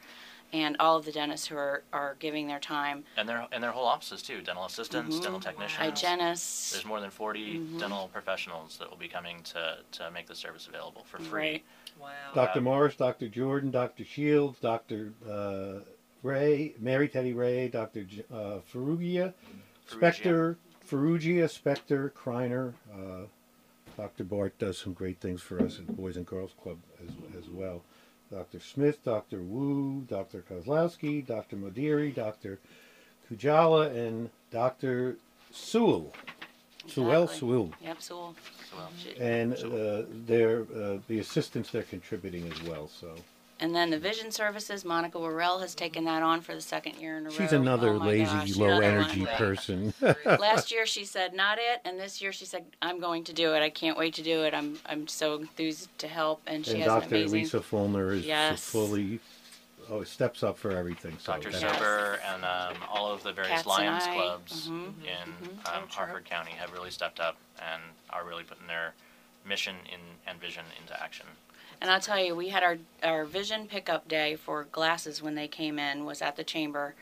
and 0.54 0.76
all 0.80 0.98
of 0.98 1.06
the 1.06 1.12
dentists 1.12 1.48
who 1.48 1.56
are, 1.58 1.84
are 1.92 2.16
giving 2.20 2.48
their 2.48 2.60
time. 2.60 3.04
and 3.18 3.28
their 3.28 3.48
and 3.52 3.64
their 3.64 3.72
whole 3.72 3.86
offices 3.86 4.22
too 4.22 4.42
dental 4.42 4.66
assistants 4.66 5.20
dental 5.20 5.40
technicians 5.40 5.78
Hygienists. 6.02 6.72
there's 6.72 6.86
more 6.86 7.00
than 7.02 7.10
40 7.10 7.60
dental 7.80 8.10
professionals 8.14 8.78
that 8.78 8.90
will 8.90 8.98
be 8.98 9.08
coming 9.08 9.42
to, 9.44 9.78
to 9.94 10.12
make 10.12 10.28
the 10.28 10.36
service 10.36 10.68
available 10.68 11.04
for 11.06 11.20
free 11.20 11.42
Right. 11.52 11.64
Wow. 12.02 12.10
Dr. 12.34 12.60
Morris, 12.62 12.96
Dr. 12.98 13.30
Jordan, 13.30 13.72
Dr. 13.72 14.04
Shields, 14.04 14.60
Dr. 14.60 15.14
Uh, 15.30 15.80
Ray, 16.24 16.76
Mary 16.80 17.08
Teddy 17.08 17.32
Ray, 17.34 17.70
Dr. 17.70 18.04
J- 18.04 18.26
uh, 18.34 18.58
Ferrugia, 18.70 19.34
Specter, 19.88 20.58
Ferrugia, 20.86 21.48
Specter, 21.50 22.12
Kreiner. 22.18 22.74
Uh, 22.94 23.28
Dr. 23.96 24.26
Bart 24.26 24.58
does 24.60 24.78
some 24.78 24.92
great 24.92 25.20
things 25.22 25.42
for 25.42 25.62
us 25.62 25.80
at 25.80 25.88
Boys 25.96 26.18
and 26.18 26.26
Girls 26.26 26.52
Club 26.62 26.78
as, 27.02 27.12
as 27.44 27.50
well. 27.50 27.82
Dr. 28.36 28.60
Smith, 28.60 29.02
Dr. 29.06 29.42
Wu, 29.42 30.02
Dr. 30.10 30.44
Kozlowski, 30.50 31.26
Dr. 31.26 31.56
Modiri, 31.56 32.14
Dr. 32.14 32.60
Kujala, 33.32 33.96
and 33.96 34.30
Dr. 34.52 35.16
Sewell. 35.52 36.12
Sewell, 36.86 37.24
Exactly. 37.24 37.40
Sewell. 37.40 37.72
Yep, 37.82 38.02
Sewell. 38.02 38.36
So, 38.70 38.78
um, 38.78 39.22
And 39.22 39.54
uh, 39.54 40.04
they're, 40.28 40.64
uh, 40.64 40.98
the 41.08 41.20
assistants 41.20 41.72
they're 41.72 41.84
contributing 41.84 42.52
as 42.52 42.62
well. 42.64 42.90
So 42.90 43.16
And 43.60 43.74
then 43.74 43.90
the 43.90 43.98
vision 43.98 44.32
services, 44.32 44.84
Monica 44.84 45.18
Worrell 45.18 45.60
has 45.60 45.74
taken 45.76 46.04
that 46.06 46.22
on 46.22 46.42
for 46.42 46.54
the 46.54 46.60
second 46.62 46.96
year 47.00 47.18
in 47.18 47.26
a 47.26 47.30
row. 47.30 47.36
she's 47.36 47.54
another 47.54 47.92
Oh 47.92 47.98
lazy, 47.98 48.26
gosh, 48.26 48.56
low 48.58 48.68
another 48.68 48.84
energy 48.84 49.22
one. 49.26 49.36
person. 49.38 49.94
Last 50.26 50.72
year 50.72 50.86
she 50.86 51.06
said 51.06 51.34
not 51.34 51.58
it, 51.58 51.80
and 51.86 51.98
this 51.98 52.22
year 52.22 52.34
she 52.34 52.44
said 52.46 52.66
I'm 52.82 53.00
going 53.00 53.24
to 53.24 53.34
do 53.34 53.54
it. 53.54 53.62
I 53.62 53.70
can't 53.70 53.98
wait 53.98 54.14
to 54.16 54.22
do 54.24 54.44
it. 54.44 54.54
I'm 54.54 54.78
I'm 54.86 55.08
so 55.08 55.36
enthused 55.38 55.88
to 56.00 56.08
help, 56.10 56.42
and 56.48 56.66
she 56.66 56.74
and 56.74 56.82
has 56.84 56.92
an 56.92 57.00
Dr. 57.02 57.16
amazing. 57.16 57.40
Lisa 57.44 57.62
Fulmer 57.62 58.12
is 58.12 58.26
Yes. 58.26 58.60
fully 58.70 59.22
oh 59.90 60.04
steps 60.04 60.44
up 60.44 60.58
for 60.58 60.72
everything. 60.72 61.16
So 61.20 61.34
Dr. 61.34 61.52
that's- 61.52 61.74
Sober 61.78 62.20
and 62.28 62.44
um, 62.44 62.76
all 62.90 63.10
of 63.14 63.24
the 63.24 63.32
various 63.32 63.54
Cats 63.54 63.68
Lions 63.68 64.04
I. 64.04 64.14
clubs 64.16 64.68
Mhm. 64.68 64.94
in 65.06 65.34
Oh, 65.66 65.74
um, 65.78 65.84
true. 65.84 65.88
Harford 65.92 66.26
County 66.26 66.52
have 66.52 66.74
really 66.74 66.92
stepped 66.92 67.22
up 67.22 67.38
and 67.60 67.82
are 68.10 68.26
really 68.26 68.44
putting 68.44 68.68
their 68.68 68.96
mission 69.46 69.76
in, 69.86 70.00
and 70.28 70.42
vision 70.42 70.66
into 70.82 71.02
action. 71.02 71.28
And 71.82 71.92
I'll 71.92 72.00
tell 72.00 72.20
you, 72.24 72.36
we 72.36 72.50
had 72.50 72.64
our 72.64 72.78
our 73.04 73.26
vision 73.26 73.68
pickup 73.68 74.08
day 74.08 74.36
for 74.36 74.66
glasses 74.72 75.22
when 75.22 75.36
they 75.36 75.48
came 75.48 75.78
in 75.80 76.06
was 76.06 76.22
at 76.22 76.36
the 76.36 76.44
chamber, 76.44 76.96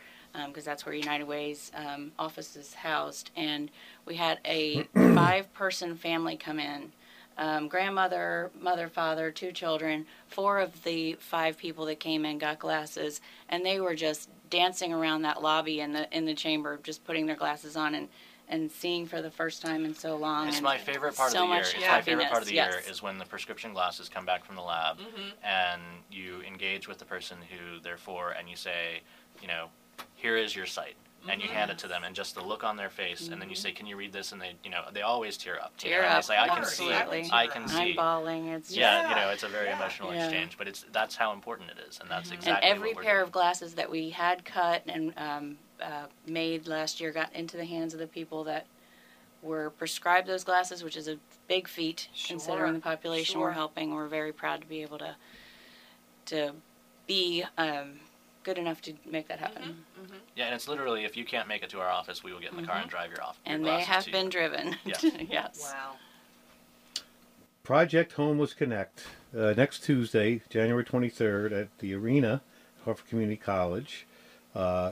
because 0.48 0.66
that's 0.66 0.86
where 0.86 0.96
United 0.96 1.26
Way's 1.26 1.72
um, 1.76 2.12
office 2.18 2.56
is 2.56 2.74
housed, 2.74 3.32
and 3.36 3.70
we 4.06 4.16
had 4.16 4.40
a 4.46 4.84
five 4.94 5.54
person 5.54 5.96
family 5.96 6.36
come 6.36 6.60
in. 6.60 6.92
Um, 7.38 7.68
grandmother, 7.68 8.52
mother, 8.60 8.88
father, 8.88 9.32
two 9.32 9.52
children. 9.52 10.06
Four 10.28 10.60
of 10.60 10.84
the 10.84 11.14
five 11.14 11.58
people 11.58 11.86
that 11.86 12.00
came 12.00 12.26
in 12.26 12.38
got 12.38 12.60
glasses, 12.60 13.22
and 13.50 13.66
they 13.66 13.80
were 13.80 13.96
just 13.96 14.30
dancing 14.50 14.94
around 14.94 15.24
that 15.24 15.42
lobby 15.42 15.80
in 15.80 15.94
the 15.94 16.08
in 16.16 16.26
the 16.26 16.36
chamber, 16.36 16.80
just 16.84 17.04
putting 17.06 17.26
their 17.26 17.36
glasses 17.36 17.76
on 17.76 17.96
and 17.96 18.08
and 18.54 18.72
seeing 18.72 19.08
for 19.08 19.20
the 19.24 19.32
first 19.32 19.64
time 19.64 19.84
in 19.84 19.96
so 19.96 20.16
long. 20.16 20.48
It's 20.48 20.58
and 20.58 20.64
my 20.64 20.78
favorite 20.78 21.16
part 21.16 21.32
so 21.32 21.44
of 21.44 21.50
the 21.50 21.54
year. 21.56 21.64
much 21.64 21.74
It's 21.74 21.88
my 21.88 22.02
favorite 22.02 22.30
part 22.30 22.44
of 22.44 22.48
the 22.48 22.54
year 22.54 22.82
is 22.88 23.02
when 23.02 23.18
the 23.18 23.26
prescription 23.26 23.74
glasses 23.74 24.10
come 24.10 24.26
back 24.28 24.46
from 24.46 24.56
the 24.56 24.62
lab 24.62 25.00
mm-hmm. 25.00 25.30
and 25.44 25.82
you 26.12 26.42
engage 26.42 26.88
with 26.88 27.00
the 27.00 27.06
person 27.06 27.40
who 27.50 27.80
they're 27.82 27.98
for 27.98 28.30
and 28.32 28.48
you 28.48 28.56
say, 28.56 29.02
you 29.42 29.48
know, 29.48 29.70
here 30.14 30.38
is 30.38 30.56
your 30.56 30.68
sight. 30.68 30.96
And 31.26 31.42
you 31.42 31.48
hand 31.48 31.72
it 31.72 31.78
to 31.78 31.86
mm-hmm. 31.86 31.94
them, 31.94 32.04
and 32.04 32.14
just 32.14 32.36
the 32.36 32.44
look 32.44 32.66
on 32.66 32.76
their 32.76 32.90
face, 32.90 33.30
and 33.30 33.42
then 33.42 33.48
you 33.48 33.56
mm-hmm. 33.56 33.62
say, 33.62 33.72
"Can 33.72 33.86
you 33.86 33.96
read 33.96 34.12
this?" 34.12 34.34
And 34.34 34.42
they, 34.42 34.56
you 34.62 34.70
know, 34.70 34.82
they 34.92 35.04
always 35.04 35.38
tear 35.38 35.56
up. 35.56 35.72
you 35.82 35.90
Tear 35.90 36.02
know, 36.02 36.08
and 36.10 36.18
up, 36.18 36.24
They 36.26 36.34
say, 36.34 36.38
"I 36.38 36.48
can 36.50 36.58
absolutely. 36.58 37.24
see. 37.24 37.30
I 37.32 37.48
can 37.48 37.68
see." 37.70 37.92
I'm 37.92 37.96
bawling. 37.96 38.48
It's 38.48 38.76
Yeah, 38.76 39.04
Yeah. 39.04 39.10
you 39.10 39.16
know, 39.16 39.30
it's 39.30 39.44
a 39.44 39.48
very 39.48 39.68
Yeah. 39.68 39.78
emotional 39.78 40.14
Yeah. 40.14 40.26
exchange, 40.26 40.58
but 40.58 40.68
it's 40.68 40.84
that's 40.92 41.16
how 41.16 41.32
important 41.32 41.72
it 41.72 41.78
is, 41.88 42.02
and 42.02 42.12
that's 42.12 42.30
exactly. 42.30 42.50
and 42.52 42.58
exactly 42.58 42.70
every 42.72 42.90
what 42.90 42.98
we're 42.98 43.04
pair 43.04 43.16
doing. 43.20 43.24
of 43.24 43.32
glasses 43.32 43.76
that 43.76 43.90
we 43.90 44.10
had 44.10 44.44
cut 44.44 44.84
and 44.86 45.14
um, 45.16 45.58
uh, 45.84 46.06
made 46.28 46.68
last 46.68 47.00
year 47.02 47.12
got 47.12 47.34
into 47.36 47.58
the 47.58 47.66
hands 47.66 47.94
of 47.94 48.00
the 48.00 48.08
people 48.08 48.44
that 48.46 48.66
were 49.42 49.72
prescribed 49.72 50.28
those 50.28 50.44
glasses, 50.44 50.84
which 50.84 50.96
is 50.96 51.08
a 51.08 51.18
big 51.48 51.68
feat 51.68 52.08
Sure, 52.14 52.36
considering 52.36 52.74
the 52.74 52.80
population 52.80 53.34
sure. 53.34 53.42
we're 53.44 53.52
helping. 53.52 53.94
We're 53.94 54.08
very 54.08 54.32
proud 54.32 54.62
to 54.62 54.68
be 54.68 54.82
able 54.82 54.98
to 55.00 55.16
to 56.28 56.52
be 57.06 57.44
um, 57.58 58.00
good 58.44 58.58
enough 58.58 58.82
to 58.84 58.94
make 59.06 59.28
that 59.28 59.40
happen. 59.40 59.84
Yeah, 60.38 60.46
and 60.46 60.56
it's 60.56 60.70
literally 60.70 61.04
if 61.04 61.18
you 61.18 61.26
can't 61.26 61.48
make 61.50 61.64
it 61.64 61.70
to 61.72 61.82
our 61.82 61.90
office, 61.90 62.24
we 62.24 62.32
will 62.32 62.40
get 62.40 62.52
in 62.52 62.62
the 62.62 62.68
car 62.68 62.78
and 62.78 62.90
drive 62.90 63.12
your 63.12 63.22
off. 63.22 63.38
your 63.46 63.58
Mm-hmm. 63.58 63.66
And 63.68 63.80
they 63.80 63.84
have 63.84 64.06
been 64.06 64.26
you. 64.26 64.32
driven. 64.32 64.76
Yeah. 64.86 64.98
yes. 65.30 65.74
Wow. 65.74 65.96
Project 67.64 68.14
Homeless 68.14 68.54
Connect 68.54 69.04
uh, 69.38 69.54
next 69.56 69.84
Tuesday, 69.84 70.42
January 70.50 70.84
23rd 70.84 71.52
at 71.62 71.80
the 71.80 71.94
Arena, 71.94 72.42
Harford 72.86 73.08
Community 73.08 73.38
College. 73.38 74.06
Uh, 74.54 74.92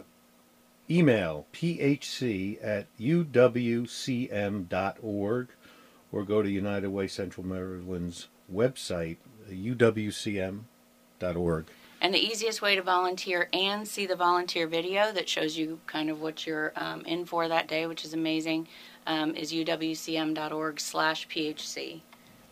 email 0.92 1.48
phc 1.54 2.58
at 2.64 2.86
uwcm.org 2.98 3.88
or 6.12 6.24
go 6.24 6.42
to 6.42 6.50
United 6.50 6.90
Way 6.90 7.08
Central 7.08 7.46
Maryland's 7.46 8.28
website, 8.54 9.18
uwcm.org. 9.50 10.66
And 12.02 12.14
the 12.14 12.20
easiest 12.20 12.62
way 12.62 12.76
to 12.76 12.82
volunteer 12.82 13.48
and 13.54 13.88
see 13.88 14.06
the 14.08 14.16
volunteer 14.16 14.68
video 14.68 15.12
that 15.14 15.30
shows 15.30 15.58
you 15.58 15.80
kind 15.86 16.10
of 16.10 16.20
what 16.20 16.46
you're 16.48 16.74
um, 16.76 17.02
in 17.06 17.26
for 17.26 17.48
that 17.48 17.68
day, 17.68 17.86
which 17.86 18.04
is 18.04 18.14
amazing, 18.14 18.68
um, 19.06 19.36
is 19.36 19.54
uwcm.org 19.54 20.80
slash 20.80 21.28
phc. 21.28 22.02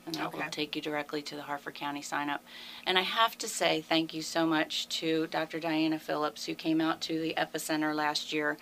And 0.10 0.18
that 0.18 0.34
will 0.34 0.39
Okay. 0.39 0.49
take 0.49 0.76
you 0.76 0.82
directly 0.82 1.22
to 1.22 1.36
the 1.36 1.43
Harford 1.43 1.76
County 1.76 2.01
sign 2.01 2.30
up. 2.30 2.43
And 2.86 2.97
I 2.97 3.01
have 3.03 3.38
to 3.38 3.47
say 3.47 3.82
thank 3.82 4.14
you 4.14 4.22
so 4.24 4.45
much 4.45 4.89
to 4.89 5.28
Dr. 5.28 5.60
Dianna 5.60 5.99
Phillips, 6.01 6.45
who 6.45 6.55
came 6.55 6.82
out 6.82 6.99
to 7.01 7.20
the 7.20 7.36
Epicenter 7.38 7.93
last 7.93 8.34
year. 8.34 8.57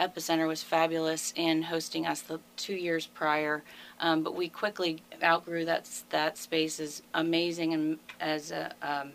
Epicenter 0.00 0.46
was 0.46 0.62
fabulous 0.62 1.32
in 1.36 1.62
hosting 1.64 2.06
us 2.06 2.20
the 2.22 2.40
two 2.56 2.74
years 2.74 3.06
prior, 3.06 3.62
um, 4.00 4.22
but 4.22 4.34
we 4.34 4.48
quickly 4.48 5.02
outgrew 5.22 5.64
that 5.66 5.88
that 6.10 6.36
space 6.38 6.78
is 6.80 7.02
amazing 7.14 7.72
and 7.72 7.98
as 8.20 8.50
a 8.50 8.74
um, 8.82 9.12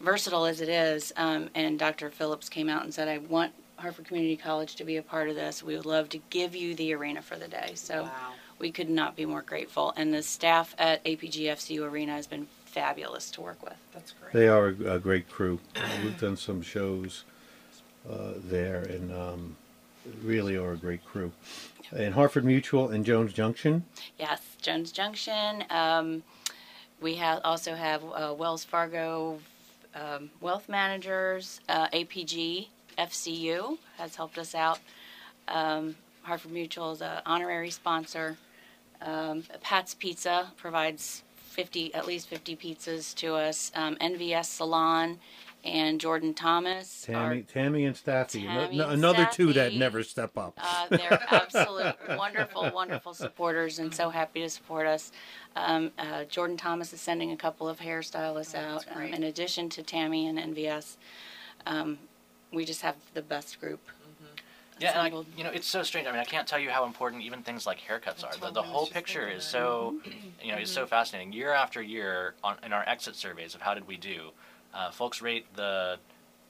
versatile 0.00 0.44
as 0.46 0.60
it 0.60 0.68
is. 0.68 1.12
Um, 1.16 1.48
and 1.54 1.78
Dr. 1.78 2.10
Phillips 2.10 2.48
came 2.48 2.68
out 2.68 2.84
and 2.84 2.94
said, 2.94 3.08
"I 3.08 3.18
want 3.18 3.52
Harford 3.76 4.06
Community 4.06 4.36
College 4.36 4.76
to 4.76 4.84
be 4.84 4.96
a 4.96 5.02
part 5.02 5.28
of 5.28 5.34
this. 5.34 5.62
We 5.64 5.76
would 5.76 5.86
love 5.86 6.08
to 6.10 6.18
give 6.30 6.54
you 6.54 6.74
the 6.76 6.92
arena 6.94 7.20
for 7.22 7.36
the 7.36 7.48
day." 7.48 7.72
So 7.74 8.04
Wow. 8.04 8.34
We 8.58 8.72
could 8.72 8.90
not 8.90 9.16
be 9.16 9.24
more 9.24 9.42
grateful. 9.42 9.92
And 9.96 10.12
the 10.12 10.22
staff 10.22 10.74
at 10.78 11.04
APGFCU 11.04 11.82
Arena 11.82 12.12
has 12.12 12.26
been 12.26 12.46
fabulous 12.64 13.30
to 13.32 13.40
work 13.40 13.62
with. 13.62 13.76
That's 13.92 14.12
great. 14.12 14.32
They 14.32 14.48
are 14.48 14.68
a, 14.68 14.94
a 14.94 14.98
great 14.98 15.28
crew. 15.28 15.60
We've 16.02 16.18
done 16.18 16.36
some 16.36 16.62
shows 16.62 17.24
uh, 18.08 18.32
there, 18.36 18.82
and 18.82 19.12
um, 19.12 19.56
really 20.22 20.56
are 20.56 20.72
a 20.72 20.76
great 20.76 21.04
crew. 21.04 21.32
And 21.92 22.14
Harford 22.14 22.44
Mutual 22.44 22.90
and 22.90 23.04
Jones 23.04 23.32
Junction. 23.32 23.84
Yes, 24.18 24.42
Jones 24.60 24.92
Junction. 24.92 25.64
Um, 25.70 26.22
we 27.00 27.14
have 27.14 27.40
also 27.44 27.74
have 27.74 28.02
uh, 28.04 28.34
Wells 28.36 28.64
Fargo, 28.64 29.38
um, 29.94 30.30
wealth 30.40 30.68
managers, 30.68 31.60
uh, 31.68 31.88
APG, 31.88 32.68
FCU 32.98 33.78
has 33.96 34.16
helped 34.16 34.38
us 34.38 34.54
out. 34.54 34.80
Um, 35.46 35.96
Harford 36.22 36.50
Mutual 36.50 36.92
is 36.92 37.00
an 37.00 37.22
honorary 37.24 37.70
sponsor. 37.70 38.36
Um, 39.02 39.44
Pat's 39.60 39.94
Pizza 39.94 40.52
provides 40.56 41.22
50, 41.50 41.94
at 41.94 42.06
least 42.06 42.28
50 42.28 42.56
pizzas 42.56 43.14
to 43.16 43.34
us. 43.34 43.70
Um, 43.74 43.96
NVS 43.96 44.46
Salon 44.46 45.18
and 45.64 46.00
Jordan 46.00 46.34
Thomas 46.34 47.08
are 47.08 47.12
Tammy, 47.12 47.42
Tammy 47.42 47.84
and 47.84 47.96
Staffy, 47.96 48.46
ano- 48.46 48.66
Tammy 48.66 48.80
and 48.80 48.92
another 48.92 49.28
two 49.30 49.52
that 49.54 49.74
never 49.74 50.04
step 50.04 50.38
up. 50.38 50.54
uh, 50.62 50.86
they're 50.88 51.20
absolute 51.30 51.96
wonderful, 52.16 52.70
wonderful 52.72 53.12
supporters 53.12 53.80
and 53.80 53.92
so 53.92 54.08
happy 54.10 54.40
to 54.40 54.48
support 54.48 54.86
us. 54.86 55.10
Um, 55.56 55.90
uh, 55.98 56.24
Jordan 56.24 56.56
Thomas 56.56 56.92
is 56.92 57.00
sending 57.00 57.32
a 57.32 57.36
couple 57.36 57.68
of 57.68 57.80
hairstylists 57.80 58.54
Oh, 58.56 58.76
out 58.76 58.84
um, 58.94 59.02
in 59.02 59.24
addition 59.24 59.68
to 59.70 59.82
Tammy 59.82 60.28
and 60.28 60.38
NVS. 60.38 60.96
Um, 61.66 61.98
we 62.52 62.64
just 62.64 62.82
have 62.82 62.94
the 63.14 63.22
best 63.22 63.60
group. 63.60 63.80
Yeah, 64.78 65.00
and 65.00 65.14
I, 65.14 65.22
you 65.36 65.44
know, 65.44 65.50
it's 65.50 65.66
so 65.66 65.82
strange. 65.82 66.06
I 66.06 66.12
mean, 66.12 66.20
I 66.20 66.24
can't 66.24 66.46
tell 66.46 66.58
you 66.58 66.70
how 66.70 66.84
important 66.84 67.22
even 67.22 67.42
things 67.42 67.66
like 67.66 67.78
haircuts 67.80 68.24
are. 68.24 68.36
The, 68.38 68.50
the 68.50 68.62
whole 68.62 68.86
picture 68.86 69.28
is 69.28 69.44
so, 69.44 69.96
you 70.42 70.52
know, 70.52 70.58
is 70.58 70.70
so 70.70 70.86
fascinating. 70.86 71.32
Year 71.32 71.52
after 71.52 71.82
year, 71.82 72.34
on 72.44 72.56
in 72.64 72.72
our 72.72 72.88
exit 72.88 73.16
surveys 73.16 73.54
of 73.54 73.60
how 73.60 73.74
did 73.74 73.86
we 73.86 73.96
do, 73.96 74.30
uh, 74.74 74.90
folks 74.90 75.20
rate 75.20 75.46
the 75.56 75.98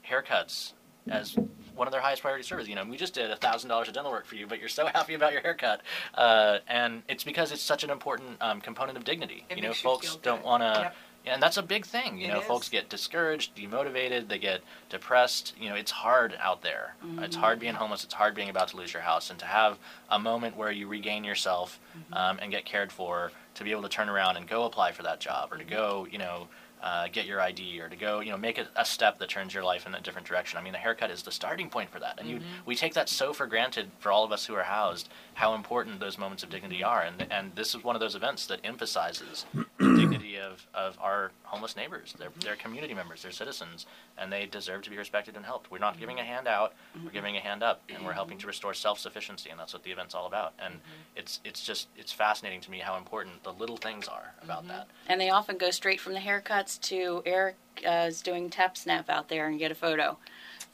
haircuts 0.07 0.73
as 1.09 1.35
one 1.75 1.87
of 1.87 1.91
their 1.91 2.01
highest 2.01 2.21
priority 2.21 2.43
services. 2.43 2.69
You 2.69 2.75
know, 2.75 2.83
we 2.85 2.97
just 2.97 3.13
did 3.13 3.31
a 3.31 3.35
thousand 3.35 3.69
dollars 3.69 3.87
of 3.87 3.93
dental 3.93 4.11
work 4.11 4.25
for 4.25 4.35
you, 4.35 4.45
but 4.47 4.59
you're 4.59 4.69
so 4.69 4.85
happy 4.93 5.13
about 5.13 5.31
your 5.31 5.41
haircut, 5.41 5.81
uh, 6.15 6.59
and 6.67 7.03
it's 7.07 7.23
because 7.23 7.51
it's 7.51 7.61
such 7.61 7.83
an 7.83 7.89
important 7.89 8.37
um, 8.41 8.61
component 8.61 8.97
of 8.97 9.03
dignity. 9.03 9.45
It 9.49 9.57
you 9.57 9.63
know, 9.63 9.69
you 9.69 9.75
folks 9.75 10.17
don't 10.17 10.43
want 10.43 10.61
to. 10.61 10.81
Yep. 10.81 10.95
And 11.25 11.43
that's 11.43 11.57
a 11.57 11.61
big 11.63 11.85
thing. 11.85 12.17
You 12.17 12.25
It 12.25 12.33
know, 12.33 12.39
is. 12.39 12.45
folks 12.47 12.69
get 12.69 12.89
discouraged, 12.89 13.55
demotivated, 13.55 14.27
they 14.29 14.39
get 14.39 14.61
depressed. 14.89 15.53
You 15.59 15.69
know, 15.69 15.75
it's 15.75 15.91
hard 15.91 16.35
out 16.39 16.61
there. 16.61 16.95
It's 17.19 17.35
hard 17.35 17.59
being 17.59 17.75
homeless. 17.75 18.03
It's 18.03 18.13
hard 18.13 18.33
being 18.35 18.49
about 18.49 18.69
to 18.69 18.77
lose 18.77 18.93
your 18.93 19.03
house. 19.03 19.29
And 19.29 19.37
to 19.39 19.45
have 19.45 19.77
a 20.09 20.17
moment 20.17 20.55
where 20.57 20.71
you 20.71 20.87
regain 20.87 21.23
yourself 21.23 21.79
um, 22.13 22.39
and 22.41 22.51
get 22.51 22.65
cared 22.65 22.91
for, 22.91 23.31
to 23.55 23.63
be 23.63 23.71
able 23.71 23.83
to 23.83 23.89
turn 23.89 24.09
around 24.09 24.37
and 24.37 24.47
go 24.47 24.63
apply 24.63 24.91
for 24.93 25.03
that 25.03 25.19
job, 25.19 25.51
or 25.51 25.57
to 25.57 25.63
go, 25.65 26.07
you 26.09 26.17
know, 26.17 26.47
uh, 26.81 27.09
get 27.11 27.25
your 27.25 27.41
ID, 27.41 27.81
or 27.81 27.89
to 27.89 27.95
go, 27.97 28.21
you 28.21 28.31
know, 28.31 28.37
make 28.37 28.57
a, 28.57 28.65
a 28.77 28.85
step 28.85 29.19
that 29.19 29.27
turns 29.27 29.53
your 29.53 29.63
life 29.63 29.85
in 29.85 29.93
a 29.93 29.99
different 29.99 30.25
direction. 30.25 30.57
I 30.57 30.61
mean, 30.61 30.71
the 30.71 30.79
haircut 30.79 31.11
is 31.11 31.23
the 31.23 31.31
starting 31.31 31.69
point 31.69 31.89
for 31.91 31.99
that. 31.99 32.17
And 32.19 32.29
you, 32.29 32.39
we 32.65 32.73
take 32.73 32.93
that 32.93 33.09
so 33.09 33.33
for 33.33 33.45
granted 33.47 33.91
for 33.99 34.13
all 34.13 34.23
of 34.23 34.31
us 34.31 34.45
who 34.45 34.55
are 34.55 34.63
housed, 34.63 35.09
how 35.39 35.53
important 35.53 36.01
those 36.01 36.17
moments 36.17 36.43
of 36.43 36.49
dignity 36.49 36.83
are. 36.83 37.01
And 37.03 37.25
and 37.31 37.55
this 37.55 37.73
is 37.73 37.81
one 37.81 37.95
of 37.95 38.01
those 38.01 38.13
events 38.13 38.45
that 38.47 38.59
emphasizes 38.65 39.45
the 39.53 39.65
dignity 39.79 40.37
of, 40.37 40.67
of 40.73 40.97
our 40.99 41.31
homeless 41.43 41.77
neighbors. 41.77 42.13
They're, 42.19 42.27
they're 42.41 42.57
community 42.57 42.93
members, 42.93 43.21
they're 43.23 43.31
citizens, 43.31 43.85
and 44.17 44.33
they 44.33 44.47
deserve 44.47 44.81
to 44.81 44.89
be 44.89 44.97
respected 44.97 45.37
and 45.37 45.45
helped. 45.45 45.71
We're 45.71 45.77
not 45.77 45.97
giving 45.97 46.19
a 46.19 46.25
hand 46.25 46.45
out, 46.49 46.73
we're 47.05 47.11
giving 47.11 47.37
a 47.37 47.39
hand 47.39 47.63
up, 47.63 47.81
and 47.87 48.05
we're 48.05 48.11
helping 48.11 48.37
to 48.39 48.47
restore 48.47 48.73
self 48.73 48.99
sufficiency, 48.99 49.49
and 49.49 49.57
that's 49.57 49.71
what 49.71 49.83
the 49.83 49.91
event's 49.91 50.13
all 50.13 50.27
about. 50.27 50.51
And 50.59 50.73
it's 51.15 51.39
it's 51.45 51.63
just 51.65 51.87
it's 51.95 52.11
fascinating 52.11 52.59
to 52.61 52.69
me 52.71 52.79
how 52.79 52.97
important 52.97 53.41
the 53.43 53.53
little 53.53 53.77
things 53.77 54.09
are 54.09 54.33
about 54.43 54.67
that. 54.67 54.87
And 55.07 55.21
they 55.21 55.29
often 55.29 55.57
go 55.57 55.71
straight 55.71 56.01
from 56.01 56.15
the 56.15 56.19
haircuts 56.19 56.81
to 56.81 57.23
Eric 57.25 57.55
uh, 57.87 58.07
is 58.09 58.21
doing 58.21 58.49
TapSnap 58.49 59.07
out 59.07 59.29
there 59.29 59.47
and 59.47 59.57
get 59.57 59.71
a 59.71 59.75
photo. 59.75 60.17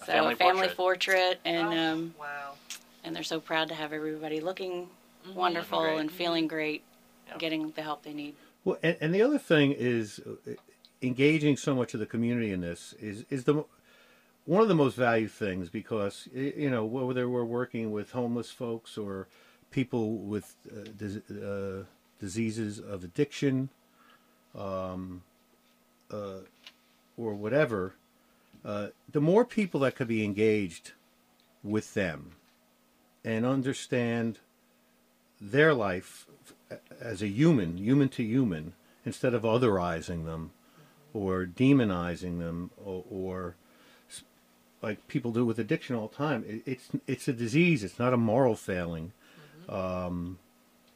A 0.01 0.05
So 0.05 0.11
family 0.11 0.33
a 0.33 0.37
family 0.37 0.67
portrait. 0.69 0.75
portrait, 0.77 1.39
and 1.45 1.67
Oh, 1.67 1.77
um, 1.93 2.15
wow. 2.19 2.53
And 3.05 3.15
they're 3.15 3.23
so 3.23 3.39
proud 3.39 3.69
to 3.69 3.75
have 3.75 3.93
everybody 3.93 4.41
looking 4.41 4.89
Mm-hmm. 5.27 5.39
wonderful 5.39 5.81
Great. 5.81 5.99
and 6.01 6.11
feeling 6.11 6.47
great, 6.47 6.83
Yeah. 7.27 7.37
getting 7.39 7.71
the 7.71 7.81
help 7.81 8.03
they 8.03 8.13
need. 8.13 8.35
Well, 8.63 8.77
and, 8.83 8.95
and 9.01 9.15
the 9.15 9.23
other 9.23 9.39
thing 9.39 9.71
is 9.71 10.19
uh, 10.19 10.51
engaging 11.01 11.57
so 11.57 11.73
much 11.73 11.95
of 11.95 11.99
the 11.99 12.05
community 12.05 12.51
in 12.51 12.61
this 12.61 12.93
is 12.99 13.25
is 13.31 13.45
the 13.45 13.63
one 14.45 14.61
of 14.61 14.67
the 14.67 14.75
most 14.75 14.95
valued 14.95 15.31
things 15.31 15.69
because 15.69 16.27
you 16.31 16.69
know 16.69 16.85
whether 16.85 17.27
we're 17.27 17.43
working 17.43 17.91
with 17.91 18.11
homeless 18.11 18.51
folks 18.51 18.99
or 18.99 19.27
people 19.71 20.17
with 20.17 20.55
uh, 20.71 20.89
dis- 20.95 21.27
uh, 21.31 21.85
diseases 22.19 22.77
of 22.79 23.03
addiction, 23.03 23.69
um, 24.55 25.23
uh, 26.11 26.41
or 27.17 27.33
whatever, 27.33 27.95
uh, 28.63 28.89
the 29.11 29.19
more 29.21 29.43
people 29.43 29.79
that 29.79 29.95
could 29.95 30.07
be 30.07 30.23
engaged 30.23 30.91
with 31.63 31.95
them 31.95 32.33
and 33.25 33.45
understand 33.45 34.39
their 35.41 35.73
life 35.73 36.27
as 37.01 37.21
a 37.21 37.27
human, 37.27 37.77
human 37.77 38.07
to 38.09 38.23
human, 38.23 38.73
instead 39.05 39.33
of 39.33 39.41
otherizing 39.41 40.25
them 40.25 40.51
or 41.13 41.45
demonizing 41.45 42.39
them 42.39 42.71
or, 42.83 43.03
or 43.09 43.55
like 44.81 45.07
people 45.07 45.31
do 45.31 45.45
with 45.45 45.59
addiction 45.59 45.95
all 45.95 46.07
the 46.07 46.15
time. 46.15 46.45
It, 46.47 46.61
it's 46.65 46.89
it's 47.07 47.27
a 47.27 47.33
disease. 47.33 47.83
It's 47.83 47.99
not 47.99 48.13
a 48.13 48.17
moral 48.17 48.55
failing, 48.55 49.11
um, 49.67 50.37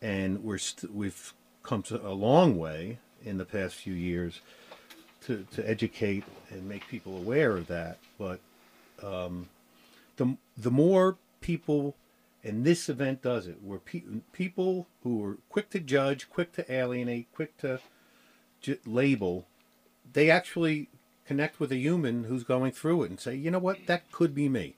and 0.02 0.44
we're 0.44 0.60
st- 0.60 0.94
we've 0.94 1.34
come 1.64 1.84
a 1.92 2.14
long 2.14 2.58
way 2.58 3.00
in 3.26 3.38
the 3.38 3.46
past 3.46 3.76
few 3.76 3.94
years 3.94 4.42
to, 5.26 5.46
to 5.54 5.68
educate 5.70 6.24
and 6.50 6.68
make 6.68 6.88
people 6.88 7.18
aware 7.18 7.58
of 7.58 7.68
that. 7.68 7.98
But 8.18 8.40
um, 9.04 9.50
the 10.18 10.38
the 10.56 10.72
more 10.72 11.18
people, 11.42 11.96
and 12.44 12.64
this 12.66 12.88
event 12.90 13.22
does 13.22 13.48
it, 13.48 13.62
where 13.62 13.80
pe- 13.80 14.04
people 14.32 14.88
who 15.04 15.24
are 15.26 15.38
quick 15.50 15.70
to 15.72 15.80
judge, 15.80 16.30
quick 16.30 16.52
to 16.54 16.72
alienate, 16.72 17.28
quick 17.34 17.58
to 17.58 17.80
j- 18.62 18.80
label, 18.86 19.46
they 20.14 20.30
actually 20.30 20.88
connect 21.26 21.60
with 21.60 21.72
a 21.72 21.78
human 21.78 22.24
who's 22.26 22.44
going 22.44 22.72
through 22.72 23.04
it 23.04 23.10
and 23.10 23.20
say, 23.20 23.36
you 23.36 23.52
know 23.52 23.60
what, 23.60 23.86
that 23.88 24.12
could 24.12 24.34
be 24.34 24.50
me. 24.50 24.76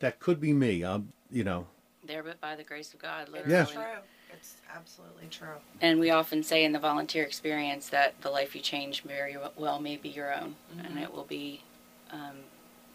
That 0.00 0.20
could 0.20 0.40
be 0.40 0.52
me. 0.52 0.84
Um, 0.84 1.12
you 1.30 1.42
know, 1.44 1.66
There, 2.04 2.22
but 2.22 2.40
by 2.40 2.54
the 2.54 2.62
grace 2.64 2.92
of 2.92 3.00
God, 3.00 3.22
It's 3.22 3.30
literally. 3.32 3.54
Yeah. 3.54 3.64
true. 3.64 4.02
It's 4.32 4.56
absolutely 4.74 5.28
true. 5.30 5.56
And 5.80 5.98
we 6.00 6.10
often 6.10 6.42
say 6.42 6.64
in 6.64 6.72
the 6.72 6.78
volunteer 6.78 7.22
experience 7.22 7.88
that 7.90 8.20
the 8.20 8.30
life 8.30 8.54
you 8.54 8.60
change 8.60 9.02
very 9.04 9.36
well 9.56 9.80
may 9.80 9.96
be 9.96 10.08
your 10.08 10.34
own, 10.34 10.56
and 10.84 10.98
it 10.98 11.12
will 11.14 11.24
be. 11.24 11.62
Um, 12.10 12.38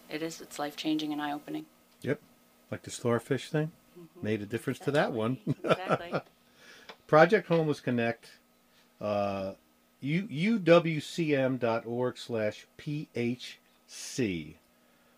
it 0.09 0.21
is. 0.21 0.41
It's 0.41 0.59
life 0.59 0.75
changing 0.75 1.13
and 1.13 1.21
eye 1.21 1.31
opening. 1.31 1.65
yep, 2.01 2.19
like 2.69 2.83
the 2.83 2.91
starfish 2.91 3.49
thing, 3.49 3.71
made 4.21 4.41
a 4.41 4.45
difference 4.45 4.79
to 4.79 4.91
that 4.91 5.11
one. 5.11 5.37
exactly. 5.63 6.13
Project 7.07 7.47
Homeless 7.47 7.79
Connect, 7.79 8.29
uh, 9.01 9.53
u- 10.01 10.59
uwcm.org 10.59 12.17
slash 12.17 12.67
phc. 12.77 14.53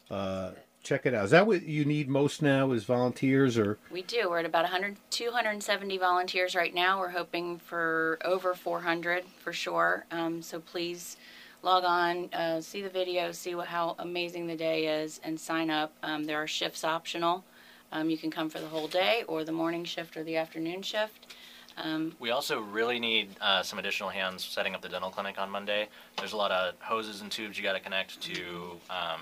Uh, 0.10 0.52
check 0.84 1.06
it 1.06 1.14
out. 1.14 1.26
Is 1.26 1.32
that 1.32 1.48
what 1.48 1.64
you 1.64 1.86
need 1.86 2.10
most 2.10 2.42
now 2.42 2.72
is 2.72 2.84
volunteers 2.84 3.58
or? 3.58 3.78
We 3.92 4.02
do. 4.02 4.30
We're 4.30 4.40
at 4.40 4.46
about 4.46 4.64
100, 4.64 4.98
270 5.10 5.98
volunteers 5.98 6.56
right 6.56 6.74
now. 6.74 7.00
We're 7.00 7.10
hoping 7.10 7.60
for 7.60 8.20
over 8.24 8.54
400 8.54 9.26
for 9.40 9.54
sure. 9.54 10.06
Um, 10.12 10.42
so 10.42 10.60
please 10.60 11.18
log 11.64 11.84
on, 11.84 12.30
uh, 12.34 12.62
see 12.62 12.82
the 12.82 12.90
video, 12.90 13.32
see 13.32 13.56
what, 13.56 13.68
how 13.68 13.96
amazing 14.00 14.48
the 14.48 14.56
day 14.56 15.02
is, 15.02 15.20
and 15.24 15.40
sign 15.40 15.70
up. 15.70 15.94
Um, 16.02 16.24
there 16.24 16.42
are 16.42 16.48
shifts 16.48 16.84
optional. 16.84 17.44
Um, 17.92 18.10
you 18.10 18.18
can 18.18 18.32
come 18.32 18.50
for 18.50 18.60
the 18.60 18.68
whole 18.68 18.88
day, 18.88 19.24
or 19.28 19.44
the 19.44 19.52
morning 19.52 19.84
shift, 19.84 20.16
or 20.16 20.24
the 20.24 20.38
afternoon 20.38 20.82
shift. 20.82 21.36
Um, 21.78 22.14
We 22.20 22.32
also 22.32 22.60
really 22.62 23.00
need 23.00 23.30
uh, 23.42 23.64
some 23.64 23.80
additional 23.80 24.10
hands 24.10 24.44
setting 24.44 24.76
up 24.76 24.82
the 24.82 24.90
dental 24.90 25.10
clinic 25.10 25.40
on 25.40 25.50
Monday. 25.50 25.88
There's 26.18 26.34
a 26.34 26.38
lot 26.38 26.52
of 26.52 26.76
hoses 26.80 27.22
and 27.22 27.32
tubes 27.32 27.58
you 27.58 27.64
got 27.64 27.74
to 27.74 27.80
connect 27.80 28.22
to 28.22 28.80
um, 28.90 29.22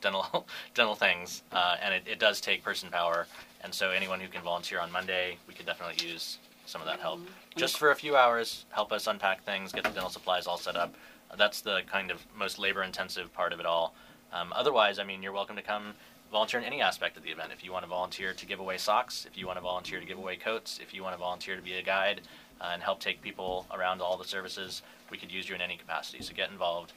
dental 0.00 0.46
dental 0.74 0.94
things, 0.94 1.42
uh, 1.52 1.76
and 1.82 1.94
it, 1.94 2.02
it 2.06 2.18
does 2.18 2.40
take 2.40 2.62
person 2.62 2.90
power. 2.90 3.26
And 3.62 3.74
so 3.74 3.90
anyone 3.90 4.20
who 4.20 4.28
can 4.28 4.42
volunteer 4.42 4.80
on 4.80 4.90
Monday, 4.92 5.36
we 5.48 5.54
could 5.54 5.66
definitely 5.66 6.06
use 6.06 6.38
some 6.66 6.80
of 6.80 6.86
that 6.86 7.00
help. 7.00 7.20
Just 7.56 7.78
for 7.78 7.90
a 7.90 7.96
few 7.96 8.14
hours, 8.16 8.66
help 8.70 8.92
us 8.92 9.06
unpack 9.06 9.42
things, 9.44 9.72
get 9.72 9.82
the 9.82 9.90
dental 9.90 10.10
supplies 10.10 10.46
all 10.46 10.58
set 10.58 10.76
up. 10.76 10.94
That's 11.36 11.60
the 11.60 11.80
kind 11.90 12.10
of 12.10 12.24
most 12.36 12.58
labor 12.58 12.82
intensive 12.82 13.32
part 13.34 13.52
of 13.52 13.58
it 13.58 13.66
all. 13.66 13.94
Um, 14.32 14.52
otherwise, 14.54 14.98
I 14.98 15.04
mean, 15.04 15.22
you're 15.22 15.32
welcome 15.32 15.56
to 15.56 15.62
come 15.62 15.94
volunteer 16.30 16.60
in 16.60 16.66
any 16.66 16.80
aspect 16.80 17.16
of 17.16 17.22
the 17.22 17.30
event. 17.30 17.50
If 17.52 17.64
you 17.64 17.72
want 17.72 17.84
to 17.84 17.88
volunteer 17.88 18.32
to 18.32 18.46
give 18.46 18.60
away 18.60 18.76
socks, 18.76 19.26
if 19.30 19.38
you 19.38 19.46
want 19.46 19.56
to 19.56 19.62
volunteer 19.62 20.00
to 20.00 20.06
give 20.06 20.18
away 20.18 20.36
coats, 20.36 20.78
if 20.82 20.92
you 20.92 21.02
want 21.02 21.14
to 21.14 21.18
volunteer 21.18 21.56
to 21.56 21.62
be 21.62 21.74
a 21.74 21.82
guide 21.82 22.20
uh, 22.60 22.70
and 22.72 22.82
help 22.82 23.00
take 23.00 23.22
people 23.22 23.66
around 23.72 24.02
all 24.02 24.16
the 24.16 24.24
services, 24.24 24.82
we 25.10 25.16
could 25.16 25.32
use 25.32 25.48
you 25.48 25.54
in 25.54 25.60
any 25.60 25.76
capacity. 25.76 26.22
So 26.22 26.34
get 26.34 26.50
involved. 26.50 26.92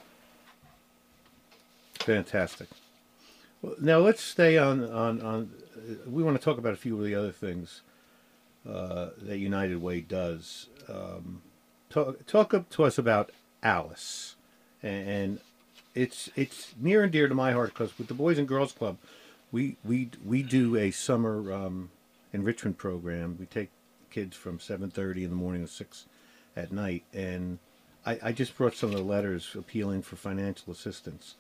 Fantastic. 1.95 2.67
Well, 3.61 3.75
now 3.79 3.99
let's 3.99 4.21
stay 4.21 4.57
on 4.57 4.83
on 4.83 5.21
on. 5.21 5.51
We 6.07 6.23
want 6.23 6.37
to 6.37 6.43
talk 6.43 6.57
about 6.57 6.73
a 6.73 6.77
few 6.77 6.97
of 6.97 7.05
the 7.05 7.15
other 7.15 7.31
things 7.31 7.81
uh, 8.67 9.09
that 9.21 9.37
United 9.37 9.81
Way 9.81 10.01
does. 10.01 10.67
Um, 10.89 11.41
talk 11.89 12.25
talk 12.25 12.69
to 12.69 12.83
us 12.83 12.97
about 12.97 13.31
Alice, 13.61 14.35
and, 14.81 15.09
and 15.09 15.39
it's 15.93 16.29
it's 16.35 16.73
near 16.79 17.03
and 17.03 17.11
dear 17.11 17.27
to 17.27 17.35
my 17.35 17.51
heart 17.51 17.69
because 17.69 17.97
with 17.97 18.07
the 18.07 18.13
Boys 18.13 18.37
and 18.37 18.47
Girls 18.47 18.71
Club, 18.71 18.97
we 19.51 19.77
we 19.83 20.09
we 20.25 20.43
do 20.43 20.75
a 20.77 20.91
summer 20.91 21.51
um, 21.51 21.89
enrichment 22.33 22.77
program. 22.77 23.37
We 23.39 23.45
take 23.45 23.69
kids 24.09 24.35
from 24.35 24.59
seven 24.59 24.89
thirty 24.89 25.23
in 25.23 25.29
the 25.29 25.35
morning 25.35 25.61
to 25.65 25.71
six 25.71 26.05
at 26.55 26.71
night, 26.71 27.03
and 27.13 27.59
I, 28.05 28.19
I 28.23 28.31
just 28.31 28.57
brought 28.57 28.75
some 28.75 28.89
of 28.89 28.95
the 28.95 29.03
letters 29.03 29.55
appealing 29.57 30.01
for 30.01 30.15
financial 30.15 30.71
assistance 30.71 31.35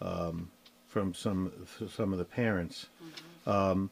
um, 0.00 0.50
from 0.88 1.14
some 1.14 1.52
some 1.90 2.12
of 2.12 2.18
the 2.18 2.24
parents, 2.24 2.86
um, 3.46 3.90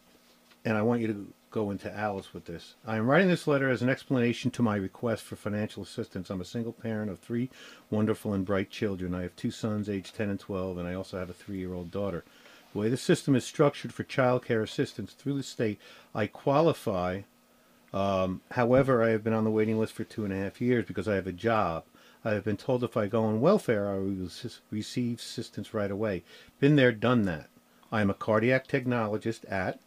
and 0.64 0.76
I 0.76 0.82
want 0.82 1.00
you 1.00 1.08
to 1.08 1.26
go 1.54 1.70
into 1.70 1.96
Alice 1.96 2.34
with 2.34 2.46
this. 2.46 2.74
I 2.84 2.96
am 2.96 3.08
writing 3.08 3.28
this 3.28 3.46
letter 3.46 3.70
as 3.70 3.80
an 3.80 3.88
explanation 3.88 4.50
to 4.50 4.62
my 4.62 4.74
request 4.74 5.22
for 5.22 5.36
financial 5.36 5.84
assistance. 5.84 6.28
I'm 6.28 6.40
a 6.40 6.44
single 6.44 6.72
parent 6.72 7.12
of 7.12 7.20
three 7.20 7.48
wonderful 7.90 8.32
and 8.32 8.44
bright 8.44 8.70
children. 8.70 9.14
I 9.14 9.22
have 9.22 9.36
two 9.36 9.52
sons, 9.52 9.88
aged 9.88 10.16
10 10.16 10.30
and 10.30 10.40
12, 10.40 10.78
and 10.78 10.88
I 10.88 10.94
also 10.94 11.16
have 11.16 11.30
a 11.30 11.32
three-year-old 11.32 11.92
daughter. 11.92 12.24
The 12.72 12.80
way 12.80 12.88
the 12.88 12.96
system 12.96 13.36
is 13.36 13.44
structured 13.44 13.94
for 13.94 14.02
child 14.02 14.44
care 14.44 14.64
assistance 14.64 15.12
through 15.12 15.34
the 15.34 15.44
state, 15.44 15.78
I 16.12 16.26
qualify. 16.26 17.20
Um, 17.92 18.40
however, 18.50 19.04
I 19.04 19.10
have 19.10 19.22
been 19.22 19.32
on 19.32 19.44
the 19.44 19.50
waiting 19.52 19.78
list 19.78 19.92
for 19.92 20.02
two 20.02 20.24
and 20.24 20.32
a 20.32 20.36
half 20.36 20.60
years 20.60 20.86
because 20.86 21.06
I 21.06 21.14
have 21.14 21.28
a 21.28 21.32
job. 21.32 21.84
I 22.24 22.32
have 22.32 22.42
been 22.42 22.56
told 22.56 22.82
if 22.82 22.96
I 22.96 23.06
go 23.06 23.22
on 23.22 23.40
welfare, 23.40 23.88
I 23.88 23.98
will 23.98 24.28
receive 24.72 25.20
assistance 25.20 25.72
right 25.72 25.90
away. 25.92 26.24
Been 26.58 26.74
there, 26.74 26.90
done 26.90 27.22
that. 27.26 27.48
I 27.92 28.00
am 28.00 28.10
a 28.10 28.14
cardiac 28.14 28.66
technologist 28.66 29.48
at. 29.48 29.78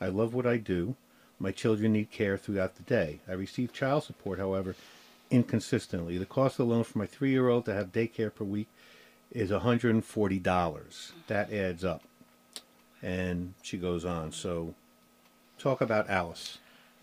I 0.00 0.08
love 0.08 0.32
what 0.32 0.46
I 0.46 0.56
do. 0.56 0.96
My 1.40 1.52
children 1.52 1.94
need 1.94 2.10
care 2.10 2.36
throughout 2.36 2.76
the 2.76 2.82
day. 2.82 3.20
I 3.26 3.32
receive 3.32 3.72
child 3.72 4.04
support, 4.04 4.38
however, 4.38 4.76
inconsistently. 5.30 6.18
The 6.18 6.26
cost 6.26 6.58
alone 6.58 6.84
for 6.84 6.98
my 6.98 7.06
three 7.06 7.30
year 7.30 7.48
old 7.48 7.64
to 7.64 7.74
have 7.74 7.92
daycare 7.92 8.32
per 8.32 8.44
week 8.44 8.68
is 9.32 9.50
$140. 9.50 11.12
That 11.28 11.52
adds 11.52 11.84
up. 11.84 12.02
And 13.02 13.54
she 13.62 13.78
goes 13.78 14.04
on. 14.04 14.32
So, 14.32 14.74
talk 15.58 15.80
about 15.80 16.10
Alice. 16.10 16.58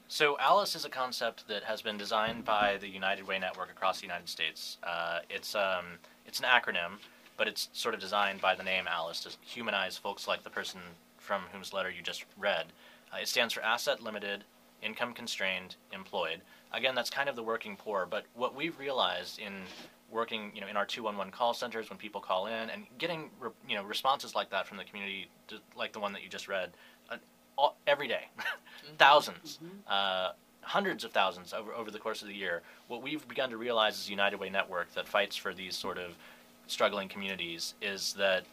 So 0.09 0.37
Alice 0.39 0.75
is 0.75 0.85
a 0.85 0.89
concept 0.89 1.47
that 1.47 1.63
has 1.63 1.81
been 1.81 1.97
designed 1.97 2.45
by 2.45 2.77
the 2.79 2.87
United 2.87 3.27
Way 3.27 3.39
network 3.39 3.69
across 3.69 3.99
the 3.99 4.05
United 4.05 4.29
States. 4.29 4.77
Uh, 4.83 5.19
it's 5.29 5.53
um, 5.53 5.85
it's 6.25 6.39
an 6.39 6.45
acronym, 6.45 6.99
but 7.35 7.47
it's 7.47 7.67
sort 7.73 7.93
of 7.93 7.99
designed 7.99 8.39
by 8.39 8.55
the 8.55 8.63
name 8.63 8.85
Alice 8.87 9.19
to 9.21 9.31
humanize 9.41 9.97
folks 9.97 10.27
like 10.27 10.43
the 10.43 10.49
person 10.49 10.79
from 11.17 11.41
whose 11.51 11.73
letter 11.73 11.89
you 11.89 12.01
just 12.01 12.23
read. 12.37 12.67
Uh, 13.13 13.17
it 13.21 13.27
stands 13.27 13.53
for 13.53 13.61
Asset 13.61 14.01
Limited, 14.01 14.43
Income 14.81 15.13
Constrained, 15.13 15.75
Employed. 15.93 16.41
Again, 16.73 16.95
that's 16.95 17.09
kind 17.09 17.29
of 17.29 17.35
the 17.35 17.43
working 17.43 17.75
poor. 17.75 18.05
But 18.09 18.25
what 18.35 18.55
we've 18.55 18.77
realized 18.79 19.39
in 19.39 19.53
working, 20.11 20.51
you 20.53 20.61
know, 20.61 20.67
in 20.67 20.77
our 20.77 20.85
211 20.85 21.31
call 21.31 21.53
centers 21.53 21.89
when 21.89 21.97
people 21.97 22.21
call 22.21 22.47
in 22.47 22.69
and 22.69 22.85
getting, 22.97 23.29
you 23.67 23.75
know, 23.75 23.83
responses 23.83 24.35
like 24.35 24.49
that 24.51 24.67
from 24.67 24.77
the 24.77 24.83
community, 24.83 25.29
like 25.75 25.93
the 25.93 25.99
one 25.99 26.13
that 26.13 26.23
you 26.23 26.29
just 26.29 26.47
read, 26.47 26.71
uh, 27.09 27.17
all, 27.57 27.77
every 27.87 28.07
day, 28.07 28.29
mm-hmm. 28.39 28.95
1000s 28.97 29.29
mm-hmm. 29.57 29.65
uh, 29.87 30.31
hundreds 30.61 31.03
of 31.03 31.11
thousands 31.11 31.53
over, 31.53 31.73
over 31.73 31.91
the 31.91 31.99
course 31.99 32.21
of 32.21 32.27
the 32.27 32.33
year. 32.33 32.61
What 32.87 33.01
we've 33.01 33.25
begun 33.27 33.49
to 33.49 33.57
realize 33.57 33.99
as 33.99 34.07
a 34.07 34.11
United 34.11 34.39
Way 34.39 34.49
network 34.49 34.93
that 34.93 35.07
fights 35.07 35.35
for 35.35 35.53
these 35.53 35.75
sort 35.75 35.97
of 35.97 36.15
struggling 36.67 37.07
communities 37.07 37.73
is 37.81 38.13
that 38.13 38.45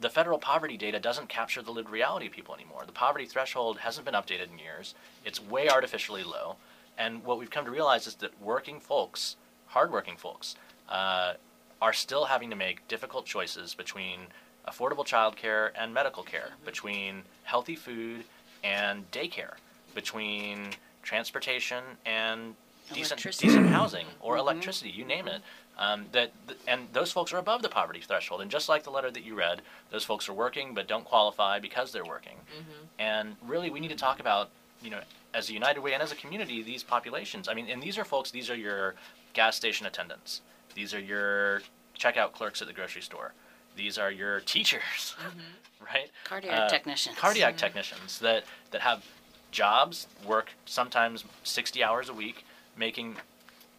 the 0.00 0.10
federal 0.10 0.38
poverty 0.38 0.76
data 0.76 0.98
doesn't 0.98 1.28
capture 1.28 1.62
the 1.62 1.70
lived 1.70 1.90
reality 1.90 2.26
of 2.26 2.32
people 2.32 2.54
anymore. 2.54 2.82
The 2.86 2.92
poverty 2.92 3.26
threshold 3.26 3.78
hasn't 3.78 4.04
been 4.04 4.14
updated 4.14 4.50
in 4.52 4.58
years. 4.58 4.94
It's 5.24 5.40
way 5.40 5.68
artificially 5.68 6.24
low. 6.24 6.56
And 6.98 7.24
what 7.24 7.38
we've 7.38 7.50
come 7.50 7.64
to 7.64 7.70
realize 7.70 8.06
is 8.06 8.16
that 8.16 8.40
working 8.40 8.80
folks, 8.80 9.36
hardworking 9.66 10.16
folks, 10.16 10.56
uh, 10.88 11.34
are 11.80 11.92
still 11.92 12.26
having 12.26 12.50
to 12.50 12.56
make 12.56 12.86
difficult 12.88 13.26
choices 13.26 13.74
between 13.74 14.20
affordable 14.68 15.06
childcare 15.06 15.70
and 15.74 15.92
medical 15.92 16.22
care, 16.22 16.50
between 16.64 17.22
healthy 17.44 17.74
food 17.74 18.24
and 18.62 19.10
daycare, 19.10 19.54
between 19.94 20.70
transportation 21.02 21.82
and 22.06 22.54
decent 22.92 23.20
decent 23.20 23.66
housing 23.68 24.06
or 24.20 24.34
mm-hmm. 24.34 24.40
electricity, 24.40 24.90
you 24.90 25.04
name 25.04 25.26
it. 25.26 25.42
Um, 25.78 26.06
that 26.12 26.32
and 26.68 26.88
those 26.92 27.12
folks 27.12 27.32
are 27.32 27.38
above 27.38 27.62
the 27.62 27.68
poverty 27.68 28.00
threshold, 28.00 28.42
and 28.42 28.50
just 28.50 28.68
like 28.68 28.84
the 28.84 28.90
letter 28.90 29.10
that 29.10 29.24
you 29.24 29.34
read, 29.34 29.62
those 29.90 30.04
folks 30.04 30.28
are 30.28 30.34
working 30.34 30.74
but 30.74 30.86
don't 30.86 31.04
qualify 31.04 31.58
because 31.58 31.92
they're 31.92 32.04
working. 32.04 32.36
Mm-hmm. 32.36 32.84
And 32.98 33.36
really, 33.46 33.70
we 33.70 33.80
need 33.80 33.88
to 33.88 33.96
talk 33.96 34.20
about 34.20 34.50
you 34.82 34.90
know 34.90 35.00
as 35.34 35.48
a 35.48 35.54
United 35.54 35.80
Way 35.80 35.94
and 35.94 36.02
as 36.02 36.12
a 36.12 36.14
community 36.14 36.62
these 36.62 36.82
populations. 36.82 37.48
I 37.48 37.54
mean, 37.54 37.68
and 37.68 37.82
these 37.82 37.96
are 37.98 38.04
folks. 38.04 38.30
These 38.30 38.50
are 38.50 38.54
your 38.54 38.94
gas 39.32 39.56
station 39.56 39.86
attendants. 39.86 40.42
These 40.74 40.92
are 40.94 41.00
your 41.00 41.62
checkout 41.98 42.32
clerks 42.32 42.60
at 42.60 42.68
the 42.68 42.74
grocery 42.74 43.02
store. 43.02 43.32
These 43.74 43.96
are 43.96 44.10
your 44.10 44.40
teachers, 44.40 45.16
mm-hmm. 45.18 45.84
right? 45.84 46.10
Cardiac 46.24 46.58
uh, 46.58 46.68
technicians. 46.68 47.16
Cardiac 47.16 47.54
mm-hmm. 47.54 47.58
technicians 47.58 48.18
that 48.18 48.44
that 48.72 48.82
have 48.82 49.04
jobs, 49.50 50.06
work 50.26 50.50
sometimes 50.66 51.24
sixty 51.44 51.82
hours 51.82 52.08
a 52.08 52.14
week, 52.14 52.44
making 52.76 53.16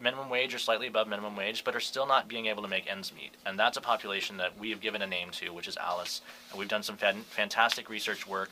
minimum 0.03 0.29
wage 0.29 0.53
or 0.53 0.59
slightly 0.59 0.87
above 0.87 1.07
minimum 1.07 1.35
wage, 1.35 1.63
but 1.63 1.75
are 1.75 1.79
still 1.79 2.05
not 2.05 2.27
being 2.27 2.47
able 2.47 2.61
to 2.61 2.67
make 2.67 2.91
ends 2.91 3.13
meet. 3.15 3.31
And 3.45 3.57
that's 3.57 3.77
a 3.77 3.81
population 3.81 4.37
that 4.37 4.59
we 4.59 4.69
have 4.69 4.81
given 4.81 5.01
a 5.01 5.07
name 5.07 5.29
to, 5.31 5.53
which 5.53 5.67
is 5.67 5.77
Alice. 5.77 6.21
And 6.51 6.59
we've 6.59 6.67
done 6.67 6.83
some 6.83 6.97
fan- 6.97 7.23
fantastic 7.29 7.89
research 7.89 8.27
work 8.27 8.51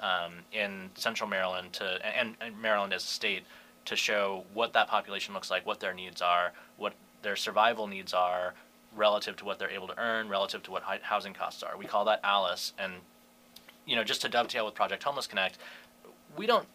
um, 0.00 0.34
in 0.52 0.90
Central 0.94 1.28
Maryland 1.28 1.72
to 1.74 1.98
and, 2.18 2.36
and, 2.40 2.60
Maryland 2.60 2.92
as 2.92 3.02
a 3.02 3.06
state 3.06 3.42
to 3.86 3.96
show 3.96 4.44
what 4.54 4.72
that 4.72 4.88
population 4.88 5.34
looks 5.34 5.50
like, 5.50 5.66
what 5.66 5.80
their 5.80 5.92
needs 5.92 6.22
are, 6.22 6.52
what 6.76 6.94
their 7.22 7.36
survival 7.36 7.86
needs 7.86 8.14
are 8.14 8.54
relative 8.96 9.36
to 9.36 9.44
what 9.44 9.58
they're 9.58 9.70
able 9.70 9.88
to 9.88 9.98
earn, 9.98 10.28
relative 10.28 10.62
to 10.62 10.70
what 10.70 10.82
housing 11.02 11.34
costs 11.34 11.62
are. 11.62 11.76
We 11.76 11.86
call 11.86 12.04
that 12.04 12.20
Alice. 12.22 12.72
And 12.78 12.94
you 13.86 13.96
know, 13.96 14.04
just 14.04 14.22
to 14.22 14.28
dovetail 14.28 14.64
with 14.64 14.74
Project 14.74 15.02
Homeless 15.02 15.26
Connect, 15.26 15.58
we 16.36 16.46
don't 16.46 16.66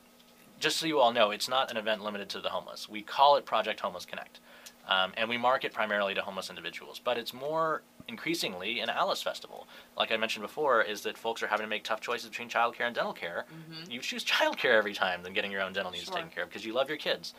just 0.60 0.78
so 0.78 0.86
you 0.86 1.00
all 1.00 1.14
know, 1.14 1.32
it's 1.32 1.48
not 1.48 1.72
an 1.72 1.78
event 1.78 2.04
limited 2.04 2.30
to 2.30 2.42
the 2.42 2.50
homeless. 2.50 2.90
We 2.90 3.02
call 3.02 3.38
it 3.38 3.46
Project 3.46 3.80
Homeless 3.80 4.06
Connect. 4.06 4.40
Um, 4.88 5.14
and 5.18 5.30
we 5.30 5.38
market 5.38 5.72
primarily 5.72 6.16
to 6.16 6.22
homeless 6.22 6.50
individuals. 6.50 7.00
But 7.04 7.18
it's 7.18 7.34
more 7.34 7.84
increasingly 8.08 8.80
an 8.80 8.90
Alice 8.90 9.22
festival. 9.22 9.68
Like 9.96 10.12
I 10.12 10.18
mentioned 10.18 10.42
before, 10.42 10.82
is 10.82 11.02
that 11.02 11.18
folks 11.18 11.44
are 11.44 11.48
having 11.48 11.64
to 11.64 11.70
make 11.70 11.84
tough 11.84 12.02
choices 12.02 12.30
between 12.30 12.50
childcare 12.50 12.88
and 12.88 12.96
dental 12.96 13.14
care. 13.14 13.46
Mm-hmm. 13.52 13.92
You 13.92 14.00
choose 14.00 14.26
childcare 14.26 14.78
every 14.78 14.94
time 14.94 15.22
than 15.22 15.34
getting 15.34 15.52
your 15.52 15.62
own 15.62 15.74
dental 15.74 15.92
needs 15.92 16.06
sure. 16.06 16.16
taken 16.16 16.30
care 16.30 16.44
of 16.44 16.50
because 16.50 16.66
you 16.66 16.74
love 16.74 16.90
your 16.90 16.98
kids. 16.98 17.36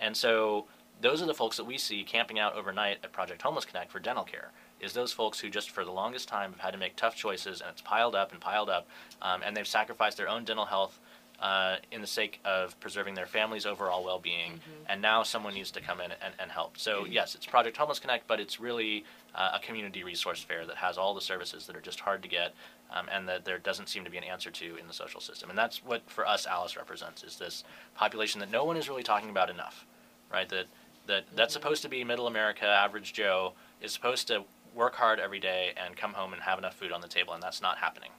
And 0.00 0.16
so 0.16 0.66
those 1.00 1.20
are 1.20 1.26
the 1.26 1.34
folks 1.34 1.58
that 1.58 1.64
we 1.64 1.76
see 1.76 2.02
camping 2.04 2.38
out 2.38 2.56
overnight 2.56 2.98
at 3.04 3.12
Project 3.12 3.42
Homeless 3.42 3.66
Connect 3.66 3.92
for 3.92 4.00
dental 4.00 4.24
care. 4.24 4.52
Is 4.80 4.92
those 4.92 5.12
folks 5.12 5.40
who 5.40 5.50
just 5.50 5.70
for 5.70 5.84
the 5.84 5.90
longest 5.90 6.28
time 6.28 6.52
have 6.52 6.60
had 6.60 6.70
to 6.72 6.78
make 6.78 6.96
tough 6.96 7.14
choices 7.14 7.60
and 7.60 7.70
it's 7.70 7.82
piled 7.82 8.14
up 8.14 8.32
and 8.32 8.40
piled 8.40 8.70
up, 8.70 8.88
um, 9.22 9.42
and 9.44 9.56
they've 9.56 9.66
sacrificed 9.66 10.16
their 10.16 10.28
own 10.28 10.44
dental 10.44 10.66
health 10.66 10.98
uh, 11.40 11.76
in 11.90 12.00
the 12.00 12.06
sake 12.06 12.40
of 12.44 12.78
preserving 12.80 13.14
their 13.14 13.26
family's 13.26 13.66
overall 13.66 14.04
well-being, 14.04 14.52
mm-hmm. 14.52 14.84
and 14.88 15.02
now 15.02 15.22
someone 15.22 15.54
needs 15.54 15.70
to 15.72 15.80
come 15.80 16.00
in 16.00 16.12
and, 16.12 16.34
and 16.38 16.50
help. 16.50 16.78
So 16.78 17.02
mm-hmm. 17.02 17.12
yes, 17.12 17.34
it's 17.34 17.46
Project 17.46 17.76
Homeless 17.76 17.98
Connect, 17.98 18.26
but 18.26 18.40
it's 18.40 18.60
really 18.60 19.04
uh, 19.34 19.52
a 19.54 19.58
community 19.58 20.04
resource 20.04 20.42
fair 20.42 20.64
that 20.66 20.76
has 20.76 20.96
all 20.96 21.14
the 21.14 21.20
services 21.20 21.66
that 21.66 21.76
are 21.76 21.80
just 21.80 22.00
hard 22.00 22.22
to 22.22 22.28
get, 22.28 22.54
um, 22.92 23.08
and 23.12 23.28
that 23.28 23.44
there 23.44 23.58
doesn't 23.58 23.88
seem 23.88 24.04
to 24.04 24.10
be 24.10 24.16
an 24.16 24.24
answer 24.24 24.50
to 24.50 24.76
in 24.76 24.86
the 24.86 24.92
social 24.92 25.20
system. 25.20 25.50
And 25.50 25.58
that's 25.58 25.84
what 25.84 26.02
for 26.06 26.26
us 26.26 26.46
Alice 26.46 26.76
represents 26.76 27.22
is 27.24 27.36
this 27.36 27.64
population 27.94 28.40
that 28.40 28.50
no 28.50 28.64
one 28.64 28.76
is 28.76 28.88
really 28.88 29.02
talking 29.02 29.30
about 29.30 29.50
enough, 29.50 29.86
right? 30.32 30.48
That 30.48 30.66
that 31.06 31.26
mm-hmm. 31.26 31.36
that's 31.36 31.52
supposed 31.52 31.82
to 31.82 31.88
be 31.88 32.04
middle 32.04 32.26
America, 32.26 32.66
average 32.66 33.12
Joe 33.12 33.52
is 33.82 33.92
supposed 33.92 34.28
to 34.28 34.44
work 34.74 34.94
hard 34.94 35.20
every 35.20 35.40
day 35.40 35.72
and 35.76 35.96
come 35.96 36.14
home 36.14 36.32
and 36.32 36.42
have 36.42 36.58
enough 36.58 36.74
food 36.74 36.90
on 36.90 37.00
the 37.00 37.08
table, 37.08 37.34
and 37.34 37.42
that's 37.42 37.60
not 37.60 37.78
happening 37.78 38.10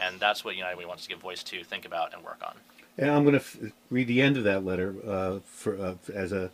and 0.00 0.18
that's 0.18 0.44
what 0.44 0.56
United 0.56 0.78
Way 0.78 0.86
wants 0.86 1.04
to 1.04 1.08
give 1.08 1.18
voice 1.18 1.42
to, 1.44 1.62
think 1.64 1.84
about, 1.84 2.14
and 2.14 2.24
work 2.24 2.40
on. 2.44 2.54
And 2.98 3.10
I'm 3.10 3.22
going 3.22 3.38
to 3.38 3.40
f- 3.40 3.72
read 3.90 4.08
the 4.08 4.22
end 4.22 4.36
of 4.36 4.44
that 4.44 4.64
letter 4.64 4.94
uh, 5.06 5.38
for 5.44 5.78
uh, 5.78 5.94
as 6.12 6.32
a 6.32 6.50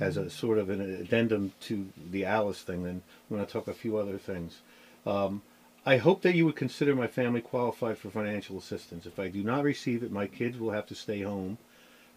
as 0.00 0.16
a 0.16 0.28
sort 0.28 0.58
of 0.58 0.68
an 0.70 0.80
addendum 0.80 1.52
to 1.60 1.88
the 2.10 2.24
Alice 2.24 2.62
thing. 2.62 2.82
Then 2.82 3.02
I'm 3.30 3.36
going 3.36 3.46
to 3.46 3.52
talk 3.52 3.68
a 3.68 3.74
few 3.74 3.96
other 3.96 4.18
things. 4.18 4.60
Um, 5.06 5.42
I 5.86 5.96
hope 5.96 6.22
that 6.22 6.34
you 6.34 6.44
would 6.44 6.56
consider 6.56 6.94
my 6.94 7.06
family 7.06 7.40
qualified 7.40 7.96
for 7.96 8.10
financial 8.10 8.58
assistance. 8.58 9.06
If 9.06 9.18
I 9.18 9.28
do 9.28 9.42
not 9.42 9.64
receive 9.64 10.02
it, 10.02 10.12
my 10.12 10.26
kids 10.26 10.58
will 10.58 10.72
have 10.72 10.86
to 10.86 10.94
stay 10.94 11.22
home. 11.22 11.58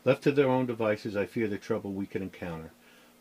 Left 0.03 0.23
to 0.23 0.31
their 0.31 0.49
own 0.49 0.65
devices, 0.65 1.15
I 1.15 1.25
fear 1.25 1.47
the 1.47 1.57
trouble 1.57 1.91
we 1.91 2.07
can 2.07 2.23
encounter. 2.23 2.71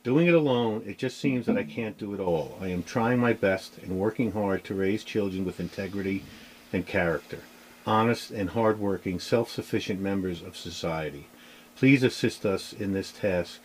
Doing 0.02 0.26
it 0.26 0.34
alone, 0.34 0.82
it 0.86 0.98
just 0.98 1.18
seems 1.18 1.46
that 1.46 1.58
I 1.58 1.62
can't 1.62 1.98
do 1.98 2.14
it 2.14 2.20
all. 2.20 2.58
I 2.60 2.68
am 2.68 2.82
trying 2.82 3.20
my 3.20 3.34
best 3.34 3.78
and 3.78 4.00
working 4.00 4.32
hard 4.32 4.64
to 4.64 4.74
raise 4.74 5.04
children 5.04 5.44
with 5.44 5.60
integrity 5.60 6.24
and 6.72 6.86
character 6.86 7.40
honest 7.86 8.30
and 8.30 8.50
hardworking, 8.50 9.18
self-sufficient 9.18 10.00
members 10.00 10.42
of 10.42 10.56
society. 10.56 11.28
Please 11.76 12.02
assist 12.02 12.44
us 12.44 12.72
in 12.72 12.92
this 12.92 13.10
task. 13.10 13.60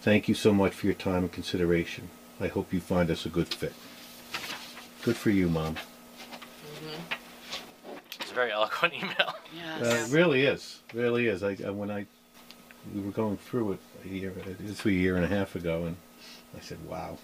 Thank 0.00 0.28
you 0.28 0.34
so 0.34 0.52
much 0.52 0.72
for 0.72 0.86
your 0.86 0.94
time 0.94 1.24
and 1.24 1.32
consideration. 1.32 2.10
I 2.40 2.48
hope 2.48 2.72
you 2.72 2.80
find 2.80 3.10
us 3.10 3.26
a 3.26 3.28
good 3.28 3.48
fit. 3.48 3.74
Good 5.02 5.16
for 5.16 5.30
you, 5.30 5.48
Mom. 5.48 5.74
Mm-hmm. 5.74 7.14
It's 8.20 8.30
a 8.30 8.34
very 8.34 8.52
eloquent 8.52 8.94
email. 8.94 9.34
Yes. 9.52 9.82
Uh, 9.82 10.06
it 10.06 10.16
really 10.16 10.42
is. 10.42 10.80
Really 10.94 11.26
is. 11.26 11.42
I, 11.42 11.56
I, 11.66 11.70
when 11.70 11.90
I 11.90 12.06
we 12.94 13.00
were 13.00 13.10
going 13.10 13.36
through 13.36 13.72
it 13.72 13.80
a 14.04 14.08
year, 14.08 14.32
a 14.84 14.88
year 14.88 15.16
and 15.16 15.24
a 15.24 15.28
half 15.28 15.56
ago, 15.56 15.86
and 15.86 15.96
I 16.56 16.60
said, 16.60 16.78
"Wow, 16.88 17.18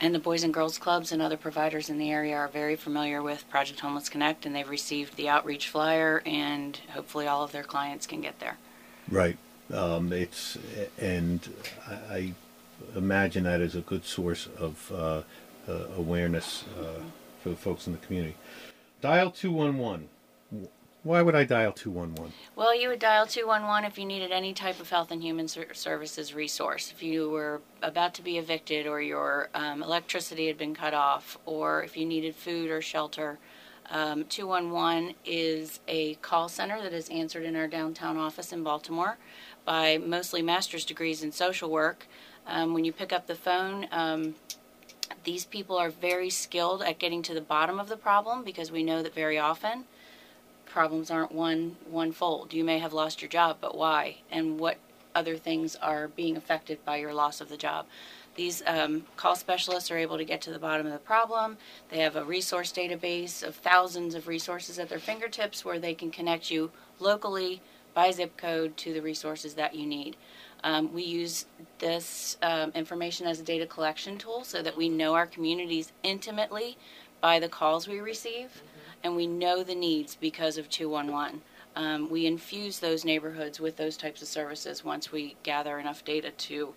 and 0.00 0.14
the 0.14 0.18
Boys 0.18 0.44
and 0.44 0.54
Girls 0.54 0.78
Clubs 0.78 1.12
and 1.12 1.20
other 1.20 1.36
providers 1.36 1.90
in 1.90 1.98
the 1.98 2.10
area 2.10 2.36
are 2.36 2.48
very 2.48 2.76
familiar 2.76 3.22
with 3.22 3.48
Project 3.50 3.80
Homeless 3.80 4.08
Connect, 4.08 4.46
and 4.46 4.54
they've 4.54 4.68
received 4.68 5.16
the 5.16 5.28
outreach 5.28 5.68
flyer, 5.68 6.22
and 6.24 6.78
hopefully 6.90 7.26
all 7.26 7.42
of 7.42 7.52
their 7.52 7.64
clients 7.64 8.06
can 8.06 8.20
get 8.20 8.38
there. 8.38 8.58
Right. 9.10 9.36
Um, 9.72 10.12
it's 10.12 10.56
and 10.98 11.46
I 12.10 12.32
imagine 12.94 13.44
that 13.44 13.60
is 13.60 13.74
a 13.74 13.80
good 13.80 14.04
source 14.04 14.48
of 14.58 14.92
uh, 14.92 15.22
uh, 15.70 15.84
awareness 15.96 16.64
uh, 16.80 17.00
for 17.42 17.50
the 17.50 17.56
folks 17.56 17.86
in 17.86 17.92
the 17.92 17.98
community. 17.98 18.36
Dial 19.00 19.30
211. 19.30 20.08
Why 21.08 21.22
would 21.22 21.34
I 21.34 21.44
dial 21.44 21.72
211? 21.72 22.34
Well, 22.54 22.78
you 22.78 22.90
would 22.90 22.98
dial 22.98 23.24
211 23.24 23.90
if 23.90 23.98
you 23.98 24.04
needed 24.04 24.30
any 24.30 24.52
type 24.52 24.78
of 24.78 24.90
health 24.90 25.10
and 25.10 25.22
human 25.22 25.48
ser- 25.48 25.72
services 25.72 26.34
resource. 26.34 26.92
If 26.94 27.02
you 27.02 27.30
were 27.30 27.62
about 27.80 28.12
to 28.14 28.22
be 28.22 28.36
evicted 28.36 28.86
or 28.86 29.00
your 29.00 29.48
um, 29.54 29.82
electricity 29.82 30.48
had 30.48 30.58
been 30.58 30.74
cut 30.74 30.92
off, 30.92 31.38
or 31.46 31.82
if 31.82 31.96
you 31.96 32.04
needed 32.04 32.36
food 32.36 32.68
or 32.68 32.82
shelter. 32.82 33.38
Um, 33.88 34.26
211 34.26 35.14
is 35.24 35.80
a 35.88 36.16
call 36.16 36.50
center 36.50 36.82
that 36.82 36.92
is 36.92 37.08
answered 37.08 37.44
in 37.44 37.56
our 37.56 37.68
downtown 37.68 38.18
office 38.18 38.52
in 38.52 38.62
Baltimore 38.62 39.16
by 39.64 39.96
mostly 39.96 40.42
master's 40.42 40.84
degrees 40.84 41.22
in 41.22 41.32
social 41.32 41.70
work. 41.70 42.06
Um, 42.46 42.74
when 42.74 42.84
you 42.84 42.92
pick 42.92 43.14
up 43.14 43.26
the 43.26 43.34
phone, 43.34 43.86
um, 43.92 44.34
these 45.24 45.46
people 45.46 45.78
are 45.78 45.88
very 45.88 46.28
skilled 46.28 46.82
at 46.82 46.98
getting 46.98 47.22
to 47.22 47.32
the 47.32 47.40
bottom 47.40 47.80
of 47.80 47.88
the 47.88 47.96
problem 47.96 48.44
because 48.44 48.70
we 48.70 48.82
know 48.82 49.02
that 49.02 49.14
very 49.14 49.38
often 49.38 49.86
problems 50.68 51.10
aren't 51.10 51.32
one 51.32 51.76
one 51.90 52.12
fold. 52.12 52.52
You 52.52 52.64
may 52.64 52.78
have 52.78 52.92
lost 52.92 53.22
your 53.22 53.28
job, 53.28 53.58
but 53.60 53.76
why? 53.76 54.18
And 54.30 54.58
what 54.58 54.78
other 55.14 55.36
things 55.36 55.76
are 55.76 56.08
being 56.08 56.36
affected 56.36 56.84
by 56.84 56.96
your 56.96 57.12
loss 57.12 57.40
of 57.40 57.48
the 57.48 57.56
job? 57.56 57.86
These 58.36 58.62
um, 58.66 59.04
call 59.16 59.34
specialists 59.34 59.90
are 59.90 59.98
able 59.98 60.16
to 60.16 60.24
get 60.24 60.40
to 60.42 60.52
the 60.52 60.60
bottom 60.60 60.86
of 60.86 60.92
the 60.92 60.98
problem. 60.98 61.56
They 61.88 61.98
have 61.98 62.14
a 62.14 62.24
resource 62.24 62.72
database 62.72 63.42
of 63.42 63.56
thousands 63.56 64.14
of 64.14 64.28
resources 64.28 64.78
at 64.78 64.88
their 64.88 65.00
fingertips 65.00 65.64
where 65.64 65.80
they 65.80 65.92
can 65.92 66.12
connect 66.12 66.48
you 66.48 66.70
locally 67.00 67.60
by 67.94 68.12
zip 68.12 68.36
code 68.36 68.76
to 68.76 68.92
the 68.92 69.02
resources 69.02 69.54
that 69.54 69.74
you 69.74 69.86
need. 69.86 70.16
Um, 70.62 70.92
we 70.92 71.02
use 71.02 71.46
this 71.80 72.36
um, 72.42 72.70
information 72.76 73.26
as 73.26 73.40
a 73.40 73.44
data 73.44 73.66
collection 73.66 74.18
tool 74.18 74.44
so 74.44 74.62
that 74.62 74.76
we 74.76 74.88
know 74.88 75.14
our 75.14 75.26
communities 75.26 75.92
intimately 76.04 76.76
by 77.20 77.40
the 77.40 77.48
calls 77.48 77.88
we 77.88 77.98
receive 77.98 78.62
and 79.04 79.16
we 79.16 79.26
know 79.26 79.62
the 79.62 79.74
needs 79.74 80.16
because 80.16 80.58
of 80.58 80.68
211. 80.68 81.40
Um, 81.76 82.10
we 82.10 82.26
infuse 82.26 82.80
those 82.80 83.04
neighborhoods 83.04 83.60
with 83.60 83.76
those 83.76 83.96
types 83.96 84.20
of 84.22 84.28
services 84.28 84.84
once 84.84 85.12
we 85.12 85.36
gather 85.42 85.78
enough 85.78 86.04
data 86.04 86.30
to 86.32 86.74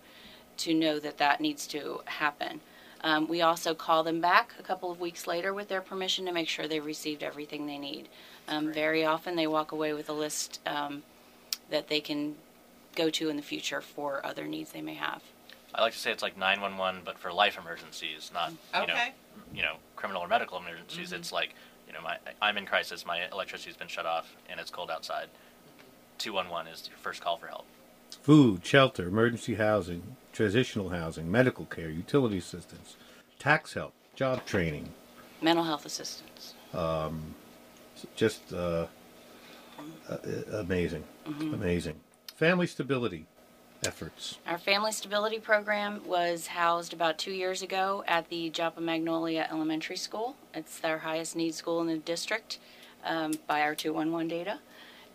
to 0.58 0.74
know 0.74 0.98
that 0.98 1.16
that 1.18 1.40
needs 1.40 1.66
to 1.66 2.02
happen. 2.04 2.60
Um, 3.02 3.26
we 3.26 3.40
also 3.40 3.74
call 3.74 4.04
them 4.04 4.20
back 4.20 4.52
a 4.60 4.62
couple 4.62 4.92
of 4.92 5.00
weeks 5.00 5.26
later 5.26 5.52
with 5.54 5.68
their 5.68 5.80
permission 5.80 6.26
to 6.26 6.32
make 6.32 6.46
sure 6.48 6.68
they've 6.68 6.84
received 6.84 7.22
everything 7.22 7.66
they 7.66 7.78
need. 7.78 8.08
Um, 8.46 8.70
very 8.72 9.04
often 9.04 9.34
they 9.34 9.46
walk 9.46 9.72
away 9.72 9.92
with 9.94 10.08
a 10.10 10.12
list 10.12 10.60
um, 10.66 11.02
that 11.70 11.88
they 11.88 12.00
can 12.00 12.36
go 12.94 13.08
to 13.10 13.30
in 13.30 13.36
the 13.36 13.42
future 13.42 13.80
for 13.80 14.24
other 14.24 14.46
needs 14.46 14.70
they 14.72 14.82
may 14.82 14.94
have. 14.94 15.22
I 15.74 15.80
like 15.80 15.94
to 15.94 15.98
say 15.98 16.12
it's 16.12 16.22
like 16.22 16.36
911, 16.36 17.00
but 17.02 17.18
for 17.18 17.32
life 17.32 17.56
emergencies, 17.58 18.30
not 18.32 18.50
you 18.50 18.86
know, 18.86 18.92
Okay. 18.94 19.12
you 19.54 19.62
know, 19.62 19.76
criminal 19.96 20.22
or 20.22 20.28
medical 20.28 20.58
emergencies. 20.58 21.12
It's 21.12 21.32
like, 21.32 21.54
you 21.86 21.92
know, 21.92 22.00
my 22.00 22.18
I'm 22.40 22.56
in 22.56 22.66
crisis. 22.66 23.04
My 23.06 23.26
electricity's 23.30 23.76
been 23.76 23.88
shut 23.88 24.06
off, 24.06 24.34
and 24.48 24.58
it's 24.60 24.70
cold 24.70 24.90
outside. 24.90 25.28
211 26.18 26.72
is 26.72 26.88
your 26.88 26.98
first 26.98 27.20
call 27.20 27.36
for 27.36 27.46
help. 27.48 27.64
Food, 28.22 28.64
shelter, 28.64 29.08
emergency 29.08 29.54
housing, 29.54 30.16
transitional 30.32 30.90
housing, 30.90 31.30
medical 31.30 31.64
care, 31.64 31.90
utility 31.90 32.38
assistance, 32.38 32.96
tax 33.38 33.74
help, 33.74 33.92
job 34.14 34.44
training. 34.44 34.90
Mental 35.40 35.64
health 35.64 35.84
assistance. 35.86 36.54
Um, 36.72 37.34
Just 38.14 38.52
uh, 38.52 38.86
uh, 40.08 40.16
amazing. 40.52 41.04
Amazing. 41.26 42.00
Family 42.36 42.66
stability 42.66 43.26
efforts. 43.84 44.38
Our 44.46 44.58
family 44.58 44.92
stability 44.92 45.38
program 45.38 46.02
was 46.06 46.48
housed 46.48 46.92
about 46.92 47.18
two 47.18 47.32
years 47.32 47.62
ago 47.62 48.04
at 48.06 48.28
the 48.28 48.50
Joppa 48.50 48.80
Magnolia 48.80 49.48
Elementary 49.50 49.96
School. 49.96 50.36
It's 50.54 50.78
their 50.78 50.98
highest 50.98 51.36
need 51.36 51.54
school 51.54 51.80
in 51.80 51.86
the 51.86 51.98
district 51.98 52.58
um, 53.04 53.32
by 53.46 53.62
our 53.62 53.74
211 53.74 54.28
data. 54.28 54.60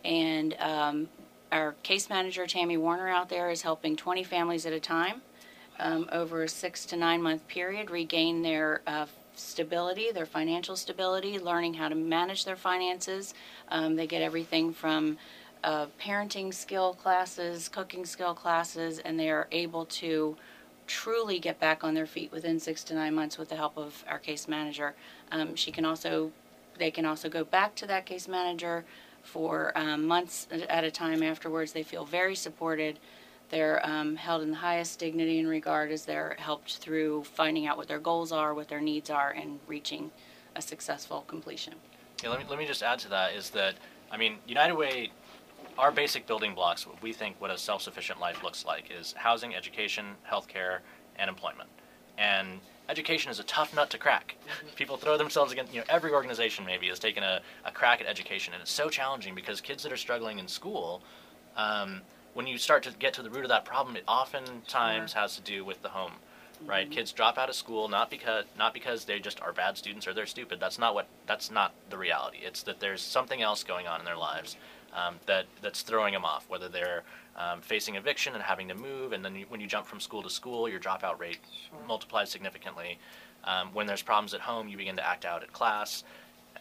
And 0.04 0.56
um, 0.60 1.10
our 1.52 1.74
case 1.84 2.10
manager, 2.10 2.46
Tammy 2.46 2.78
Warner, 2.78 3.08
out 3.08 3.30
there 3.30 3.50
is 3.50 3.62
helping 3.62 3.96
20 3.96 4.24
families 4.24 4.66
at 4.66 4.74
a 4.74 4.80
time 4.80 5.22
um, 5.80 6.10
over 6.12 6.44
a 6.44 6.50
six 6.50 6.86
to 6.88 6.98
nine 6.98 7.22
month 7.22 7.48
period 7.48 7.90
regain 7.90 8.42
their 8.42 8.82
uh, 8.88 9.06
stability, 9.36 10.12
their 10.12 10.26
financial 10.26 10.76
stability, 10.76 11.40
learning 11.40 11.76
how 11.76 11.88
to 11.88 11.96
manage 11.96 12.46
their 12.46 12.56
finances. 12.56 13.34
Um, 13.70 13.96
they 13.96 14.08
get 14.08 14.22
everything 14.22 14.74
from 14.74 15.18
uh, 15.64 15.88
parenting 16.02 16.54
skill 16.54 16.94
classes, 16.94 17.70
cooking 17.70 18.06
skill 18.06 18.34
classes, 18.34 19.00
and 19.00 19.20
they 19.20 19.30
are 19.30 19.48
able 19.52 19.86
to 19.86 20.36
truly 20.86 21.40
get 21.40 21.60
back 21.60 21.84
on 21.84 21.94
their 21.94 22.06
feet 22.06 22.32
within 22.32 22.60
six 22.60 22.84
to 22.86 22.94
nine 22.94 23.14
months 23.14 23.38
with 23.38 23.50
the 23.50 23.56
help 23.56 23.78
of 23.78 24.04
our 24.08 24.20
case 24.20 24.48
manager. 24.48 24.96
Um, 25.32 25.56
she 25.56 25.72
can 25.72 25.86
also, 25.86 26.32
they 26.78 26.92
can 26.92 27.06
also 27.06 27.30
go 27.30 27.44
back 27.44 27.76
to 27.76 27.88
that 27.88 28.06
case 28.06 28.28
manager 28.28 28.86
for 29.24 29.78
um, 29.78 30.08
months 30.08 30.48
at 30.70 30.84
a 30.84 30.92
time 30.92 31.22
afterwards. 31.22 31.74
They 31.74 31.84
feel 31.84 32.06
very 32.06 32.36
supported. 32.36 33.00
They're 33.50 33.86
um, 33.86 34.16
held 34.16 34.42
in 34.42 34.52
the 34.52 34.58
highest 34.58 35.00
dignity 35.00 35.40
and 35.40 35.48
regard 35.48 35.92
as 35.92 36.06
they're 36.06 36.36
helped 36.40 36.78
through 36.78 37.24
finding 37.24 37.66
out 37.66 37.78
what 37.78 37.88
their 37.88 38.00
goals 38.00 38.32
are, 38.32 38.54
what 38.54 38.68
their 38.68 38.82
needs 38.82 39.10
are, 39.10 39.32
and 39.32 39.60
reaching 39.68 40.12
a 40.56 40.62
successful 40.62 41.24
completion. 41.28 41.76
Yeah, 42.24 42.30
let 42.30 42.40
me 42.40 42.46
let 42.50 42.58
me 42.58 42.66
just 42.66 42.82
add 42.82 43.00
to 43.00 43.10
that 43.10 43.34
is 43.34 43.52
that 43.52 43.76
I 44.12 44.18
mean 44.18 44.38
United 44.48 44.76
Way, 44.76 45.12
our 45.78 45.92
basic 45.92 46.26
building 46.26 46.54
blocks. 46.54 46.88
What 46.88 47.02
we 47.02 47.14
think 47.14 47.40
what 47.40 47.52
a 47.52 47.58
self-sufficient 47.58 48.20
life 48.20 48.44
looks 48.44 48.66
like 48.66 48.90
is 48.92 49.14
housing, 49.18 49.56
education, 49.56 50.06
healthcare, 50.30 50.80
and 51.18 51.30
employment. 51.30 51.70
And 52.18 52.60
education 52.90 53.32
is 53.32 53.40
a 53.40 53.44
tough 53.44 53.76
nut 53.76 53.90
to 53.92 53.98
crack. 53.98 54.36
People 54.76 54.98
throw 54.98 55.18
themselves 55.18 55.52
against. 55.52 55.74
You 55.74 55.82
know, 55.82 55.86
every 55.90 56.12
organization 56.12 56.66
maybe 56.66 56.88
has 56.88 57.00
taken 57.00 57.24
a, 57.24 57.42
a 57.66 57.72
crack 57.72 58.02
at 58.02 58.08
education, 58.08 58.54
and 58.54 58.62
it's 58.62 58.72
so 58.72 58.90
challenging 58.90 59.36
because 59.36 59.62
kids 59.62 59.84
that 59.84 59.92
are 59.92 59.98
struggling 59.98 60.40
in 60.40 60.48
school. 60.48 61.02
Um, 61.56 62.02
when 62.34 62.46
you 62.46 62.60
start 62.60 62.84
to 62.84 62.92
get 62.92 63.14
to 63.14 63.24
the 63.24 63.32
root 63.32 63.44
of 63.44 63.50
that 63.50 63.66
problem, 63.66 63.96
it 63.96 64.04
oftentimes 64.08 65.14
has 65.14 65.36
to 65.38 65.42
do 65.42 65.66
with 65.66 65.82
the 65.82 65.90
home 65.90 66.14
right? 66.66 66.90
Kids 66.90 67.12
drop 67.12 67.38
out 67.38 67.50
of 67.50 67.56
school 67.56 67.88
not 67.88 68.10
because 68.10 68.46
not 68.58 68.74
because 68.74 69.06
they 69.06 69.20
just 69.20 69.40
are 69.42 69.54
bad 69.54 69.78
students 69.78 70.08
or 70.08 70.14
they're 70.14 70.26
stupid. 70.26 70.60
That's 70.60 70.80
not 70.80 70.96
what 70.96 71.08
that's 71.28 71.52
not 71.52 71.74
the 71.90 71.98
reality. 71.98 72.40
It's 72.42 72.64
that 72.64 72.80
there's 72.80 73.02
something 73.02 73.42
else 73.42 73.64
going 73.64 73.88
on 73.88 74.00
in 74.00 74.06
their 74.06 74.18
lives 74.18 74.58
um, 74.98 75.16
that 75.26 75.46
that's 75.62 75.82
throwing 75.82 76.14
them 76.14 76.26
off. 76.26 76.46
Whether 76.50 76.68
they're 76.68 77.04
um, 77.36 77.62
facing 77.62 77.96
eviction 77.96 78.34
and 78.34 78.44
having 78.44 78.68
to 78.70 78.76
move, 78.76 79.14
and 79.14 79.24
then 79.24 79.36
you, 79.36 79.46
when 79.50 79.62
you 79.62 79.68
jump 79.68 79.86
from 79.86 80.00
school 80.00 80.24
to 80.24 80.30
school, 80.30 80.68
your 80.68 80.80
dropout 80.80 81.20
rate 81.20 81.40
multiplies 81.88 82.30
significantly. 82.30 83.00
Um, 83.44 83.70
when 83.74 83.86
there's 83.88 84.02
problems 84.02 84.34
at 84.34 84.42
home, 84.42 84.68
you 84.68 84.78
begin 84.78 84.96
to 84.98 85.08
act 85.08 85.24
out 85.24 85.44
at 85.44 85.54
class. 85.54 86.04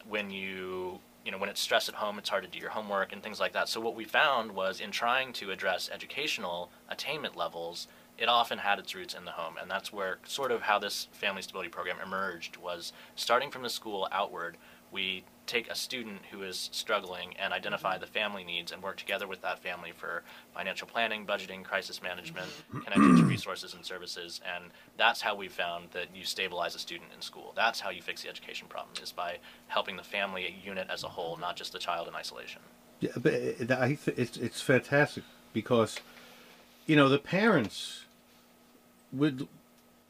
When 0.07 0.29
you 0.29 0.99
you 1.25 1.31
know 1.31 1.37
when 1.37 1.49
it's 1.49 1.59
stress 1.61 1.89
at 1.89 1.95
home, 1.95 2.19
it's 2.19 2.29
hard 2.29 2.43
to 2.43 2.49
do 2.49 2.59
your 2.59 2.69
homework 2.69 3.11
and 3.11 3.23
things 3.23 3.39
like 3.39 3.53
that. 3.53 3.67
So 3.67 3.81
what 3.81 3.95
we 3.95 4.05
found 4.05 4.51
was 4.51 4.79
in 4.79 4.91
trying 4.91 5.33
to 5.33 5.51
address 5.51 5.89
educational 5.91 6.69
attainment 6.89 7.35
levels 7.35 7.87
it 8.17 8.27
often 8.27 8.57
had 8.57 8.79
its 8.79 8.95
roots 8.95 9.13
in 9.13 9.25
the 9.25 9.31
home 9.31 9.55
and 9.61 9.69
that's 9.69 9.93
where 9.93 10.17
sort 10.25 10.51
of 10.51 10.63
how 10.63 10.79
this 10.79 11.07
family 11.11 11.41
stability 11.41 11.69
program 11.69 11.97
emerged 12.03 12.57
was 12.57 12.91
starting 13.15 13.51
from 13.51 13.61
the 13.61 13.69
school 13.69 14.07
outward 14.11 14.57
we 14.91 15.23
take 15.47 15.69
a 15.69 15.75
student 15.75 16.19
who 16.31 16.43
is 16.43 16.69
struggling 16.71 17.33
and 17.39 17.53
identify 17.53 17.97
the 17.97 18.05
family 18.05 18.43
needs 18.43 18.71
and 18.71 18.83
work 18.83 18.97
together 18.97 19.27
with 19.27 19.41
that 19.41 19.59
family 19.59 19.91
for 19.95 20.23
financial 20.53 20.87
planning 20.87 21.25
budgeting 21.25 21.63
crisis 21.63 22.01
management 22.01 22.49
connected 22.71 23.17
to 23.17 23.23
resources 23.25 23.73
and 23.73 23.85
services 23.85 24.41
and 24.55 24.65
that's 24.97 25.21
how 25.21 25.35
we 25.35 25.47
found 25.47 25.89
that 25.91 26.07
you 26.15 26.23
stabilize 26.23 26.75
a 26.75 26.79
student 26.79 27.09
in 27.15 27.21
school 27.21 27.53
that's 27.55 27.79
how 27.79 27.89
you 27.89 28.01
fix 28.01 28.23
the 28.23 28.29
education 28.29 28.67
problem 28.67 28.93
is 29.01 29.11
by 29.11 29.37
helping 29.67 29.97
the 29.97 30.03
family 30.03 30.55
unit 30.63 30.87
as 30.89 31.03
a 31.03 31.09
whole 31.09 31.37
not 31.37 31.55
just 31.55 31.71
the 31.73 31.79
child 31.79 32.07
in 32.07 32.15
isolation 32.15 32.61
Yeah, 32.99 33.11
but 33.17 33.33
uh, 33.33 33.77
I 33.79 33.97
th- 34.03 34.17
it's 34.17 34.37
it's 34.37 34.61
fantastic 34.61 35.23
because 35.53 35.99
you 36.85 36.95
know 36.95 37.09
the 37.09 37.19
parents 37.19 38.05
would 39.11 39.47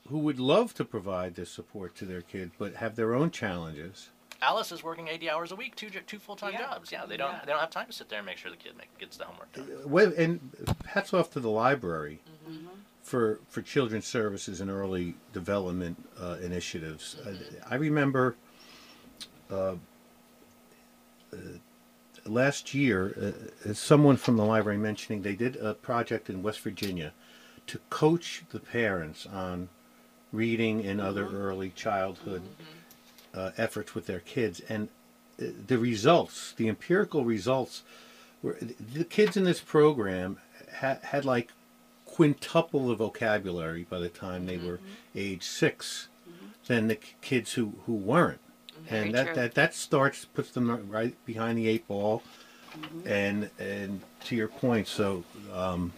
who 0.09 0.19
would 0.19 0.39
love 0.39 0.73
to 0.75 0.85
provide 0.85 1.35
this 1.35 1.51
support 1.51 1.95
to 1.95 2.05
their 2.05 2.21
kid, 2.21 2.51
but 2.57 2.75
have 2.75 2.95
their 2.95 3.13
own 3.13 3.31
challenges. 3.31 4.09
Alice 4.41 4.71
is 4.71 4.83
working 4.83 5.07
80 5.07 5.29
hours 5.29 5.51
a 5.51 5.55
week, 5.55 5.75
two 5.75 5.89
two 5.89 6.19
full-time 6.19 6.53
Yeah. 6.53 6.59
jobs. 6.67 6.91
Yeah, 6.91 7.05
they 7.05 7.17
don't 7.17 7.31
Yeah. 7.33 7.41
they 7.45 7.51
don't 7.51 7.59
have 7.59 7.69
time 7.71 7.87
to 7.87 7.93
sit 7.93 8.09
there 8.09 8.19
and 8.19 8.25
make 8.25 8.37
sure 8.37 8.51
the 8.51 8.57
kid 8.57 8.77
make, 8.77 8.95
gets 8.97 9.17
the 9.17 9.25
homework 9.25 9.51
done. 9.53 9.67
Well, 9.85 10.13
And 10.17 10.75
hats 10.85 11.13
off 11.13 11.31
to 11.31 11.39
the 11.39 11.49
library 11.49 12.19
for 13.01 13.39
for 13.47 13.61
children's 13.61 14.05
services 14.05 14.61
and 14.61 14.69
early 14.69 15.15
development 15.33 16.07
uh, 16.19 16.37
initiatives. 16.41 17.15
Uh, 17.25 17.35
I 17.69 17.75
remember 17.75 18.35
uh, 19.49 19.75
uh, 21.33 21.37
last 22.25 22.73
year, 22.73 23.33
uh, 23.67 23.73
someone 23.73 24.17
from 24.17 24.37
the 24.37 24.45
library 24.45 24.77
mentioning 24.77 25.21
they 25.23 25.35
did 25.35 25.55
a 25.55 25.73
project 25.73 26.29
in 26.29 26.43
West 26.43 26.59
Virginia 26.59 27.13
to 27.65 27.79
coach 27.89 28.43
the 28.51 28.59
parents 28.59 29.25
on 29.25 29.69
reading 30.33 30.85
and 30.85 30.99
other 31.01 31.25
early 31.29 31.69
childhood 31.69 32.43
uh, 33.37 33.51
efforts 33.57 33.93
with 33.95 34.07
their 34.07 34.19
kids, 34.19 34.61
and 34.67 34.89
uh, 35.41 35.45
the 35.67 35.77
results, 35.77 36.53
the 36.57 36.67
empirical 36.67 37.23
results, 37.23 37.83
were 38.41 38.57
the 38.95 39.03
kids 39.03 39.37
in 39.37 39.43
this 39.43 39.59
program 39.59 40.37
had, 40.73 40.99
had 41.03 41.25
like 41.25 41.51
quintuple 42.05 42.87
the 42.87 42.95
vocabulary 42.95 43.85
by 43.89 43.99
the 43.99 44.09
time 44.09 44.45
they 44.45 44.57
were 44.57 44.77
Mm-hmm. 44.77 45.17
age 45.19 45.43
6 45.43 46.07
than 46.67 46.87
the 46.87 46.95
kids 47.21 47.53
who, 47.53 47.73
who 47.85 47.93
weren't. 47.93 48.39
Very 48.89 49.05
and 49.07 49.15
that, 49.15 49.25
true. 49.27 49.35
that 49.35 49.53
that 49.55 49.73
starts 49.73 50.25
puts 50.25 50.51
them 50.51 50.89
right 50.89 51.15
behind 51.25 51.57
the 51.57 51.67
eight 51.67 51.87
ball, 51.87 52.23
Mm-hmm. 52.77 53.07
and 53.07 53.49
and 53.57 54.01
to 54.25 54.35
your 54.35 54.47
point, 54.49 54.87
so 54.87 55.23
um, 55.53 55.93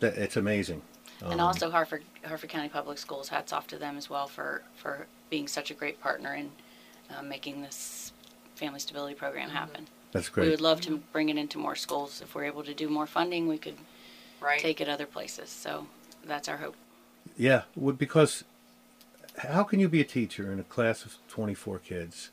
that 0.00 0.14
it's 0.16 0.36
amazing. 0.36 0.82
and 1.22 1.40
also 1.40 1.70
Harford 1.70 2.04
Hartford 2.24 2.50
County 2.50 2.68
Public 2.68 2.98
Schools. 2.98 3.28
Hats 3.28 3.52
off 3.52 3.66
to 3.68 3.76
them 3.78 3.96
as 3.96 4.08
well 4.10 4.26
for 4.28 4.62
for 4.76 5.06
being 5.30 5.48
such 5.48 5.70
a 5.70 5.74
great 5.74 6.00
partner 6.00 6.34
in 6.34 6.50
uh, 7.16 7.22
making 7.22 7.62
this 7.62 8.12
family 8.56 8.80
stability 8.80 9.14
program 9.14 9.50
happen. 9.50 9.86
That's 10.12 10.28
great. 10.28 10.42
We 10.44 10.46
great. 10.48 10.52
would 10.54 10.60
love 10.60 10.80
to 10.82 10.98
bring 11.12 11.28
it 11.30 11.36
into 11.38 11.58
more 11.58 11.74
schools. 11.74 12.20
If 12.20 12.34
we're 12.34 12.44
able 12.44 12.62
to 12.64 12.74
do 12.74 12.88
more 12.88 13.06
funding, 13.06 13.48
we 13.48 13.58
could 13.58 13.76
Right. 14.40 14.60
take 14.60 14.80
it 14.80 14.88
other 14.88 15.06
places. 15.06 15.48
So 15.50 15.86
that's 16.24 16.48
our 16.48 16.58
hope. 16.58 16.74
Yeah, 17.36 17.62
well, 17.76 17.94
because 17.94 18.44
how 19.38 19.62
can 19.62 19.80
you 19.80 19.88
be 19.88 20.00
a 20.00 20.04
teacher 20.04 20.52
in 20.52 20.58
a 20.60 20.64
class 20.64 21.04
of 21.04 21.16
24 21.28 21.78
kids? 21.78 22.30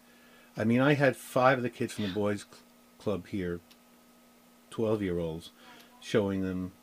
I 0.57 0.63
mean, 0.65 0.81
I 0.81 0.95
had 0.95 1.15
five 1.15 1.57
of 1.59 1.63
the 1.63 1.69
kids 1.69 1.93
from 1.93 2.05
the 2.05 2.13
boys' 2.13 2.41
cl- 2.49 2.57
club 2.97 3.27
here, 3.27 3.59
12 4.71 5.01
year 5.01 5.19
olds, 5.19 5.51
showing 6.01 6.41
them, 6.41 6.73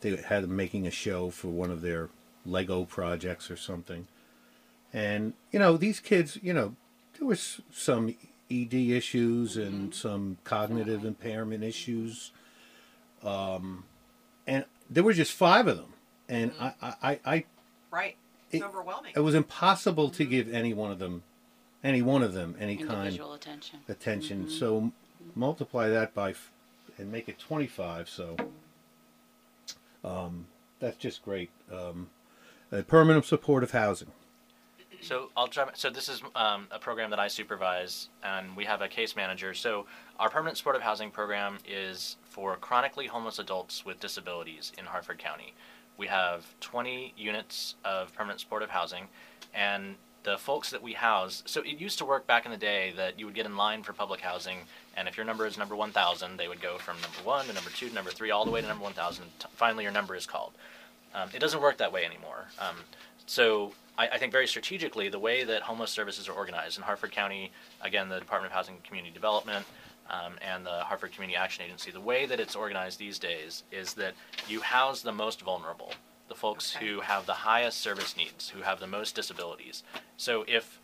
they 0.00 0.16
had 0.16 0.42
them 0.42 0.54
making 0.56 0.86
a 0.86 0.90
show 0.90 1.30
for 1.30 1.48
one 1.48 1.70
of 1.70 1.80
their 1.80 2.10
Lego 2.44 2.84
projects 2.84 3.50
or 3.50 3.56
something. 3.56 4.06
And, 4.92 5.32
you 5.50 5.58
know, 5.58 5.76
these 5.76 6.00
kids, 6.00 6.38
you 6.42 6.52
know, 6.52 6.74
there 7.18 7.26
was 7.26 7.60
some 7.72 8.14
ED 8.50 8.74
issues 8.74 9.56
and 9.56 9.94
some 9.94 10.38
cognitive 10.44 11.04
impairment 11.04 11.64
issues. 11.64 12.30
Um, 13.22 13.84
and 14.46 14.64
there 14.88 15.02
were 15.02 15.12
just 15.12 15.32
five 15.32 15.66
of 15.66 15.76
them. 15.76 15.92
And 16.28 16.52
I, 16.60 16.72
I, 16.82 16.94
I, 17.02 17.20
I 17.26 17.44
Right. 17.90 18.16
It's 18.50 18.62
It- 18.62 18.66
overwhelming. 18.66 19.12
it 19.16 19.20
was 19.20 19.34
impossible 19.34 20.10
to 20.10 20.24
give 20.24 20.52
any 20.52 20.72
one 20.74 20.90
of 20.92 20.98
them, 20.98 21.22
any 21.82 22.02
one 22.02 22.22
of 22.22 22.32
them, 22.34 22.54
any 22.58 22.76
kind 22.76 22.90
Individual 23.06 23.32
attention. 23.34 23.80
attention. 23.88 24.48
So 24.50 24.78
m- 24.78 24.92
multiply 25.34 25.88
that 25.88 26.14
by, 26.14 26.30
f- 26.30 26.52
and 26.98 27.10
make 27.10 27.28
it 27.28 27.38
twenty-five. 27.38 28.08
So, 28.08 28.36
um, 30.04 30.46
that's 30.80 30.96
just 30.96 31.24
great. 31.24 31.50
Um, 31.72 32.10
uh, 32.72 32.82
permanent 32.82 33.24
supportive 33.24 33.70
housing. 33.72 34.12
So 35.06 35.30
I'll 35.36 35.46
try. 35.46 35.68
So 35.74 35.88
this 35.88 36.08
is 36.08 36.20
um, 36.34 36.66
a 36.72 36.80
program 36.80 37.10
that 37.10 37.20
I 37.20 37.28
supervise, 37.28 38.08
and 38.24 38.56
we 38.56 38.64
have 38.64 38.82
a 38.82 38.88
case 38.88 39.14
manager. 39.14 39.54
So 39.54 39.86
our 40.18 40.28
permanent 40.28 40.58
supportive 40.58 40.82
housing 40.82 41.12
program 41.12 41.58
is 41.64 42.16
for 42.24 42.56
chronically 42.56 43.06
homeless 43.06 43.38
adults 43.38 43.84
with 43.86 44.00
disabilities 44.00 44.72
in 44.76 44.84
Harford 44.84 45.18
County. 45.18 45.54
We 45.96 46.08
have 46.08 46.44
20 46.60 47.14
units 47.16 47.76
of 47.84 48.12
permanent 48.14 48.40
supportive 48.40 48.70
housing, 48.70 49.06
and 49.54 49.94
the 50.24 50.36
folks 50.36 50.70
that 50.70 50.82
we 50.82 50.94
house. 50.94 51.44
So 51.46 51.60
it 51.60 51.78
used 51.78 51.98
to 51.98 52.04
work 52.04 52.26
back 52.26 52.44
in 52.44 52.50
the 52.50 52.56
day 52.56 52.92
that 52.96 53.16
you 53.16 53.26
would 53.26 53.34
get 53.36 53.46
in 53.46 53.56
line 53.56 53.84
for 53.84 53.92
public 53.92 54.20
housing, 54.20 54.58
and 54.96 55.06
if 55.06 55.16
your 55.16 55.24
number 55.24 55.46
is 55.46 55.56
number 55.56 55.76
1,000, 55.76 56.36
they 56.36 56.48
would 56.48 56.60
go 56.60 56.78
from 56.78 56.96
number 57.00 57.18
one 57.22 57.46
to 57.46 57.52
number 57.52 57.70
two 57.70 57.88
to 57.88 57.94
number 57.94 58.10
three, 58.10 58.32
all 58.32 58.44
the 58.44 58.50
way 58.50 58.60
to 58.60 58.66
number 58.66 58.82
1,000. 58.82 59.24
Finally, 59.54 59.84
your 59.84 59.92
number 59.92 60.16
is 60.16 60.26
called. 60.26 60.50
Um, 61.14 61.30
it 61.32 61.38
doesn't 61.38 61.62
work 61.62 61.78
that 61.78 61.92
way 61.92 62.04
anymore. 62.04 62.48
Um, 62.58 62.76
so 63.26 63.72
I, 63.98 64.08
I 64.08 64.18
think 64.18 64.32
very 64.32 64.46
strategically, 64.46 65.08
the 65.08 65.18
way 65.18 65.44
that 65.44 65.62
homeless 65.62 65.90
services 65.90 66.28
are 66.28 66.32
organized 66.32 66.78
in 66.78 66.84
Harford 66.84 67.12
County, 67.12 67.50
again, 67.80 68.08
the 68.08 68.18
Department 68.18 68.52
of 68.52 68.56
Housing 68.56 68.74
and 68.74 68.84
Community 68.84 69.12
Development, 69.12 69.64
um, 70.10 70.34
and 70.40 70.64
the 70.64 70.70
Harford 70.84 71.12
Community 71.12 71.36
Action 71.36 71.64
Agency, 71.64 71.90
the 71.90 72.00
way 72.00 72.26
that 72.26 72.38
it's 72.38 72.54
organized 72.54 72.98
these 72.98 73.18
days 73.18 73.64
is 73.72 73.94
that 73.94 74.14
you 74.48 74.60
house 74.60 75.02
the 75.02 75.12
most 75.12 75.40
vulnerable, 75.42 75.92
the 76.28 76.34
folks 76.34 76.76
Okay. 76.76 76.86
who 76.86 77.00
have 77.00 77.26
the 77.26 77.32
highest 77.32 77.80
service 77.80 78.16
needs, 78.16 78.48
who 78.48 78.62
have 78.62 78.78
the 78.78 78.86
most 78.86 79.14
disabilities. 79.16 79.82
So 80.16 80.44
if 80.46 80.80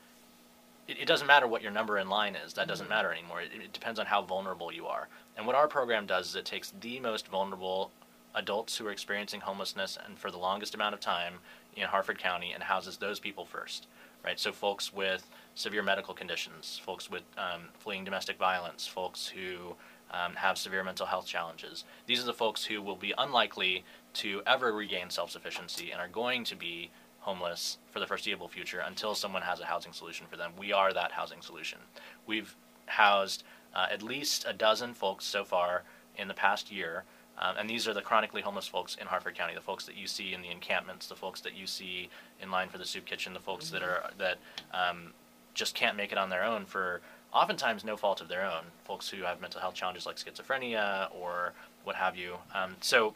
it, 0.89 0.99
it 0.99 1.07
doesn't 1.07 1.29
matter 1.29 1.47
what 1.47 1.63
your 1.63 1.71
number 1.71 1.99
in 1.99 2.09
line 2.09 2.35
is. 2.35 2.55
That 2.55 2.67
doesn't 2.67 2.89
matter 2.89 3.13
anymore. 3.13 3.41
It, 3.41 3.53
it 3.55 3.73
depends 3.73 4.01
on 4.01 4.07
how 4.07 4.23
vulnerable 4.23 4.73
you 4.73 4.87
are. 4.87 5.07
And 5.37 5.47
what 5.47 5.55
our 5.55 5.69
program 5.69 6.07
does 6.07 6.31
is 6.31 6.35
it 6.35 6.45
takes 6.45 6.73
the 6.81 6.99
most 6.99 7.29
vulnerable 7.29 7.93
adults 8.35 8.77
who 8.77 8.87
are 8.87 8.91
experiencing 8.91 9.41
homelessness 9.41 9.97
and 10.05 10.19
for 10.19 10.31
the 10.31 10.39
longest 10.39 10.75
amount 10.75 10.95
of 10.95 11.01
time 11.01 11.35
in 11.77 11.85
Harford 11.85 12.19
County 12.19 12.53
and 12.53 12.63
houses 12.63 12.97
those 12.97 13.21
people 13.21 13.45
first, 13.45 13.87
right? 14.25 14.39
So 14.39 14.53
folks 14.53 14.93
with 14.93 15.29
severe 15.55 15.83
medical 15.83 16.15
conditions, 16.15 16.81
folks 16.85 17.11
with 17.11 17.23
um, 17.39 17.63
fleeing 17.79 18.05
domestic 18.05 18.39
violence, 18.39 18.87
folks 18.87 19.27
who 19.27 19.75
um, 20.11 20.35
have 20.35 20.59
severe 20.59 20.85
mental 20.85 21.07
health 21.07 21.27
challenges. 21.27 21.85
These 22.07 22.23
are 22.23 22.27
the 22.27 22.35
folks 22.35 22.65
who 22.65 22.83
will 22.83 22.97
be 22.97 23.15
unlikely 23.17 23.85
to 24.15 24.43
ever 24.47 24.73
regain 24.73 25.11
self-sufficiency 25.11 25.91
and 25.91 26.01
are 26.01 26.09
going 26.09 26.45
to 26.45 26.57
be 26.57 26.91
homeless 27.21 27.79
for 27.91 28.01
the 28.01 28.07
foreseeable 28.07 28.49
future 28.49 28.83
until 28.87 29.15
someone 29.15 29.43
has 29.43 29.61
a 29.61 29.65
housing 29.65 29.93
solution 29.93 30.27
for 30.29 30.37
them. 30.37 30.53
We 30.59 30.73
are 30.73 30.93
that 30.93 31.13
housing 31.13 31.41
solution. 31.41 31.79
We've 32.27 32.55
housed 32.87 33.45
uh, 33.75 33.87
at 33.91 34.03
least 34.03 34.45
a 34.47 34.53
dozen 34.53 34.93
folks 34.93 35.25
so 35.25 35.45
far 35.45 35.85
in 36.17 36.29
the 36.29 36.35
past 36.35 36.71
year. 36.71 37.05
Um, 37.39 37.57
and 37.59 37.69
these 37.69 37.89
are 37.89 37.95
the 37.95 38.03
chronically 38.03 38.43
homeless 38.43 38.69
folks 38.69 38.97
in 39.01 39.07
Harford 39.07 39.35
County, 39.35 39.55
the 39.55 39.61
folks 39.61 39.87
that 39.87 39.97
you 39.97 40.07
see 40.07 40.35
in 40.35 40.43
the 40.43 40.51
encampments, 40.51 41.07
the 41.07 41.17
folks 41.17 41.41
that 41.41 41.57
you 41.57 41.67
see 41.67 42.09
in 42.41 42.51
line 42.51 42.69
for 42.69 42.79
the 42.79 42.85
soup 42.85 43.05
kitchen, 43.05 43.33
the 43.33 43.41
folks 43.41 43.71
that 43.71 43.83
are 43.83 44.11
that 44.19 44.39
um, 44.73 45.13
just 45.55 45.75
can't 45.75 45.97
make 45.97 46.13
it 46.13 46.19
on 46.19 46.31
their 46.31 46.45
own 46.45 46.65
for 46.65 47.01
oftentimes 47.33 47.85
no 47.85 47.97
fault 47.97 48.21
of 48.21 48.29
their 48.29 48.45
own. 48.45 48.65
Folks 48.85 49.09
who 49.09 49.23
have 49.23 49.41
mental 49.41 49.61
health 49.61 49.75
challenges 49.75 50.07
like 50.07 50.17
schizophrenia 50.17 51.09
or 51.15 51.53
what 51.85 51.97
have 51.97 52.17
you. 52.17 52.37
Um, 52.55 52.77
so 52.81 53.15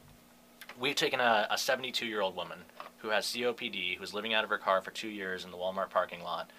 we've 0.80 0.96
taken 0.96 1.20
a, 1.20 1.46
a 1.50 1.58
72 1.58 2.06
year 2.06 2.20
old 2.20 2.36
woman 2.36 2.58
who 2.98 3.08
has 3.10 3.26
COPD, 3.26 3.98
who's 3.98 4.14
living 4.14 4.34
out 4.34 4.44
of 4.44 4.50
her 4.50 4.58
car 4.58 4.80
for 4.80 4.90
two 4.90 5.08
years 5.08 5.44
in 5.44 5.50
the 5.50 5.56
Walmart 5.56 5.90
parking 5.90 6.22
lot, 6.22 6.50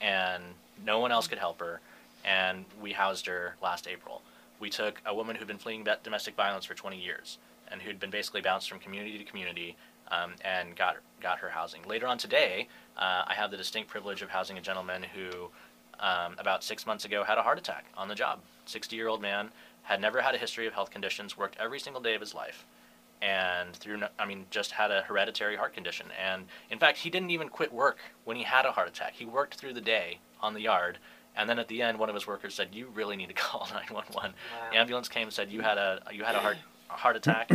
and 0.00 0.42
no 0.84 0.98
one 0.98 1.10
else 1.10 1.26
could 1.26 1.38
help 1.38 1.58
her, 1.60 1.80
and 2.24 2.64
we 2.80 2.92
housed 2.92 3.26
her 3.26 3.56
last 3.62 3.88
April. 3.88 4.22
We 4.60 4.70
took 4.70 5.00
a 5.04 5.14
woman 5.14 5.36
who'd 5.36 5.48
been 5.48 5.58
fleeing 5.58 5.86
domestic 6.02 6.34
violence 6.34 6.64
for 6.64 6.74
20 6.74 6.98
years 6.98 7.38
and 7.68 7.82
who'd 7.82 8.00
been 8.00 8.10
basically 8.10 8.40
bounced 8.40 8.68
from 8.68 8.78
community 8.78 9.18
to 9.18 9.24
community 9.24 9.76
um, 10.10 10.32
and 10.44 10.76
got 10.76 10.96
got 11.20 11.38
her 11.38 11.50
housing. 11.50 11.82
Later 11.82 12.06
on 12.06 12.18
today, 12.18 12.68
uh, 12.96 13.24
I 13.26 13.34
have 13.34 13.50
the 13.50 13.56
distinct 13.56 13.90
privilege 13.90 14.22
of 14.22 14.30
housing 14.30 14.58
a 14.58 14.60
gentleman 14.60 15.02
who, 15.02 15.50
um, 16.00 16.36
about 16.38 16.62
six 16.62 16.86
months 16.86 17.04
ago, 17.04 17.24
had 17.24 17.38
a 17.38 17.42
heart 17.42 17.58
attack 17.58 17.86
on 17.96 18.08
the 18.08 18.14
job. 18.14 18.40
60 18.66 18.96
year 18.96 19.08
old 19.08 19.20
man 19.20 19.50
had 19.82 20.00
never 20.00 20.20
had 20.20 20.34
a 20.34 20.38
history 20.38 20.66
of 20.66 20.74
health 20.74 20.90
conditions, 20.90 21.36
worked 21.36 21.56
every 21.58 21.78
single 21.78 22.02
day 22.02 22.14
of 22.14 22.20
his 22.20 22.34
life, 22.34 22.66
and 23.22 23.74
through 23.74 24.02
I 24.18 24.26
mean 24.26 24.46
just 24.50 24.72
had 24.72 24.90
a 24.90 25.02
hereditary 25.02 25.56
heart 25.56 25.74
condition. 25.74 26.06
And 26.22 26.44
in 26.70 26.78
fact, 26.78 26.98
he 26.98 27.10
didn't 27.10 27.30
even 27.30 27.48
quit 27.48 27.72
work 27.72 27.98
when 28.24 28.36
he 28.36 28.42
had 28.42 28.66
a 28.66 28.72
heart 28.72 28.88
attack. 28.88 29.14
He 29.14 29.24
worked 29.24 29.54
through 29.54 29.74
the 29.74 29.80
day 29.80 30.18
on 30.40 30.54
the 30.54 30.60
yard. 30.60 30.98
And 31.36 31.48
then 31.48 31.58
at 31.58 31.68
the 31.68 31.82
end, 31.82 31.98
one 31.98 32.08
of 32.08 32.14
his 32.14 32.26
workers 32.26 32.54
said, 32.54 32.68
"You 32.72 32.88
really 32.94 33.16
need 33.16 33.28
to 33.28 33.34
call 33.34 33.68
911." 33.72 34.32
Wow. 34.32 34.70
Ambulance 34.72 35.08
came 35.08 35.24
and 35.24 35.32
said, 35.32 35.50
"You 35.50 35.60
had 35.60 35.78
a 35.78 36.00
you 36.12 36.24
had 36.24 36.34
a 36.34 36.38
heart 36.38 36.56
a 36.90 36.94
heart 36.94 37.16
attack, 37.20 37.50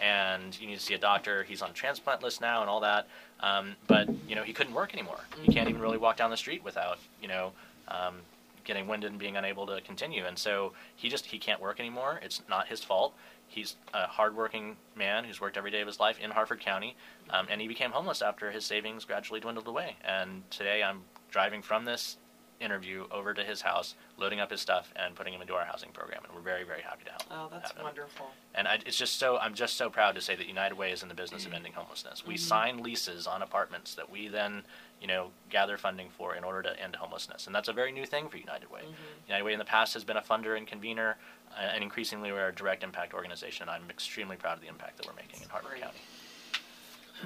and 0.00 0.58
you 0.60 0.66
need 0.66 0.78
to 0.78 0.84
see 0.84 0.94
a 0.94 0.98
doctor. 0.98 1.42
He's 1.44 1.62
on 1.62 1.70
a 1.70 1.74
transplant 1.74 2.22
list 2.22 2.40
now, 2.40 2.60
and 2.60 2.70
all 2.70 2.80
that." 2.80 3.06
Um, 3.40 3.76
but 3.86 4.08
you 4.28 4.34
know, 4.34 4.42
he 4.42 4.52
couldn't 4.52 4.74
work 4.74 4.92
anymore. 4.92 5.20
He 5.42 5.52
can't 5.52 5.68
even 5.68 5.80
really 5.80 5.98
walk 5.98 6.16
down 6.16 6.30
the 6.30 6.36
street 6.36 6.64
without 6.64 6.98
you 7.20 7.28
know 7.28 7.52
um, 7.88 8.16
getting 8.64 8.86
winded 8.86 9.10
and 9.10 9.18
being 9.18 9.36
unable 9.36 9.66
to 9.66 9.80
continue. 9.82 10.24
And 10.24 10.38
so 10.38 10.72
he 10.94 11.08
just 11.08 11.26
he 11.26 11.38
can't 11.38 11.60
work 11.60 11.80
anymore. 11.80 12.20
It's 12.22 12.42
not 12.48 12.68
his 12.68 12.82
fault. 12.82 13.14
He's 13.48 13.76
a 13.94 14.06
hardworking 14.06 14.76
man 14.96 15.24
who's 15.24 15.40
worked 15.40 15.56
every 15.56 15.70
day 15.70 15.80
of 15.80 15.86
his 15.86 16.00
life 16.00 16.18
in 16.20 16.32
harford 16.32 16.60
County, 16.60 16.96
um, 17.30 17.46
and 17.48 17.60
he 17.60 17.68
became 17.68 17.92
homeless 17.92 18.20
after 18.20 18.50
his 18.50 18.64
savings 18.64 19.04
gradually 19.04 19.38
dwindled 19.40 19.68
away. 19.68 19.96
And 20.04 20.42
today 20.50 20.82
I'm 20.82 21.02
driving 21.30 21.62
from 21.62 21.84
this 21.84 22.16
interview 22.60 23.06
over 23.10 23.34
to 23.34 23.44
his 23.44 23.60
house, 23.60 23.94
loading 24.16 24.40
up 24.40 24.50
his 24.50 24.60
stuff, 24.60 24.92
and 24.96 25.14
putting 25.14 25.34
him 25.34 25.40
into 25.40 25.54
our 25.54 25.64
housing 25.64 25.90
program. 25.90 26.22
And 26.24 26.34
we're 26.34 26.40
very, 26.40 26.64
very 26.64 26.82
happy 26.82 27.04
to 27.04 27.10
help. 27.10 27.24
Oh, 27.30 27.48
that's 27.50 27.70
have 27.70 27.78
him. 27.78 27.84
wonderful. 27.84 28.26
And 28.54 28.66
I, 28.66 28.78
it's 28.86 28.96
just 28.96 29.18
so 29.18 29.38
I'm 29.38 29.54
just 29.54 29.76
so 29.76 29.90
proud 29.90 30.14
to 30.14 30.20
say 30.20 30.34
that 30.36 30.46
United 30.46 30.76
Way 30.76 30.92
is 30.92 31.02
in 31.02 31.08
the 31.08 31.14
business 31.14 31.42
of 31.44 31.48
mm-hmm. 31.48 31.56
ending 31.56 31.72
homelessness. 31.72 32.26
We 32.26 32.34
mm-hmm. 32.34 32.42
sign 32.42 32.82
leases 32.82 33.26
on 33.26 33.42
apartments 33.42 33.94
that 33.94 34.10
we 34.10 34.28
then, 34.28 34.62
you 35.00 35.06
know, 35.06 35.30
gather 35.50 35.76
funding 35.76 36.08
for 36.16 36.34
in 36.34 36.44
order 36.44 36.62
to 36.62 36.80
end 36.80 36.96
homelessness, 36.96 37.46
and 37.46 37.54
that's 37.54 37.68
a 37.68 37.72
very 37.72 37.92
new 37.92 38.06
thing 38.06 38.28
for 38.28 38.38
United 38.38 38.70
Way. 38.70 38.80
Mm-hmm. 38.80 39.28
United 39.28 39.44
Way 39.44 39.52
in 39.52 39.58
the 39.58 39.64
past 39.64 39.94
has 39.94 40.04
been 40.04 40.16
a 40.16 40.22
funder 40.22 40.56
and 40.56 40.66
convener, 40.66 41.16
uh, 41.52 41.60
and 41.74 41.82
increasingly 41.82 42.32
we're 42.32 42.48
a 42.48 42.54
direct 42.54 42.82
impact 42.82 43.14
organization. 43.14 43.68
And 43.68 43.70
I'm 43.70 43.90
extremely 43.90 44.36
proud 44.36 44.54
of 44.54 44.60
the 44.60 44.68
impact 44.68 44.98
that 44.98 45.06
we're 45.06 45.14
making 45.14 45.42
in 45.42 45.48
Harford 45.48 45.80
County. 45.80 45.98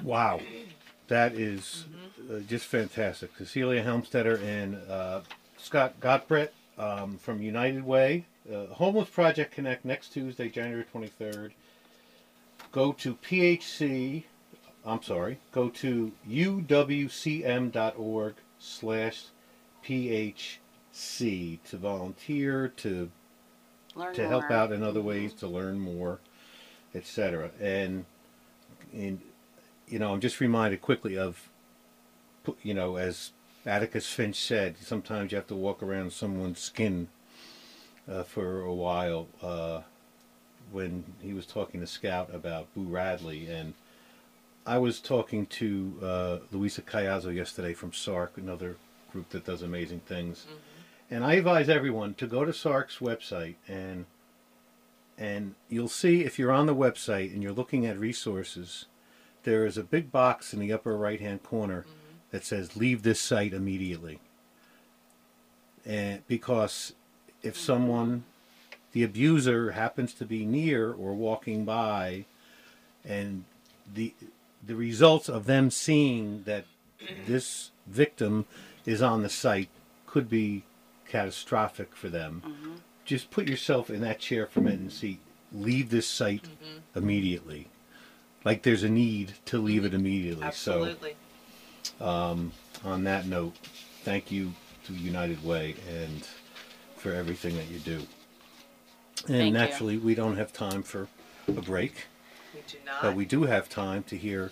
Wow, 0.03 0.39
that 1.11 1.33
is 1.33 1.85
uh, 2.31 2.39
just 2.47 2.65
fantastic. 2.65 3.31
Cecilia 3.37 3.83
Helmstetter 3.83 4.41
and 4.41 4.77
uh, 4.89 5.19
Scott 5.57 5.99
Gottsbreht 5.99 6.49
um, 6.77 7.17
from 7.17 7.41
United 7.41 7.85
Way. 7.85 8.25
Uh, 8.51 8.67
Homeless 8.67 9.09
Project 9.09 9.53
Connect 9.53 9.83
next 9.83 10.13
Tuesday, 10.13 10.47
January 10.47 10.85
23rd. 10.93 11.51
Go 12.71 12.93
to 12.93 13.15
PHC, 13.15 14.23
I'm 14.85 15.03
sorry, 15.03 15.37
go 15.51 15.67
to 15.69 16.13
uwcm.org 16.29 18.33
slash 18.57 19.23
PHC 19.85 21.59
to 21.69 21.77
volunteer, 21.77 22.69
to 22.77 23.11
Learn 23.95 24.13
to 24.13 24.21
more. 24.21 24.29
help 24.29 24.49
out 24.49 24.71
in 24.71 24.81
other 24.81 25.01
ways, 25.01 25.33
to 25.33 25.47
learn 25.47 25.77
more, 25.77 26.19
etc. 26.95 27.51
And 27.59 28.05
and 28.93 29.19
you 29.91 29.99
know, 29.99 30.13
I'm 30.13 30.21
just 30.21 30.39
reminded 30.39 30.81
quickly 30.81 31.17
of, 31.17 31.49
you 32.63 32.73
know, 32.73 32.95
as 32.95 33.31
Atticus 33.65 34.07
Finch 34.07 34.39
said, 34.39 34.77
sometimes 34.81 35.31
you 35.31 35.35
have 35.35 35.47
to 35.47 35.55
walk 35.55 35.83
around 35.83 36.13
someone's 36.13 36.59
skin 36.59 37.09
uh, 38.09 38.23
for 38.23 38.61
a 38.61 38.73
while. 38.73 39.27
Uh, 39.41 39.81
when 40.71 41.03
he 41.21 41.33
was 41.33 41.45
talking 41.45 41.81
to 41.81 41.87
Scout 41.87 42.33
about 42.33 42.73
Boo 42.73 42.83
Radley, 42.83 43.47
and 43.47 43.73
I 44.65 44.77
was 44.77 45.01
talking 45.01 45.45
to 45.47 45.99
uh, 46.01 46.37
Luisa 46.51 46.81
Cayazzo 46.81 47.35
yesterday 47.35 47.73
from 47.73 47.91
SARC, 47.91 48.37
another 48.37 48.77
group 49.11 49.29
that 49.29 49.45
does 49.45 49.61
amazing 49.61 49.99
things. 50.01 50.45
And 51.09 51.25
I 51.25 51.33
advise 51.33 51.67
everyone 51.67 52.13
to 52.15 52.27
go 52.27 52.45
to 52.45 52.53
SARC's 52.53 52.99
website 52.99 53.55
and 53.67 54.05
and 55.17 55.55
you'll 55.69 55.89
see 55.89 56.23
if 56.23 56.39
you're 56.39 56.53
on 56.53 56.65
the 56.65 56.73
website 56.73 57.31
and 57.31 57.43
you're 57.43 57.51
looking 57.51 57.85
at 57.85 57.99
resources, 57.99 58.85
there 59.43 59.65
is 59.65 59.77
a 59.77 59.83
big 59.83 60.11
box 60.11 60.53
in 60.53 60.59
the 60.59 60.71
upper 60.71 60.95
right 60.97 61.19
hand 61.19 61.43
corner 61.43 61.85
that 62.31 62.45
says 62.45 62.75
leave 62.75 63.03
this 63.03 63.19
site 63.19 63.53
immediately. 63.53 64.19
And 65.85 66.25
because 66.27 66.93
if 67.41 67.57
someone 67.57 68.23
the 68.91 69.03
abuser 69.03 69.71
happens 69.71 70.13
to 70.13 70.25
be 70.25 70.45
near 70.45 70.91
or 70.91 71.13
walking 71.13 71.65
by 71.65 72.25
and 73.05 73.45
the 73.91 74.13
the 74.63 74.75
results 74.75 75.27
of 75.27 75.45
them 75.45 75.71
seeing 75.71 76.43
that 76.43 76.65
this 77.25 77.71
victim 77.87 78.45
is 78.85 79.01
on 79.01 79.23
the 79.23 79.29
site 79.29 79.69
could 80.05 80.29
be 80.29 80.63
catastrophic 81.07 81.95
for 81.95 82.09
them. 82.09 82.43
Mm-hmm. 82.45 82.75
Just 83.05 83.31
put 83.31 83.47
yourself 83.47 83.89
in 83.89 84.01
that 84.01 84.19
chair 84.19 84.45
for 84.45 84.59
a 84.59 84.63
minute 84.63 84.79
and 84.79 84.91
see 84.91 85.19
leave 85.51 85.89
this 85.89 86.07
site 86.07 86.43
mm-hmm. 86.43 86.97
immediately. 86.97 87.70
Like 88.43 88.63
there's 88.63 88.83
a 88.83 88.89
need 88.89 89.33
to 89.45 89.57
leave 89.59 89.85
it 89.85 89.93
immediately. 89.93 90.43
Absolutely. 90.43 91.15
So 91.99 92.51
on 92.83 93.03
that 93.03 93.27
note, 93.27 93.53
thank 94.03 94.31
you 94.31 94.53
to 94.85 94.93
United 94.93 95.43
Way 95.43 95.75
and 95.89 96.27
for 96.95 97.13
everything 97.13 97.55
that 97.55 97.69
you 97.69 97.79
do. 97.79 97.97
And 99.27 99.27
Thank 99.27 99.45
you. 99.45 99.51
naturally, 99.51 99.97
we 99.97 100.15
don't 100.15 100.37
have 100.37 100.51
time 100.51 100.81
for 100.81 101.07
a 101.47 101.51
break, 101.61 102.05
we 102.55 102.61
do 102.67 102.77
not. 102.85 103.01
but 103.03 103.15
we 103.15 103.25
do 103.25 103.43
have 103.43 103.69
time 103.69 104.03
to 104.03 104.17
hear 104.17 104.51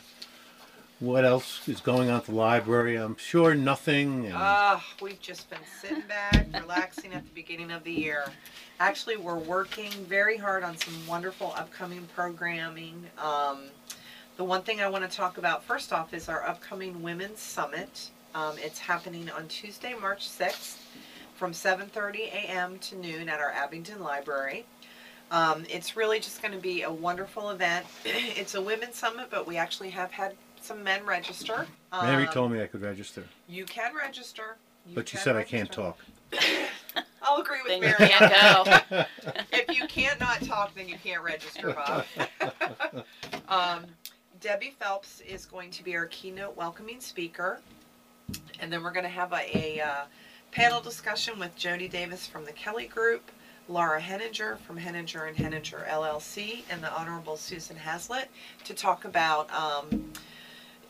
what 0.99 1.23
else 1.23 1.67
is 1.67 1.79
going 1.79 2.09
on 2.09 2.17
at 2.17 2.25
the 2.25 2.33
library. 2.33 2.95
I'm 2.97 3.15
sure 3.15 3.55
nothing. 3.55 4.25
And 4.25 4.35
Ah, 4.35 4.83
we've 5.01 5.19
just 5.21 5.49
been 5.49 5.59
sitting 5.81 6.03
back, 6.07 6.47
relaxing 6.53 7.13
at 7.13 7.23
the 7.23 7.31
beginning 7.31 7.71
of 7.71 7.83
the 7.83 7.91
year. 7.91 8.25
Actually, 8.79 9.17
we're 9.17 9.37
working 9.37 9.91
very 9.91 10.37
hard 10.37 10.63
on 10.63 10.77
some 10.77 10.93
wonderful 11.07 11.53
upcoming 11.55 12.07
programming. 12.15 13.05
Um, 13.17 13.63
the 14.37 14.43
one 14.43 14.61
thing 14.61 14.81
I 14.81 14.89
want 14.89 15.09
to 15.09 15.15
talk 15.15 15.37
about 15.37 15.63
first 15.63 15.91
off 15.93 16.13
is 16.13 16.29
our 16.29 16.45
upcoming 16.45 17.01
Women's 17.01 17.39
Summit. 17.39 18.09
Um, 18.35 18.55
it's 18.57 18.79
happening 18.79 19.29
on 19.31 19.47
Tuesday, 19.47 19.93
March 19.99 20.29
6th 20.29 20.77
from 21.35 21.53
7:30 21.53 22.27
a.m. 22.33 22.77
to 22.79 22.95
noon 22.97 23.29
at 23.29 23.39
our 23.39 23.51
Abingdon 23.51 24.01
Library. 24.01 24.65
Um, 25.31 25.65
it's 25.69 25.95
really 25.95 26.19
just 26.19 26.41
going 26.41 26.53
to 26.53 26.59
be 26.59 26.81
a 26.81 26.91
wonderful 26.91 27.51
event. 27.51 27.85
it's 28.05 28.55
a 28.55 28.61
women's 28.61 28.95
summit, 28.95 29.27
but 29.29 29.47
we 29.47 29.57
actually 29.57 29.91
have 29.91 30.11
had 30.11 30.35
some 30.63 30.83
men 30.83 31.05
register. 31.05 31.67
Mary 31.91 32.25
Um, 32.27 32.33
told 32.33 32.51
me 32.51 32.61
I 32.61 32.67
could 32.67 32.81
register, 32.81 33.23
you 33.47 33.65
can 33.65 33.93
register. 33.95 34.57
You 34.85 34.95
but 34.95 35.07
she 35.07 35.17
can 35.17 35.23
said 35.23 35.35
I 35.35 35.43
can't 35.43 35.75
register. 35.75 35.81
talk. 35.81 35.97
I'll 37.21 37.41
agree 37.41 37.59
with 37.63 37.67
Then 37.79 37.81
you 37.81 37.95
Mary. 37.99 38.09
can't 38.11 38.89
go. 38.89 39.05
if 39.51 39.75
you 39.77 39.87
can't 39.87 40.19
not 40.19 40.41
talk, 40.41 40.73
then 40.75 40.87
you 40.87 40.95
can't 41.03 41.21
register, 41.23 41.73
Bob. 41.73 42.05
um, 43.49 43.85
Debbie 44.41 44.73
Phelps 44.79 45.21
is 45.21 45.45
going 45.45 45.69
to 45.71 45.83
be 45.83 45.95
our 45.95 46.05
keynote 46.07 46.55
welcoming 46.55 46.99
speaker, 47.01 47.59
and 48.59 48.71
then 48.71 48.83
we're 48.83 48.91
going 48.91 49.03
to 49.03 49.09
have 49.09 49.33
a, 49.33 49.57
a 49.57 49.81
uh, 49.81 50.05
panel 50.51 50.79
discussion 50.81 51.37
with 51.39 51.55
Jody 51.55 51.87
Davis 51.87 52.25
from 52.25 52.45
the 52.45 52.53
Kelly 52.53 52.87
Group, 52.87 53.31
Laura 53.67 53.99
Henninger 53.99 54.55
from 54.65 54.77
Henninger 54.77 55.25
and 55.25 55.35
Henninger 55.37 55.85
LLC, 55.89 56.61
and 56.69 56.81
the 56.81 56.91
Honorable 56.93 57.37
Susan 57.37 57.75
Haslett 57.75 58.29
to 58.63 58.73
talk 58.73 59.03
about. 59.05 59.51
Um, 59.53 60.11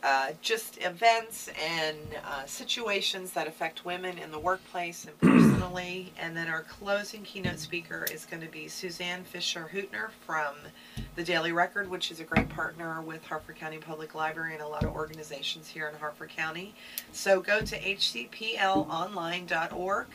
uh, 0.02 0.30
just 0.40 0.82
events 0.82 1.50
and 1.62 1.98
uh, 2.24 2.44
situations 2.46 3.32
that 3.32 3.46
affect 3.46 3.84
women 3.84 4.16
in 4.18 4.30
the 4.30 4.38
workplace 4.38 5.04
and 5.04 5.18
personally. 5.18 6.12
And 6.20 6.36
then 6.36 6.48
our 6.48 6.62
closing 6.62 7.22
keynote 7.22 7.58
speaker 7.58 8.06
is 8.12 8.24
going 8.24 8.42
to 8.42 8.48
be 8.48 8.68
Suzanne 8.68 9.24
Fischer-Huettner 9.24 10.10
from 10.26 10.54
the 11.14 11.22
Daily 11.22 11.52
Record, 11.52 11.88
which 11.88 12.10
is 12.10 12.20
a 12.20 12.24
great 12.24 12.48
partner 12.48 13.00
with 13.00 13.24
Harford 13.24 13.56
County 13.56 13.78
Public 13.78 14.14
Library 14.14 14.54
and 14.54 14.62
a 14.62 14.68
lot 14.68 14.84
of 14.84 14.94
organizations 14.94 15.68
here 15.68 15.88
in 15.88 15.94
Harford 15.98 16.30
County. 16.30 16.74
So 17.12 17.40
go 17.40 17.60
to 17.60 17.78
hcplonline.org 17.78 20.06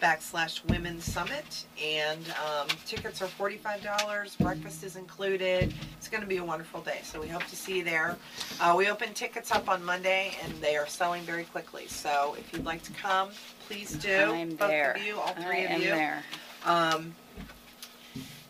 backslash 0.00 0.64
women's 0.68 1.04
summit 1.04 1.64
and 1.82 2.20
um, 2.46 2.66
tickets 2.86 3.22
are 3.22 3.26
$45 3.26 4.38
breakfast 4.38 4.84
is 4.84 4.96
included 4.96 5.72
it's 5.96 6.08
going 6.08 6.20
to 6.22 6.26
be 6.28 6.36
a 6.36 6.44
wonderful 6.44 6.80
day 6.82 7.00
so 7.02 7.20
we 7.20 7.28
hope 7.28 7.44
to 7.46 7.56
see 7.56 7.78
you 7.78 7.84
there 7.84 8.16
uh, 8.60 8.74
we 8.76 8.88
open 8.88 9.12
tickets 9.14 9.50
up 9.50 9.68
on 9.68 9.82
monday 9.84 10.36
and 10.44 10.52
they 10.60 10.76
are 10.76 10.86
selling 10.86 11.22
very 11.22 11.44
quickly 11.44 11.86
so 11.86 12.36
if 12.38 12.52
you'd 12.52 12.64
like 12.64 12.82
to 12.82 12.92
come 12.92 13.28
please 13.66 13.92
do 13.94 14.14
I'm 14.14 14.50
both 14.50 14.68
there. 14.68 14.92
of 14.92 15.02
you 15.02 15.18
all 15.18 15.32
three 15.34 15.60
I 15.60 15.64
of 15.64 15.70
am 15.72 15.80
you 15.82 15.88
there. 15.88 16.22
um, 16.64 17.14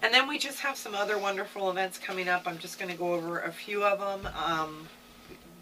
and 0.02 0.12
then 0.12 0.28
we 0.28 0.38
just 0.38 0.60
have 0.60 0.76
some 0.76 0.94
other 0.94 1.18
wonderful 1.18 1.70
events 1.70 1.98
coming 1.98 2.28
up. 2.28 2.42
I'm 2.46 2.58
just 2.58 2.78
going 2.78 2.90
to 2.92 2.96
go 2.96 3.14
over 3.14 3.40
a 3.40 3.50
few 3.50 3.82
of 3.82 3.98
them. 3.98 4.32
Um, 4.36 4.86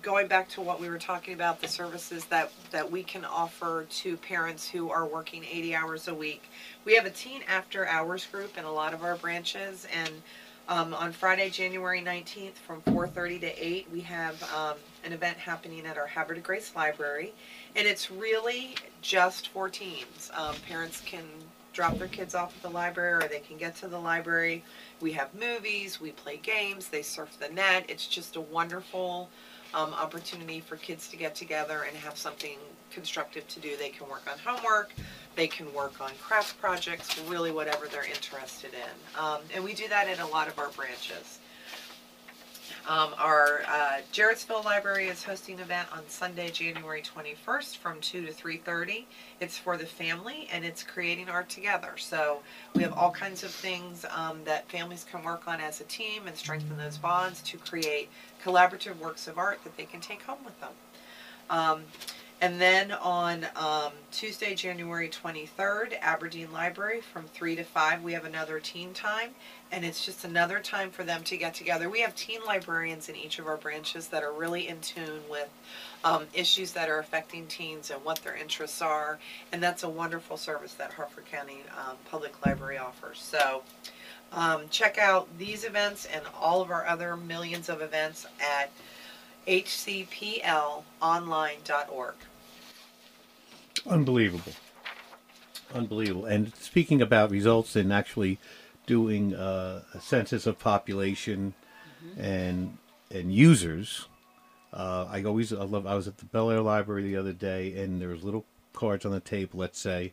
going 0.05 0.27
back 0.27 0.49
to 0.51 0.61
what 0.61 0.79
we 0.79 0.89
were 0.91 0.99
talking 0.99 1.33
about, 1.33 1.61
the 1.63 1.67
services 1.67 2.27
that, 2.27 2.53
that 2.71 2.89
we 2.89 3.03
can 3.03 3.25
offer 3.25 3.87
to 3.89 4.19
parents 4.19 4.69
who 4.69 4.91
are 4.91 5.07
working 5.07 5.43
80 5.43 5.75
hours 5.75 6.09
a 6.09 6.15
week. 6.15 6.43
We 6.85 6.95
have 6.95 7.07
a 7.07 7.11
teen 7.11 7.41
after 7.49 7.87
hours 7.87 8.27
group 8.27 8.59
in 8.59 8.65
a 8.65 8.73
lot 8.73 8.93
of 8.93 9.03
our 9.03 9.17
branches, 9.17 9.87
and 9.93 10.11
um, 10.69 10.95
on 10.95 11.13
Friday, 11.13 11.51
January 11.51 12.01
19th, 12.01 12.55
from 12.55 12.81
4:30 12.83 13.41
to 13.41 13.67
8, 13.67 13.87
we 13.93 14.01
have 14.01 14.43
um, 14.55 14.77
an 15.05 15.13
event 15.13 15.37
happening 15.37 15.87
at 15.87 15.99
our 15.99 16.09
de 16.35 16.41
Grace 16.41 16.73
Library, 16.77 17.33
and 17.75 17.87
it's 17.87 18.11
really 18.11 18.75
just 19.03 19.49
for 19.49 19.69
teens. 19.69 20.31
Um, 20.35 20.55
parents 20.69 21.03
can 21.05 21.25
drop 21.75 21.99
their 21.99 22.09
kids 22.09 22.35
off 22.35 22.55
at 22.57 22.63
the 22.63 22.71
library, 22.71 23.25
or 23.25 23.29
they 23.29 23.41
can 23.41 23.59
get 23.59 23.77
to 23.77 23.89
the 23.89 23.99
library. 23.99 24.65
We 25.01 25.13
have 25.13 25.35
movies, 25.35 26.01
we 26.01 26.13
play 26.13 26.39
games, 26.39 26.89
they 26.89 27.03
surf 27.03 27.37
the 27.39 27.49
net. 27.49 27.85
It's 27.89 28.07
just 28.07 28.37
a 28.37 28.41
wonderful 28.41 29.29
um, 29.75 29.93
opportunity 29.93 30.61
for 30.61 30.77
kids 30.77 31.09
to 31.09 31.17
get 31.17 31.35
together 31.35 31.85
and 31.87 31.97
have 31.97 32.17
something 32.17 32.57
constructive 32.91 33.47
to 33.49 33.61
do. 33.61 33.77
They 33.77 33.89
can 33.89 34.09
work 34.09 34.23
on 34.31 34.39
homework, 34.39 34.93
they 35.35 35.49
can 35.49 35.73
work 35.75 36.01
on 36.01 36.13
craft 36.23 36.61
projects, 36.61 37.19
really 37.29 37.51
whatever 37.51 37.87
they're 37.87 38.07
interested 38.07 38.71
in. 38.73 39.21
Um, 39.23 39.41
and 39.55 39.65
we 39.65 39.75
do 39.75 39.89
that 39.89 40.09
in 40.09 40.21
a 40.21 40.27
lot 40.29 40.49
of 40.49 40.59
our 40.59 40.69
branches. 40.71 41.41
Um, 42.87 43.15
our 43.17 43.63
uh, 43.67 44.01
Jarrettsville 44.13 44.63
Library 44.63 45.07
is 45.09 45.25
hosting 45.25 45.55
an 45.55 45.63
event 45.63 45.89
on 45.91 46.03
Sunday, 46.07 46.51
January 46.51 47.01
21st 47.01 47.79
from 47.79 47.99
2 48.01 48.27
to 48.27 48.33
3.30. 48.33 49.07
It's 49.41 49.57
for 49.57 49.79
the 49.79 49.87
family 49.87 50.49
and 50.53 50.67
it's 50.67 50.83
creating 50.83 51.31
art 51.31 51.49
together. 51.49 51.93
So 51.97 52.43
we 52.75 52.83
have 52.83 52.93
all 52.93 53.11
kinds 53.11 53.43
of 53.43 53.53
things 53.53 54.05
um, 54.15 54.41
that 54.45 54.71
families 54.71 55.07
can 55.11 55.25
work 55.25 55.49
on 55.49 55.63
as 55.63 55.81
a 55.81 55.85
team 55.85 56.27
and 56.27 56.37
strengthen 56.37 56.77
those 56.77 56.99
bonds 56.99 57.41
to 57.45 57.57
create 57.57 58.11
collaborative 58.45 58.99
works 58.99 59.29
of 59.29 59.39
art 59.39 59.65
that 59.65 59.79
they 59.79 59.85
can 59.85 60.01
take 60.03 60.21
home 60.23 60.45
with 60.45 60.61
them. 60.61 60.73
Um, 61.49 61.85
and 62.41 62.61
then 62.61 62.93
on 62.93 63.47
um, 63.57 63.93
Tuesday, 64.13 64.55
January 64.55 65.09
23rd, 65.09 65.95
Aberdeen 66.03 66.53
Library 66.53 67.01
from 67.01 67.25
3 67.25 67.57
to 67.57 67.65
5, 67.65 68.03
we 68.03 68.13
have 68.13 68.27
another 68.27 68.61
teen 68.61 68.93
time. 68.93 69.31
And 69.75 69.85
it's 69.85 70.07
just 70.07 70.25
another 70.25 70.61
time 70.61 70.93
for 70.93 71.03
them 71.03 71.25
to 71.25 71.37
get 71.37 71.53
together. 71.53 71.91
We 71.91 72.03
have 72.03 72.15
teen 72.15 72.39
librarians 72.47 73.09
in 73.09 73.17
each 73.17 73.41
of 73.41 73.49
our 73.49 73.57
branches 73.57 74.07
that 74.09 74.23
are 74.23 74.33
really 74.33 74.69
in 74.69 74.81
tune 74.81 75.23
with 75.29 75.49
um, 76.05 76.27
issues 76.33 76.71
that 76.75 76.89
are 76.89 77.01
affecting 77.01 77.49
teens 77.49 77.91
and 77.91 78.05
what 78.05 78.23
their 78.23 78.37
interests 78.37 78.81
are. 78.81 79.19
And 79.51 79.61
that's 79.61 79.83
a 79.83 79.89
wonderful 79.89 80.37
service 80.37 80.75
that 80.75 80.93
Harford 80.93 81.27
County 81.27 81.65
um, 81.77 81.97
Public 82.09 82.47
Library 82.47 82.79
offers. 82.79 83.19
So 83.19 83.65
um, 84.33 84.69
check 84.71 84.97
out 84.97 85.27
these 85.39 85.65
events 85.65 86.07
and 86.07 86.23
all 86.41 86.63
of 86.63 86.71
our 86.71 86.87
other 86.87 87.17
millions 87.17 87.69
of 87.69 87.83
events 87.83 88.27
at 88.41 88.71
hcplonline.org. 89.49 92.15
Unbelievable. 93.89 94.53
Unbelievable. 95.75 96.27
And 96.27 96.55
speaking 96.55 97.03
about 97.03 97.33
results 97.33 97.75
and 97.75 97.93
actually 97.93 98.39
doing 98.87 99.35
uh, 99.35 99.83
a 99.95 100.01
census 100.01 100.47
of 100.47 100.59
population 100.59 101.55
and 102.19 102.77
and 103.11 103.33
users, 103.35 104.09
uh, 104.73 105.07
I 105.11 105.23
always 105.25 105.53
I 105.53 105.65
love. 105.65 105.87
I 105.87 105.95
was 105.95 106.07
at 106.09 106.19
the 106.19 106.25
Bel 106.27 106.51
Air 106.51 106.61
Library 106.61 107.03
the 107.05 107.17
other 107.17 107.33
day, 107.33 107.77
and 107.83 108.01
there 108.01 108.09
was 108.09 108.23
little 108.25 108.45
cards 108.73 109.05
on 109.07 109.13
the 109.13 109.21
table 109.21 109.61
that 109.61 109.75
say, 109.77 110.13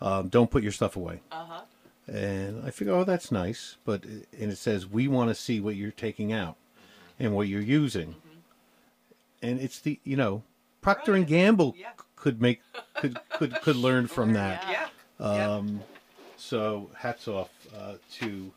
um, 0.00 0.28
"Don't 0.28 0.50
put 0.50 0.62
your 0.62 0.72
stuff 0.72 0.96
away." 0.96 1.20
Uh 1.30 1.44
huh. 1.44 1.60
And 2.08 2.66
I 2.66 2.70
figure, 2.70 2.92
oh, 2.94 3.04
that's 3.04 3.30
nice. 3.30 3.76
But 3.84 4.04
and 4.04 4.50
it 4.50 4.58
says 4.58 4.86
we 4.88 5.06
want 5.08 5.30
to 5.30 5.34
see 5.36 5.60
what 5.60 5.76
you're 5.76 5.92
taking 5.92 6.32
out. 6.32 6.56
and 7.20 7.34
what 7.34 7.46
you're 7.46 7.60
using. 7.62 8.16
And 9.40 9.60
it's 9.60 9.78
the 9.80 10.00
you 10.04 10.16
know 10.16 10.42
Procter 10.80 11.14
and 11.14 11.26
Gamble 11.26 11.74
Yeah. 11.78 11.90
could 12.16 12.40
make 12.42 12.60
could 12.94 13.18
could 13.30 13.54
could 13.62 13.76
learn 13.76 14.06
from 14.08 14.32
that. 14.32 14.88
Yeah. 15.20 15.24
Um, 15.24 15.80
so 16.52 16.90
hats 16.94 17.28
off 17.28 17.48
uh, 17.74 17.94
to 18.12 18.52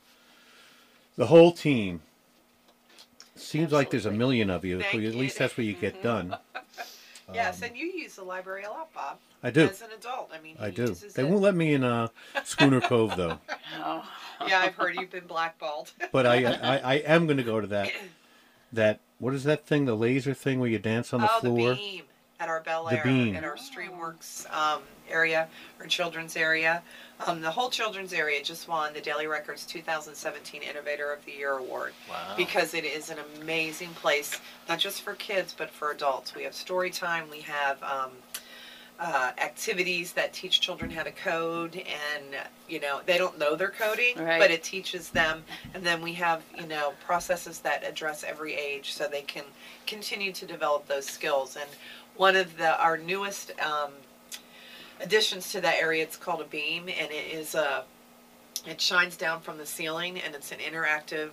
the 1.15 1.27
whole 1.27 1.53
team. 1.53 2.01
Seems 3.37 3.71
like 3.71 3.89
there's 3.89 4.05
a 4.05 4.11
million 4.11 4.49
of 4.49 4.65
you. 4.65 4.81
At 4.81 4.93
least 4.93 5.37
that's 5.37 5.57
what 5.57 5.65
you 5.65 5.75
get 5.75 6.03
done. 6.03 6.35
yes, 7.33 7.61
and 7.61 7.77
you 7.77 7.85
use 7.85 8.15
the 8.15 8.23
library 8.23 8.63
a 8.63 8.69
lot, 8.69 8.93
Bob. 8.93 9.19
I 9.41 9.49
do. 9.49 9.69
As 9.69 9.81
an 9.81 9.91
adult, 9.97 10.29
I 10.33 10.41
mean, 10.41 10.57
I 10.59 10.71
do. 10.71 10.87
They 10.87 11.23
it. 11.23 11.29
won't 11.29 11.41
let 11.41 11.55
me 11.55 11.73
in 11.73 11.85
uh, 11.85 12.09
Schooner 12.43 12.81
Cove 12.81 13.15
though. 13.15 13.39
Oh, 13.79 14.03
Yeah, 14.45 14.59
I've 14.59 14.75
heard 14.75 14.95
you've 14.95 15.11
been 15.11 15.27
blackballed. 15.27 15.93
But 16.11 16.25
I 16.25 16.43
I, 16.43 16.77
I 16.77 16.93
am 16.95 17.27
going 17.27 17.37
to 17.37 17.43
go 17.43 17.61
to 17.61 17.67
that. 17.67 17.93
That 18.73 18.99
what 19.19 19.33
is 19.33 19.45
that 19.45 19.65
thing? 19.65 19.85
The 19.85 19.95
laser 19.95 20.33
thing 20.33 20.59
where 20.59 20.69
you 20.69 20.79
dance 20.79 21.13
on 21.13 21.21
the 21.21 21.31
oh, 21.31 21.39
floor. 21.39 21.69
the 21.69 21.75
beam 21.75 22.03
at 22.39 22.49
our 22.49 22.59
Bel 22.61 22.89
Air, 22.89 23.01
beam. 23.03 23.35
at 23.35 23.43
our 23.43 23.55
StreamWorks 23.55 24.51
um, 24.53 24.81
area, 25.09 25.47
our 25.79 25.85
children's 25.87 26.35
area. 26.35 26.81
Um, 27.25 27.39
the 27.41 27.51
whole 27.51 27.69
children's 27.69 28.11
area 28.11 28.43
just 28.43 28.67
won 28.67 28.93
the 28.93 28.99
Daily 28.99 29.25
Records 29.27 29.65
2017 29.65 30.61
Innovator 30.61 31.13
of 31.13 31.23
the 31.25 31.31
Year 31.31 31.53
award 31.53 31.93
Wow. 32.09 32.33
because 32.35 32.73
it 32.73 32.83
is 32.83 33.09
an 33.09 33.17
amazing 33.41 33.89
place, 33.91 34.39
not 34.67 34.79
just 34.79 35.01
for 35.01 35.13
kids 35.13 35.55
but 35.57 35.69
for 35.69 35.91
adults. 35.91 36.35
We 36.35 36.43
have 36.43 36.53
story 36.53 36.89
time. 36.89 37.29
We 37.29 37.41
have. 37.41 37.81
Um, 37.83 38.11
uh, 38.97 39.33
activities 39.39 40.13
that 40.13 40.31
teach 40.31 40.61
children 40.61 40.89
how 40.89 41.03
to 41.03 41.11
code 41.11 41.75
and 41.75 42.23
you 42.69 42.79
know 42.79 43.01
they 43.05 43.17
don't 43.17 43.37
know 43.37 43.53
they're 43.53 43.67
coding 43.77 44.15
Right. 44.17 44.39
but 44.39 44.51
it 44.51 44.63
teaches 44.63 45.09
them 45.09 45.43
and 45.73 45.83
then 45.83 46.01
we 46.01 46.13
have 46.13 46.41
you 46.57 46.65
know 46.65 46.93
processes 47.05 47.59
that 47.59 47.83
address 47.85 48.23
every 48.23 48.53
age 48.53 48.93
so 48.93 49.05
they 49.05 49.23
can 49.23 49.43
continue 49.85 50.31
to 50.31 50.45
develop 50.45 50.87
those 50.87 51.05
skills 51.05 51.57
and 51.57 51.69
one 52.17 52.35
of 52.35 52.57
the 52.57 52.79
our 52.81 52.97
newest 52.97 53.51
um, 53.59 53.91
additions 55.01 55.51
to 55.51 55.61
that 55.61 55.75
area 55.81 56.03
it's 56.03 56.17
called 56.17 56.41
a 56.41 56.45
beam 56.45 56.83
and 56.87 57.11
it 57.11 57.33
is 57.33 57.55
a 57.55 57.83
it 58.65 58.81
shines 58.81 59.15
down 59.17 59.41
from 59.41 59.57
the 59.57 59.65
ceiling 59.65 60.19
and 60.21 60.33
it's 60.33 60.51
an 60.51 60.57
interactive 60.59 61.29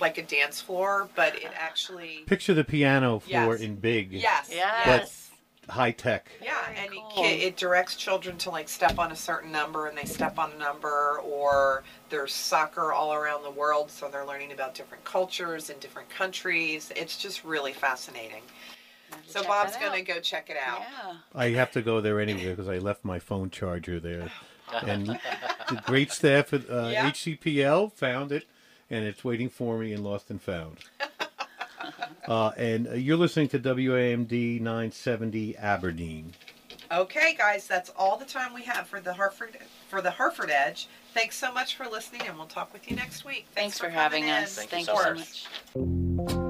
like 0.00 0.18
a 0.18 0.22
dance 0.22 0.60
floor 0.60 1.08
but 1.16 1.34
it 1.36 1.50
actually 1.58 2.22
Picture 2.26 2.54
the 2.54 2.64
piano 2.64 3.18
floor 3.18 3.52
Yes. 3.54 3.60
in 3.60 3.74
big, 3.76 4.12
yes 4.12 4.48
yes. 4.52 5.30
high 5.68 5.90
tech. 5.90 6.30
yeah, 6.40 6.54
Very 6.66 6.76
and 6.78 6.94
it, 6.94 7.00
cool. 7.00 7.24
ca- 7.24 7.40
it 7.46 7.56
directs 7.56 7.96
children 7.96 8.36
to 8.38 8.50
like 8.50 8.68
step 8.68 9.00
on 9.00 9.10
a 9.10 9.16
certain 9.16 9.50
number, 9.50 9.88
and 9.88 9.98
they 9.98 10.04
step 10.04 10.38
on 10.38 10.52
a 10.52 10.58
number, 10.58 11.18
or 11.24 11.82
there's 12.08 12.32
soccer 12.32 12.92
all 12.92 13.12
around 13.12 13.42
the 13.42 13.50
world, 13.50 13.90
so 13.90 14.08
they're 14.08 14.24
learning 14.24 14.52
about 14.52 14.76
different 14.76 15.02
cultures 15.04 15.68
and 15.68 15.80
different 15.80 16.08
countries. 16.08 16.92
It's 16.94 17.16
just 17.16 17.42
really 17.42 17.72
fascinating. 17.72 18.42
Have 19.10 19.26
to 19.26 19.30
So 19.32 19.42
Bob's 19.44 19.76
gonna 19.76 20.02
go 20.02 20.20
check 20.20 20.50
it 20.50 20.56
out. 20.56 20.80
Yeah. 20.80 21.14
I 21.34 21.50
have 21.50 21.70
to 21.72 21.82
go 21.82 22.00
there 22.00 22.20
anyway 22.20 22.50
because 22.50 22.68
I 22.68 22.78
left 22.78 23.04
my 23.04 23.18
phone 23.18 23.50
charger 23.50 24.00
there. 24.00 24.30
And 24.82 25.06
the 25.06 25.82
great 25.84 26.10
staff 26.10 26.52
at 26.52 26.68
uh, 26.70 26.88
Yeah. 26.92 27.10
HCPL 27.10 27.92
found 27.92 28.32
it, 28.32 28.46
and 28.90 29.04
it's 29.04 29.24
waiting 29.24 29.48
for 29.48 29.78
me 29.78 29.92
in 29.92 30.02
Lost 30.02 30.30
and 30.30 30.40
Found. 30.42 30.78
uh, 32.28 32.50
and 32.56 32.88
uh, 32.88 32.92
you're 32.94 33.16
listening 33.16 33.48
to 33.48 33.58
WAMD 33.58 34.60
970 34.60 35.56
Aberdeen. 35.56 36.32
Okay, 36.92 37.34
guys, 37.36 37.66
that's 37.66 37.90
all 37.96 38.16
the 38.16 38.24
time 38.24 38.54
we 38.54 38.62
have 38.62 38.86
for 38.86 39.00
the 39.00 39.12
Harford 39.12 39.56
for 39.88 40.00
the 40.00 40.10
Harford 40.10 40.50
Edge. 40.50 40.88
Thanks 41.14 41.36
so 41.36 41.52
much 41.52 41.76
for 41.76 41.86
listening, 41.86 42.22
and 42.26 42.36
we'll 42.36 42.46
talk 42.46 42.72
with 42.72 42.88
you 42.88 42.96
next 42.96 43.24
week. 43.24 43.46
Thanks, 43.54 43.78
for 43.78 43.86
coming 43.86 43.98
having 43.98 44.24
in. 44.24 44.30
us. 44.30 44.54
Thank 44.56 44.70
you 44.72 44.84
Thank 44.84 44.86
so 44.86 44.94
you 44.94 45.24
so 45.74 46.24
much. 46.24 46.26
much. 46.34 46.45